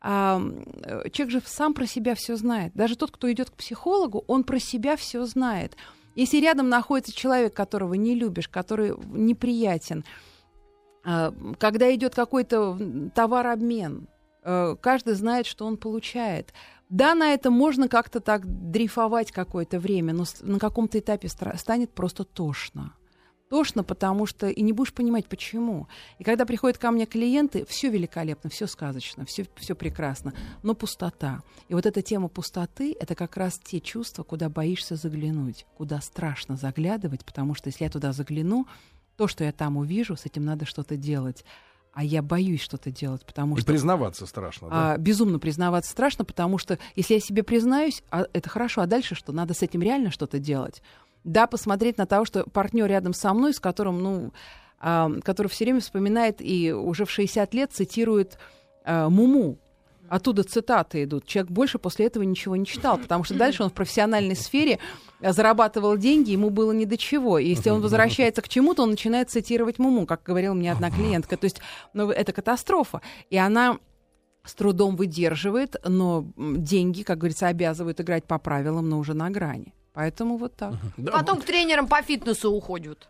а, 0.00 0.40
человек 1.10 1.30
же 1.30 1.42
сам 1.44 1.74
про 1.74 1.86
себя 1.86 2.14
все 2.14 2.36
знает. 2.36 2.72
Даже 2.74 2.96
тот, 2.96 3.10
кто 3.10 3.30
идет 3.32 3.50
к 3.50 3.54
психологу, 3.54 4.24
он 4.28 4.44
про 4.44 4.60
себя 4.60 4.96
все 4.96 5.24
знает. 5.24 5.76
Если 6.14 6.38
рядом 6.38 6.68
находится 6.68 7.12
человек, 7.12 7.54
которого 7.54 7.94
не 7.94 8.14
любишь, 8.14 8.48
который 8.48 8.94
неприятен, 9.06 10.04
а, 11.04 11.34
когда 11.58 11.92
идет 11.94 12.14
какой-то 12.14 12.78
товарообмен, 13.14 14.06
э, 14.42 14.76
каждый 14.80 15.14
знает, 15.14 15.46
что 15.46 15.66
он 15.66 15.76
получает. 15.76 16.52
Да, 16.88 17.14
на 17.14 17.34
это 17.34 17.50
можно 17.50 17.88
как-то 17.88 18.20
так 18.20 18.46
дрейфовать 18.46 19.32
какое-то 19.32 19.80
время, 19.80 20.12
но 20.12 20.24
на 20.42 20.58
каком-то 20.58 20.98
этапе 20.98 21.28
станет 21.28 21.90
просто 21.92 22.24
тошно. 22.24 22.94
Тошно, 23.48 23.84
потому 23.84 24.26
что 24.26 24.48
и 24.48 24.60
не 24.60 24.72
будешь 24.72 24.92
понимать, 24.92 25.26
почему. 25.26 25.86
И 26.18 26.24
когда 26.24 26.44
приходят 26.44 26.78
ко 26.78 26.90
мне 26.90 27.06
клиенты, 27.06 27.64
все 27.64 27.88
великолепно, 27.90 28.50
все 28.50 28.66
сказочно, 28.66 29.24
все, 29.24 29.46
все 29.54 29.76
прекрасно, 29.76 30.34
но 30.64 30.74
пустота. 30.74 31.42
И 31.68 31.74
вот 31.74 31.86
эта 31.86 32.02
тема 32.02 32.26
пустоты— 32.28 32.96
это 33.00 33.14
как 33.14 33.36
раз 33.36 33.60
те 33.60 33.80
чувства, 33.80 34.24
куда 34.24 34.48
боишься 34.48 34.96
заглянуть, 34.96 35.64
куда 35.76 36.00
страшно 36.00 36.56
заглядывать, 36.56 37.24
потому 37.24 37.54
что 37.54 37.68
если 37.68 37.84
я 37.84 37.90
туда 37.90 38.12
загляну, 38.12 38.66
то, 39.16 39.28
что 39.28 39.44
я 39.44 39.52
там 39.52 39.76
увижу, 39.76 40.16
с 40.16 40.26
этим 40.26 40.44
надо 40.44 40.66
что-то 40.66 40.96
делать. 40.96 41.44
А 41.96 42.04
я 42.04 42.20
боюсь 42.20 42.60
что-то 42.60 42.90
делать, 42.90 43.24
потому 43.24 43.56
И 43.56 43.60
что 43.60 43.68
признаваться 43.68 44.26
страшно, 44.26 44.68
да? 44.68 44.92
а, 44.92 44.98
безумно 44.98 45.38
признаваться 45.38 45.90
страшно, 45.90 46.26
потому 46.26 46.58
что 46.58 46.78
если 46.94 47.14
я 47.14 47.20
себе 47.20 47.42
признаюсь, 47.42 48.02
а, 48.10 48.26
это 48.34 48.50
хорошо, 48.50 48.82
а 48.82 48.86
дальше 48.86 49.14
что? 49.14 49.32
Надо 49.32 49.54
с 49.54 49.62
этим 49.62 49.80
реально 49.80 50.10
что-то 50.10 50.38
делать. 50.38 50.82
Да, 51.24 51.46
посмотреть 51.46 51.96
на 51.96 52.04
того, 52.04 52.26
что 52.26 52.44
партнер 52.50 52.84
рядом 52.86 53.14
со 53.14 53.32
мной, 53.32 53.54
с 53.54 53.60
которым, 53.60 54.02
ну, 54.02 54.34
а, 54.78 55.10
который 55.24 55.46
все 55.46 55.64
время 55.64 55.80
вспоминает 55.80 56.42
и 56.42 56.70
уже 56.70 57.06
в 57.06 57.10
60 57.10 57.54
лет 57.54 57.72
цитирует 57.72 58.38
а, 58.84 59.08
Муму. 59.08 59.56
Оттуда 60.08 60.44
цитаты 60.44 61.04
идут. 61.04 61.26
Человек 61.26 61.50
больше 61.50 61.78
после 61.78 62.06
этого 62.06 62.22
ничего 62.22 62.56
не 62.56 62.66
читал, 62.66 62.98
потому 62.98 63.24
что 63.24 63.34
дальше 63.34 63.62
он 63.62 63.70
в 63.70 63.72
профессиональной 63.72 64.36
сфере 64.36 64.78
а, 65.20 65.32
зарабатывал 65.32 65.96
деньги, 65.96 66.30
ему 66.30 66.50
было 66.50 66.72
ни 66.72 66.84
до 66.84 66.96
чего. 66.96 67.38
И 67.38 67.48
если 67.48 67.70
он 67.70 67.80
возвращается 67.80 68.42
к 68.42 68.48
чему-то, 68.48 68.82
он 68.82 68.90
начинает 68.90 69.30
цитировать 69.30 69.78
Муму, 69.78 70.06
как 70.06 70.22
говорила 70.22 70.54
мне 70.54 70.72
одна 70.72 70.90
клиентка. 70.90 71.36
То 71.36 71.44
есть 71.44 71.60
ну, 71.92 72.10
это 72.10 72.32
катастрофа. 72.32 73.00
И 73.30 73.36
она 73.36 73.78
с 74.44 74.54
трудом 74.54 74.96
выдерживает, 74.96 75.76
но 75.84 76.26
деньги, 76.36 77.02
как 77.02 77.18
говорится, 77.18 77.48
обязывают 77.48 78.00
играть 78.00 78.24
по 78.24 78.38
правилам, 78.38 78.88
но 78.88 78.98
уже 78.98 79.14
на 79.14 79.30
грани. 79.30 79.74
Поэтому 79.92 80.36
вот 80.36 80.54
так. 80.54 80.74
Да, 80.96 81.12
Потом 81.12 81.40
к 81.40 81.44
тренерам 81.44 81.88
по 81.88 82.02
фитнесу 82.02 82.52
уходят. 82.52 83.08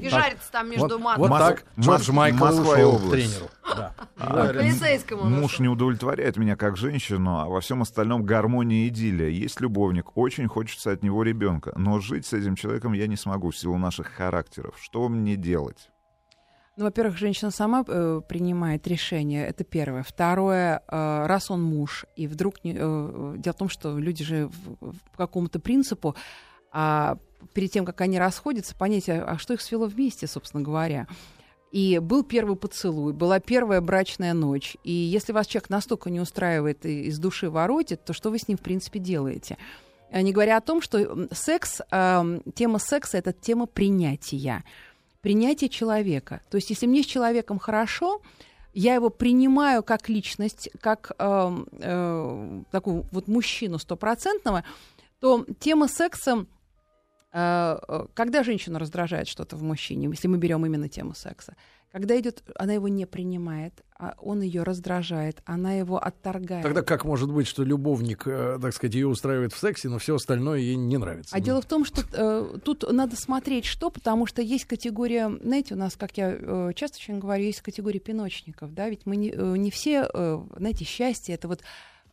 И 0.00 0.08
Так, 0.08 0.10
жарится 0.10 0.52
там 0.52 0.70
между 0.70 0.88
вот, 0.88 1.00
матом. 1.00 1.22
вот 1.28 1.38
так 1.38 1.64
Джордж 1.78 2.10
Майкл 2.12 2.44
Москва 2.44 2.72
ушел 2.74 2.92
к 2.92 2.94
область. 3.04 3.12
тренеру. 3.12 3.50
Да. 3.76 3.94
А, 4.18 4.46
Полицейскому 4.52 5.24
Муж 5.24 5.58
не 5.58 5.68
удовлетворяет 5.68 6.36
меня 6.36 6.54
как 6.56 6.76
женщину, 6.76 7.38
а 7.40 7.46
во 7.46 7.60
всем 7.60 7.82
остальном 7.82 8.22
гармония 8.24 8.84
и 8.84 8.88
идиллия. 8.88 9.28
Есть 9.28 9.60
любовник, 9.60 10.16
очень 10.16 10.46
хочется 10.46 10.92
от 10.92 11.02
него 11.02 11.22
ребенка, 11.22 11.72
но 11.76 11.98
жить 11.98 12.26
с 12.26 12.32
этим 12.32 12.54
человеком 12.54 12.92
я 12.92 13.06
не 13.08 13.16
смогу 13.16 13.50
в 13.50 13.56
силу 13.56 13.76
наших 13.76 14.06
характеров. 14.08 14.76
Что 14.80 15.08
мне 15.08 15.36
делать? 15.36 15.90
Ну, 16.76 16.84
во-первых, 16.86 17.16
женщина 17.16 17.52
сама 17.52 17.84
э, 17.86 18.20
принимает 18.28 18.86
решение, 18.88 19.46
это 19.46 19.62
первое. 19.62 20.02
Второе, 20.02 20.82
э, 20.88 21.26
раз 21.26 21.48
он 21.50 21.62
муж, 21.62 22.04
и 22.16 22.26
вдруг... 22.26 22.64
Не, 22.64 22.74
э, 22.76 23.34
дело 23.38 23.54
в 23.54 23.56
том, 23.58 23.68
что 23.68 23.96
люди 23.96 24.24
же 24.24 24.48
в- 24.48 24.90
в- 24.90 25.00
по 25.12 25.16
какому-то 25.18 25.60
принципу 25.60 26.16
а, 26.72 27.18
перед 27.52 27.70
тем, 27.70 27.84
как 27.84 28.00
они 28.00 28.18
расходятся, 28.18 28.74
понять, 28.74 29.08
а, 29.08 29.24
а 29.24 29.38
что 29.38 29.54
их 29.54 29.60
свело 29.60 29.86
вместе, 29.86 30.26
собственно 30.26 30.62
говоря. 30.62 31.06
И 31.74 31.98
был 31.98 32.22
первый 32.22 32.54
поцелуй, 32.54 33.12
была 33.12 33.40
первая 33.40 33.80
брачная 33.80 34.32
ночь. 34.32 34.76
И 34.84 34.92
если 34.92 35.32
вас 35.32 35.48
человек 35.48 35.70
настолько 35.70 36.08
не 36.08 36.20
устраивает 36.20 36.86
и 36.86 37.06
из 37.06 37.18
души 37.18 37.50
воротит, 37.50 38.04
то 38.04 38.12
что 38.12 38.30
вы 38.30 38.38
с 38.38 38.46
ним, 38.46 38.56
в 38.56 38.60
принципе, 38.60 39.00
делаете? 39.00 39.58
А 40.12 40.22
Не 40.22 40.32
говоря 40.32 40.56
о 40.56 40.60
том, 40.60 40.80
что 40.80 41.26
секс, 41.32 41.80
эм, 41.90 42.42
тема 42.54 42.78
секса— 42.78 43.18
это 43.18 43.32
тема 43.32 43.66
принятия. 43.66 44.62
Принятие 45.20 45.68
человека. 45.68 46.42
То 46.48 46.58
есть 46.58 46.70
если 46.70 46.86
мне 46.86 47.02
с 47.02 47.06
человеком 47.06 47.58
хорошо, 47.58 48.22
я 48.72 48.94
его 48.94 49.10
принимаю 49.10 49.82
как 49.82 50.08
личность, 50.08 50.70
как 50.80 51.10
эм, 51.18 51.66
э, 51.72 52.62
такую 52.70 53.06
вот 53.10 53.26
мужчину 53.26 53.80
стопроцентного, 53.80 54.62
то 55.18 55.44
тема 55.58 55.88
секса 55.88 56.32
э, 56.32 56.44
э, 56.44 56.44
когда 57.34 58.44
женщину 58.44 58.78
раздражает 58.78 59.26
что-то 59.26 59.56
в 59.56 59.62
мужчине, 59.62 60.08
если 60.08 60.28
мы 60.28 60.38
берем 60.38 60.64
именно 60.64 60.88
тему 60.88 61.14
секса, 61.14 61.56
когда 61.94 62.18
идет, 62.18 62.42
она 62.56 62.72
его 62.72 62.88
не 62.88 63.06
принимает, 63.06 63.84
а 63.96 64.16
он 64.20 64.42
ее 64.42 64.64
раздражает, 64.64 65.40
она 65.44 65.74
его 65.74 65.96
отторгает. 65.96 66.64
Тогда 66.64 66.82
как 66.82 67.04
может 67.04 67.32
быть, 67.32 67.46
что 67.46 67.62
любовник, 67.62 68.24
э, 68.26 68.58
так 68.60 68.74
сказать, 68.74 68.94
ее 68.94 69.06
устраивает 69.06 69.52
в 69.52 69.58
сексе, 69.58 69.88
но 69.88 69.98
все 69.98 70.16
остальное 70.16 70.58
ей 70.58 70.74
не 70.74 70.98
нравится? 70.98 71.36
А 71.36 71.38
дело 71.38 71.62
в 71.62 71.66
том, 71.66 71.84
что 71.84 72.02
э, 72.12 72.58
тут 72.64 72.84
надо 72.90 73.14
смотреть, 73.14 73.64
что, 73.64 73.90
потому 73.90 74.26
что 74.26 74.42
есть 74.42 74.64
категория, 74.64 75.30
знаете, 75.40 75.74
у 75.74 75.76
нас, 75.76 75.94
как 75.94 76.16
я 76.16 76.36
э, 76.36 76.72
часто 76.74 76.96
очень 76.96 77.20
говорю, 77.20 77.44
есть 77.44 77.60
категория 77.60 78.00
пиночников, 78.00 78.74
да, 78.74 78.88
ведь 78.88 79.06
мы 79.06 79.14
не, 79.14 79.30
э, 79.30 79.56
не 79.56 79.70
все, 79.70 80.08
э, 80.12 80.42
знаете, 80.56 80.84
счастье 80.84 81.36
это 81.36 81.46
вот 81.46 81.60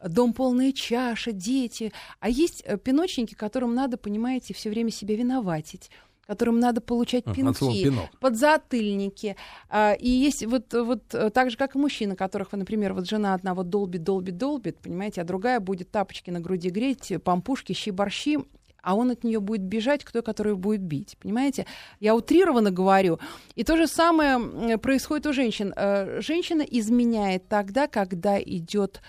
дом 0.08 0.34
полная 0.34 0.72
чаша, 0.72 1.32
дети, 1.32 1.92
а 2.20 2.30
есть 2.30 2.64
э, 2.66 2.78
пиночники, 2.78 3.34
которым 3.34 3.76
надо, 3.76 3.98
понимаете, 3.98 4.54
все 4.54 4.70
время 4.70 4.92
себя 4.92 5.16
виноватить 5.16 5.90
которым 6.28 6.62
надо 6.62 6.80
получать 6.80 7.26
пинки, 7.26 7.84
«пинок». 7.84 8.10
подзатыльники. 8.22 9.36
А, 9.70 9.92
и 9.92 10.08
есть 10.08 10.46
вот, 10.46 10.74
вот 10.74 11.14
э, 11.14 11.30
так 11.30 11.52
же, 11.52 11.58
как 11.58 11.76
и 11.76 11.78
мужчины, 11.78 12.16
которых, 12.16 12.54
например, 12.54 12.94
вот 12.94 13.06
жена 13.06 13.34
одна 13.34 13.54
вот 13.54 13.68
долбит, 13.68 14.04
долбит, 14.04 14.38
долбит, 14.38 14.78
понимаете, 14.78 15.22
а 15.22 15.24
другая 15.26 15.60
будет 15.60 15.92
тапочки 15.92 16.30
на 16.30 16.40
груди 16.40 16.70
греть, 16.70 17.12
пампушки, 17.22 17.74
щи-борщи, 17.74 18.38
а 18.82 18.96
он 18.96 19.12
от 19.12 19.24
нее 19.24 19.40
будет 19.40 19.62
бежать 19.62 20.04
к 20.04 20.12
той, 20.12 20.22
которую 20.22 20.58
будет 20.58 20.82
бить. 20.82 21.18
Понимаете? 21.22 21.66
Я 22.00 22.16
утрированно 22.16 22.72
говорю. 22.72 23.20
И 23.56 23.64
то 23.64 23.78
же 23.78 23.88
самое 23.88 24.78
происходит 24.78 25.28
у 25.28 25.34
женщин. 25.34 25.74
Э, 25.76 26.22
Женщина 26.22 26.62
изменяет 26.62 27.48
тогда, 27.48 27.88
когда 27.88 28.42
идет 28.42 29.02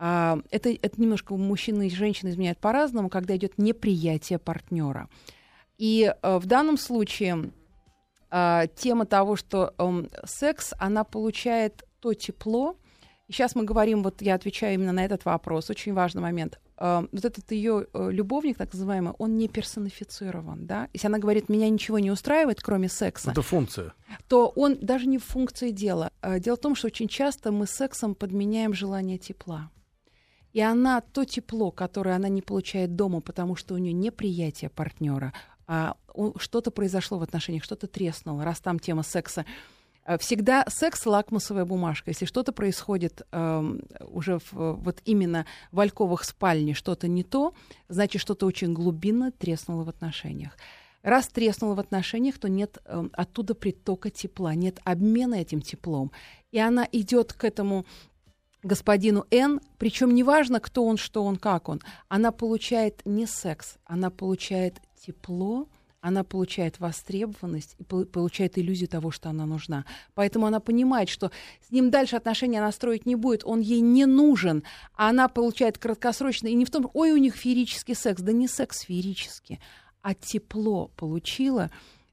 это, 0.00 0.70
это 0.70 1.00
немножко 1.00 1.36
мужчины 1.36 1.88
и 1.88 1.90
женщины 1.90 2.30
изменяют 2.30 2.58
по-разному, 2.58 3.10
когда 3.10 3.36
идет 3.36 3.58
неприятие 3.58 4.38
партнера. 4.38 5.08
И 5.76 6.12
э, 6.22 6.38
в 6.38 6.46
данном 6.46 6.76
случае 6.78 7.52
а, 8.30 8.66
тема 8.68 9.06
того, 9.06 9.34
что 9.36 9.74
эм, 9.78 10.08
секс, 10.24 10.72
она 10.78 11.04
получает 11.04 11.84
то 12.00 12.14
тепло. 12.14 12.76
И 13.28 13.32
сейчас 13.32 13.54
мы 13.54 13.64
говорим, 13.64 14.02
вот 14.02 14.22
я 14.22 14.34
отвечаю 14.34 14.74
именно 14.74 14.92
на 14.92 15.04
этот 15.04 15.24
вопрос, 15.24 15.68
очень 15.70 15.92
важный 15.94 16.22
момент. 16.22 16.60
Э, 16.78 17.06
вот 17.10 17.24
этот 17.24 17.50
ее 17.50 17.86
любовник, 17.94 18.58
так 18.58 18.72
называемый, 18.72 19.14
он 19.18 19.36
не 19.36 19.48
персонифицирован, 19.48 20.66
да. 20.66 20.88
Если 20.92 21.08
она 21.08 21.18
говорит, 21.18 21.48
меня 21.48 21.68
ничего 21.68 21.98
не 21.98 22.10
устраивает, 22.10 22.60
кроме 22.62 22.88
секса, 22.88 23.32
Это 23.32 23.42
функция. 23.42 23.92
то 24.28 24.48
он 24.48 24.78
даже 24.80 25.06
не 25.06 25.18
в 25.18 25.24
функции 25.24 25.70
дела. 25.70 26.10
Э, 26.22 26.38
Дело 26.38 26.56
в 26.56 26.60
том, 26.60 26.74
что 26.74 26.86
очень 26.86 27.08
часто 27.08 27.52
мы 27.52 27.66
сексом 27.66 28.14
подменяем 28.14 28.74
желание 28.74 29.18
тепла. 29.18 29.70
И 30.52 30.60
она 30.60 31.00
то 31.00 31.24
тепло, 31.24 31.70
которое 31.70 32.16
она 32.16 32.28
не 32.28 32.42
получает 32.42 32.96
дома, 32.96 33.20
потому 33.20 33.56
что 33.56 33.74
у 33.74 33.78
нее 33.78 33.92
неприятие 33.92 34.68
партнера, 34.70 35.32
а 35.66 35.94
что-то 36.38 36.70
произошло 36.72 37.18
в 37.18 37.22
отношениях, 37.22 37.62
что-то 37.64 37.86
треснуло, 37.86 38.44
раз 38.44 38.58
там 38.60 38.78
тема 38.80 39.04
секса. 39.04 39.44
Э, 40.04 40.18
Всегда 40.18 40.64
секс 40.68 41.06
лакмусовая 41.06 41.64
бумажка. 41.64 42.10
Если 42.10 42.24
что-то 42.24 42.52
происходит 42.52 43.22
эм, 43.30 43.80
уже 44.08 44.38
в- 44.50 44.72
вот 44.82 45.00
именно 45.04 45.46
в 45.70 45.78
альковых 45.78 46.24
спальне, 46.24 46.74
что-то 46.74 47.06
не 47.06 47.22
то, 47.22 47.54
значит, 47.88 48.20
что-то 48.20 48.46
очень 48.46 48.72
глубинно 48.74 49.30
треснуло 49.30 49.84
в 49.84 49.88
отношениях. 49.88 50.56
Раз 51.02 51.28
треснуло 51.28 51.74
в 51.76 51.80
отношениях, 51.80 52.38
то 52.38 52.48
нет 52.48 52.78
эм, 52.86 53.10
оттуда 53.12 53.54
притока 53.54 54.10
тепла, 54.10 54.54
нет 54.54 54.80
обмена 54.84 55.36
этим 55.36 55.60
теплом. 55.62 56.10
И 56.50 56.58
она 56.58 56.88
идет 56.90 57.32
к 57.32 57.44
этому 57.44 57.86
господину 58.62 59.26
Н, 59.30 59.60
причем 59.78 60.14
неважно, 60.14 60.60
кто 60.60 60.84
он, 60.84 60.96
что 60.96 61.24
он, 61.24 61.36
как 61.36 61.68
он, 61.68 61.80
она 62.08 62.32
получает 62.32 63.02
не 63.04 63.26
секс, 63.26 63.76
она 63.84 64.10
получает 64.10 64.80
тепло, 65.00 65.68
она 66.00 66.24
получает 66.24 66.80
востребованность 66.80 67.74
и 67.78 67.84
пол- 67.84 68.06
получает 68.06 68.58
иллюзию 68.58 68.88
того, 68.88 69.10
что 69.10 69.28
она 69.28 69.46
нужна. 69.46 69.84
Поэтому 70.14 70.46
она 70.46 70.60
понимает, 70.60 71.08
что 71.08 71.30
с 71.66 71.70
ним 71.70 71.90
дальше 71.90 72.16
отношения 72.16 72.58
она 72.58 72.72
строить 72.72 73.06
не 73.06 73.16
будет, 73.16 73.44
он 73.44 73.60
ей 73.60 73.80
не 73.80 74.06
нужен, 74.06 74.64
а 74.94 75.10
она 75.10 75.28
получает 75.28 75.78
краткосрочно. 75.78 76.48
И 76.48 76.54
не 76.54 76.64
в 76.64 76.70
том, 76.70 76.90
ой, 76.94 77.12
у 77.12 77.18
них 77.18 77.36
феерический 77.36 77.94
секс, 77.94 78.22
да 78.22 78.32
не 78.32 78.48
секс 78.48 78.80
феерический, 78.80 79.60
а 80.02 80.14
тепло 80.14 80.90
получила, 80.96 81.70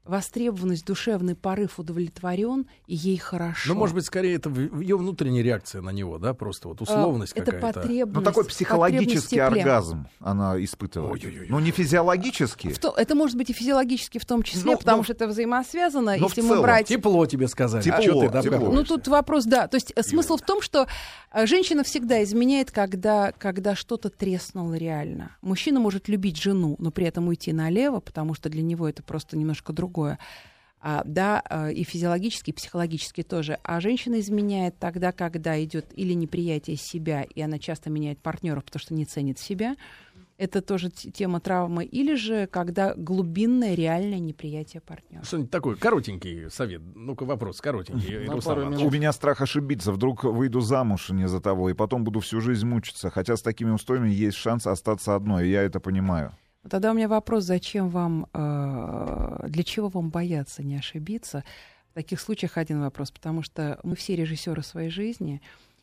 востребованность, 0.08 0.84
душевный 0.86 1.34
порыв 1.36 1.78
удовлетворен, 1.78 2.66
и 2.86 2.94
ей 2.96 3.18
хорошо. 3.18 3.72
Ну, 3.72 3.78
может 3.78 3.94
быть, 3.94 4.04
скорее 4.06 4.36
это 4.36 4.50
ее 4.50 4.96
внутренняя 4.96 5.42
реакция 5.42 5.82
на 5.82 5.90
него, 5.90 6.18
да, 6.18 6.34
просто 6.34 6.68
вот 6.68 6.80
условность 6.80 7.34
А, 7.36 7.40
это 7.40 7.52
какая-то. 7.52 7.80
потребность. 7.80 8.16
Ну, 8.16 8.22
такой 8.22 8.44
в 8.44 8.48
психологический 8.48 9.38
оргазм 9.38 10.06
она 10.20 10.62
испытывает. 10.64 11.12
Ой-ой-ой. 11.24 11.46
Ну, 11.50 11.60
не 11.60 11.70
физиологический. 11.70 12.72
В 12.72 12.78
то- 12.78 12.94
это 12.96 13.14
может 13.14 13.36
быть 13.36 13.50
и 13.50 13.52
физиологически 13.52 14.18
в 14.18 14.24
том 14.24 14.42
числе, 14.42 14.72
Ну, 14.72 14.78
потому 14.78 14.98
ну, 14.98 15.04
что 15.04 15.12
это 15.12 15.28
взаимосвязано. 15.28 16.16
ну, 16.18 16.26
в 16.26 16.30
Если 16.30 16.40
мы 16.40 16.48
целом, 16.48 16.62
брать 16.62 16.86
Тепло 16.88 17.26
тебе 17.26 17.46
сказали. 17.48 17.82
Тепло, 17.82 17.98
а 17.98 18.02
что 18.02 18.30
ты 18.42 18.42
тепло. 18.50 18.72
Ну, 18.72 18.84
тут 18.84 19.06
вопрос, 19.08 19.44
да. 19.44 19.68
То 19.68 19.76
есть 19.76 19.92
э, 19.94 20.02
смысл 20.02 20.36
в 20.36 20.42
том, 20.42 20.62
что 20.62 20.86
э, 21.32 21.46
женщина 21.46 21.84
всегда 21.84 22.22
изменяет, 22.24 22.70
когда, 22.70 23.32
когда 23.32 23.74
что-то 23.74 24.08
треснуло 24.08 24.74
реально. 24.74 25.36
Мужчина 25.42 25.80
может 25.80 26.08
любить 26.08 26.40
жену, 26.40 26.76
но 26.78 26.90
при 26.90 27.06
этом 27.06 27.28
уйти 27.28 27.52
налево, 27.52 28.00
потому 28.00 28.34
что 28.34 28.48
для 28.48 28.62
него 28.62 28.88
это 28.88 29.02
просто 29.02 29.36
немножко 29.36 29.72
другое. 29.72 29.97
А, 30.80 31.02
да, 31.04 31.42
э, 31.50 31.72
и 31.72 31.82
физиологически, 31.82 32.50
и 32.50 32.52
психологически 32.52 33.22
тоже. 33.22 33.58
А 33.64 33.80
женщина 33.80 34.20
изменяет 34.20 34.78
тогда, 34.78 35.10
когда 35.10 35.62
идет 35.62 35.86
или 35.96 36.12
неприятие 36.12 36.76
себя, 36.76 37.22
и 37.22 37.40
она 37.40 37.58
часто 37.58 37.90
меняет 37.90 38.20
партнеров, 38.20 38.64
потому 38.64 38.80
что 38.80 38.94
не 38.94 39.04
ценит 39.04 39.40
себя. 39.40 39.76
Это 40.36 40.62
тоже 40.62 40.88
тема 40.88 41.40
травмы. 41.40 41.84
Или 41.84 42.14
же, 42.14 42.46
когда 42.46 42.94
глубинное, 42.94 43.74
реальное 43.74 44.20
неприятие 44.20 44.80
партнера. 44.80 45.24
Что-нибудь 45.24 45.50
такое, 45.50 45.74
коротенький 45.74 46.48
совет. 46.48 46.80
Ну-ка, 46.94 47.24
вопрос 47.24 47.60
коротенький. 47.60 48.28
У 48.28 48.90
меня 48.90 49.12
страх 49.12 49.40
ошибиться. 49.40 49.90
Вдруг 49.90 50.22
выйду 50.22 50.60
замуж 50.60 51.10
не 51.10 51.26
за 51.26 51.40
того, 51.40 51.70
и 51.70 51.74
потом 51.74 52.04
буду 52.04 52.20
всю 52.20 52.40
жизнь 52.40 52.68
мучиться. 52.68 53.10
Хотя 53.10 53.36
с 53.36 53.42
такими 53.42 53.70
устоями 53.70 54.10
есть 54.10 54.36
шанс 54.36 54.68
остаться 54.68 55.16
одной, 55.16 55.48
и 55.48 55.50
я 55.50 55.62
это 55.62 55.80
понимаю. 55.80 56.36
Тогда 56.68 56.90
у 56.90 56.94
меня 56.94 57.08
вопрос, 57.08 57.44
зачем 57.44 57.88
вам, 57.88 58.26
э, 58.32 59.46
для 59.48 59.62
чего 59.64 59.88
вам 59.88 60.10
бояться 60.10 60.62
не 60.62 60.76
ошибиться? 60.76 61.44
В 61.90 61.94
таких 61.94 62.20
случаях 62.20 62.56
один 62.56 62.80
вопрос, 62.80 63.10
потому 63.10 63.42
что 63.42 63.80
мы 63.82 63.96
все 63.96 64.16
режиссеры 64.16 64.62
своей 64.62 64.90
жизни. 64.90 65.40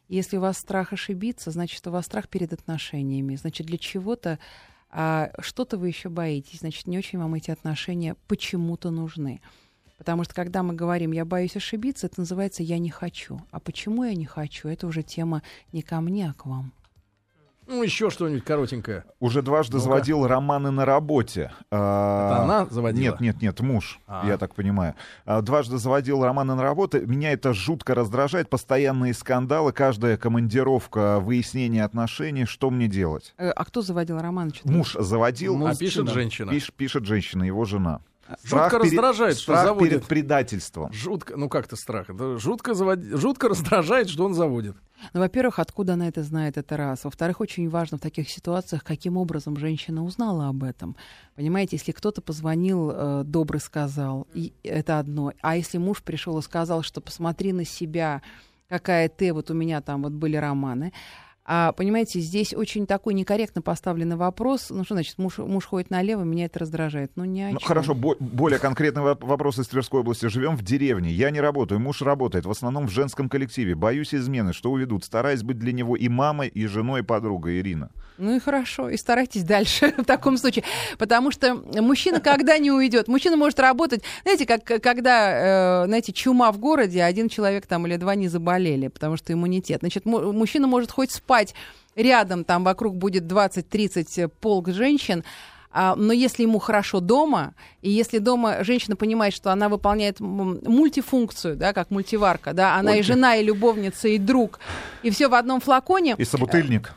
Если 0.08 0.38
у 0.38 0.42
вас 0.42 0.58
страх 0.58 0.94
ошибиться, 0.94 1.52
значит, 1.52 1.86
у 1.88 1.92
вас 1.92 2.06
страх 2.06 2.30
перед 2.30 2.54
отношениями. 2.54 3.36
Значит, 3.36 3.68
для 3.68 3.78
чего-то 3.78 4.40
а, 4.92 5.32
что-то 5.40 5.78
вы 5.78 5.88
еще 5.90 6.10
боитесь. 6.10 6.60
Значит, 6.60 6.88
не 6.88 6.98
очень 6.98 7.20
вам 7.20 7.34
эти 7.34 7.52
отношения 7.52 8.16
почему-то 8.28 8.92
нужны. 8.92 9.42
Потому 9.98 10.24
что 10.24 10.34
когда 10.34 10.64
мы 10.64 10.74
говорим 10.74 11.12
«я 11.12 11.26
боюсь 11.26 11.56
ошибиться», 11.56 12.08
это 12.08 12.20
называется 12.20 12.64
«я 12.64 12.78
не 12.78 12.90
хочу». 12.90 13.42
А 13.52 13.60
почему 13.60 14.04
я 14.04 14.14
не 14.14 14.26
хочу? 14.26 14.68
Это 14.68 14.88
уже 14.88 15.04
тема 15.04 15.42
не 15.74 15.82
ко 15.82 16.00
мне, 16.02 16.30
а 16.30 16.34
к 16.34 16.46
вам. 16.46 16.72
Ну, 17.68 17.82
еще 17.84 18.09
что-нибудь 18.09 18.43
коротенькое. 18.43 19.05
Уже 19.20 19.41
дважды 19.41 19.78
Ну-ка. 19.78 19.84
заводил 19.84 20.28
романы 20.28 20.72
на 20.72 20.86
работе. 20.86 21.51
А, 21.72 22.32
Это 22.34 22.43
она 22.43 22.66
заводила? 22.68 23.03
Нет, 23.13 23.20
нет, 23.22 23.41
нет, 23.41 23.59
муж, 23.61 23.99
А. 24.07 24.26
я 24.28 24.38
так 24.38 24.53
понимаю. 24.55 24.95
А, 25.26 25.41
Дважды 25.41 25.78
заводил 25.78 26.24
романы 26.24 26.55
на 26.55 26.63
работе. 26.63 27.01
Меня 27.01 27.32
это 27.34 27.53
жутко 27.53 27.95
раздражает. 27.95 28.49
Постоянные 28.49 29.13
скандалы, 29.13 29.72
каждая 29.72 30.18
командировка, 30.18 31.20
выяснение 31.20 31.84
отношений. 31.84 32.45
Что 32.45 32.70
мне 32.70 32.88
делать? 32.88 33.34
Э, 33.38 33.49
А 33.49 33.66
кто 33.66 33.82
заводил 33.82 34.20
роман? 34.20 34.51
Чё-то- 34.51 34.70
Муж 34.72 34.95
заводил, 34.99 35.66
А 35.66 35.72
а 35.72 35.76
пишет 35.76 36.09
женщина. 36.09 36.51
пиш- 36.51 36.72
пишет 36.76 37.05
женщина, 37.05 37.43
его 37.43 37.66
жена. 37.66 38.01
Жутко 38.44 38.70
перед- 38.80 38.84
раздражает, 38.94 39.36
что 39.38 39.54
страх 39.54 39.66
заводит. 39.66 39.90
перед 39.90 40.06
предательством. 40.08 40.92
Жутко, 40.94 41.38
ну 41.38 41.48
как-то 41.50 41.76
страх. 41.76 42.10
Это 42.10 42.38
жутко, 42.38 42.74
завод- 42.74 43.00
жутко 43.20 43.50
раздражает, 43.50 44.10
что 44.10 44.26
он 44.26 44.34
заводит. 44.34 44.76
Ну, 45.14 45.20
во-первых, 45.20 45.60
откуда 45.60 45.94
она 45.94 46.08
это 46.08 46.24
знает, 46.24 46.58
это 46.58 46.78
раз. 46.78 47.04
Во-вторых, 47.04 47.40
очень 47.42 47.70
важно 47.70 47.98
в 47.98 48.02
таких 48.02 48.30
ситуациях, 48.30 48.84
каким 48.84 49.18
образом 49.18 49.58
женщина 49.58 50.04
узнала 50.04 50.48
об 50.48 50.64
этом. 50.64 50.96
Понимаете, 51.36 51.76
если 51.76 51.92
кто-то 51.92 52.22
позвонил, 52.22 52.92
э, 52.94 53.24
добрый 53.26 53.60
сказал, 53.62 54.26
и 54.34 54.54
это 54.64 54.98
одно. 55.00 55.34
А 55.42 55.56
если 55.58 55.78
муж 55.78 56.02
пришел 56.02 56.38
и 56.40 56.42
сказал, 56.42 56.82
что 56.82 57.02
посмотри 57.02 57.52
на 57.54 57.66
себя, 57.66 58.22
какая 58.70 59.10
ты, 59.10 59.34
вот 59.34 59.52
у 59.52 59.54
меня 59.54 59.82
там 59.82 60.02
вот 60.04 60.14
были 60.14 60.38
романы, 60.38 60.94
А, 61.48 61.74
понимаете, 61.74 62.20
здесь 62.22 62.54
очень 62.56 62.88
такой 62.88 63.14
некорректно 63.14 63.62
поставленный 63.62 64.16
вопрос. 64.16 64.68
Ну, 64.72 64.84
что 64.84 64.96
значит, 64.96 65.20
муж, 65.20 65.38
муж 65.38 65.66
ходит 65.66 65.91
налево, 65.91 66.24
меня 66.24 66.46
это 66.46 66.58
раздражает. 66.60 67.12
Ну, 67.16 67.24
не 67.26 67.50
Ну, 67.52 67.60
хорошо, 67.62 67.93
бо- 67.93 68.16
более 68.20 68.58
конкретный 68.58 69.04
воп- 69.04 69.24
вопрос 69.24 69.60
из 69.60 69.68
Тверской 69.68 70.00
области. 70.00 70.26
Живем 70.26 70.56
в 70.58 70.64
деревне. 70.64 71.12
Я 71.12 71.30
не 71.30 71.39
работаю, 71.39 71.80
муж 71.80 72.02
работает, 72.02 72.46
в 72.48 72.50
основном 72.52 72.88
в 72.88 72.91
женском 72.91 73.30
коллективе. 73.30 73.76
Боюсь 73.76 74.16
измены, 74.16 74.54
что 74.54 74.72
уведут. 74.72 75.04
Стараюсь 75.06 75.43
быть 75.43 75.60
для 75.60 75.72
него 75.72 75.96
и 75.96 76.10
мамой, 76.10 76.48
и 76.48 76.66
женой, 76.66 77.02
и 77.02 77.04
подругой 77.04 77.60
Ирина. 77.60 77.91
Ну 78.18 78.36
и 78.36 78.39
хорошо, 78.39 78.89
и 78.89 78.98
старайтесь 78.98 79.43
дальше 79.43 79.93
в 79.98 80.04
таком 80.06 80.38
случае. 80.38 80.64
Потому 80.98 81.30
что 81.30 81.54
мужчина 81.80 82.20
когда 82.22 82.58
не 82.58 82.72
уйдет? 82.72 83.08
Мужчина 83.08 83.38
может 83.38 83.60
работать, 83.60 84.02
знаете, 84.24 84.48
как 84.48 84.64
когда, 84.82 85.84
э, 85.84 85.86
знаете, 85.86 86.12
чума 86.12 86.52
в 86.52 86.58
городе, 86.58 87.04
один 87.04 87.30
человек 87.30 87.68
там 87.68 87.86
или 87.86 87.98
два 87.98 88.16
не 88.16 88.30
заболели, 88.30 88.88
потому 88.88 89.16
что 89.18 89.32
иммунитет. 89.32 89.82
Значит, 89.82 90.06
му- 90.06 90.32
мужчина 90.34 90.66
может 90.66 90.89
хоть 90.89 91.12
спать 91.12 91.35
рядом, 91.96 92.44
там 92.44 92.64
вокруг 92.64 92.96
будет 92.98 93.24
20-30 93.24 94.28
полк 94.42 94.70
женщин, 94.70 95.24
а, 95.78 95.96
но 95.96 96.14
если 96.14 96.44
ему 96.44 96.60
хорошо 96.60 97.00
дома, 97.02 97.54
и 97.82 97.90
если 97.90 98.20
дома 98.20 98.64
женщина 98.64 98.96
понимает, 98.96 99.34
что 99.34 99.52
она 99.52 99.68
выполняет 99.68 100.20
мультифункцию, 100.20 101.56
да, 101.58 101.74
как 101.74 101.92
мультиварка, 101.92 102.54
да, 102.54 102.76
она 102.76 102.96
и 102.96 103.02
жена, 103.02 103.36
и 103.36 103.44
любовница, 103.44 104.08
и 104.08 104.18
друг, 104.18 104.60
и 105.04 105.10
все 105.10 105.28
в 105.28 105.34
одном 105.34 105.60
флаконе, 105.62 106.16
И 106.18 106.24
собутыльник. 106.26 106.94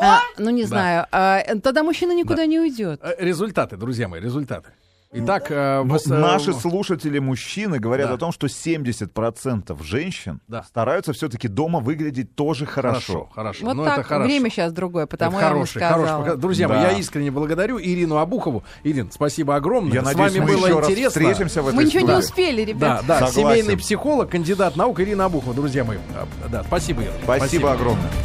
а, 0.00 0.20
ну, 0.38 0.50
не 0.50 0.62
Да. 0.62 0.68
знаю. 0.68 1.06
А, 1.10 1.42
тогда 1.62 1.82
мужчина 1.82 2.12
никуда 2.12 2.46
не 2.46 2.60
уйдет. 2.60 3.00
Э, 3.02 3.14
Результаты, 3.18 3.76
друзья 3.76 4.06
мои, 4.08 4.20
результаты. 4.20 4.70
Итак, 5.12 5.46
э, 5.50 5.82
Ну, 5.84 5.94
вос- 5.96 6.08
э, 6.08 6.16
Наши 6.16 6.52
слушатели, 6.52 7.18
мужчины, 7.18 7.80
говорят 7.80 8.08
Да. 8.10 8.14
о 8.14 8.16
том, 8.16 8.30
что 8.30 8.48
70% 8.48 9.82
женщин 9.82 10.40
Да. 10.46 10.62
стараются 10.62 11.12
все-таки 11.12 11.48
дома 11.48 11.80
выглядеть 11.80 12.36
тоже 12.36 12.64
хорошо. 12.64 12.90
Хорошо, 13.00 13.28
хорошо. 13.34 13.66
Вот 13.66 13.74
ну, 13.74 13.84
так. 13.84 13.98
это 13.98 14.02
хорошо. 14.04 14.24
Время 14.28 14.50
сейчас 14.50 14.72
другое, 14.72 15.06
потому 15.06 15.32
Это 15.32 15.40
я 15.40 15.48
вам 15.48 15.54
хороший, 15.58 15.78
сказала. 15.78 16.06
хороший 16.06 16.36
Друзья 16.40 16.68
мои, 16.68 16.78
Да. 16.78 16.90
я 16.92 16.98
искренне 16.98 17.32
благодарю 17.32 17.80
Ирину 17.80 18.18
Абухову. 18.18 18.62
Ирин, 18.84 19.10
спасибо 19.10 19.56
огромное. 19.56 19.94
Я 19.94 20.02
С 20.02 20.04
надеюсь, 20.04 20.32
вами 20.34 20.44
мы 20.44 20.56
было 20.56 20.66
еще 20.66 20.78
раз 20.78 20.90
интересно. 20.90 21.10
встретимся 21.22 21.62
в 21.62 21.66
этой 21.68 21.74
Мы 21.76 21.84
ничего 21.84 22.00
не 22.02 22.06
студии. 22.06 22.24
успели, 22.24 22.64
Да, 22.64 22.70
ребят. 22.70 23.04
да, 23.08 23.14
Согласен. 23.26 23.40
семейный 23.64 23.76
психолог, 23.78 24.30
кандидат 24.30 24.76
наук 24.76 25.00
Ирина 25.00 25.24
Абухова, 25.24 25.54
друзья 25.54 25.82
мои. 25.82 25.98
А, 26.14 26.28
Да, 26.48 26.62
спасибо, 26.62 27.02
Ира. 27.02 27.12
Спасибо 27.24 27.72
огромное. 27.72 28.10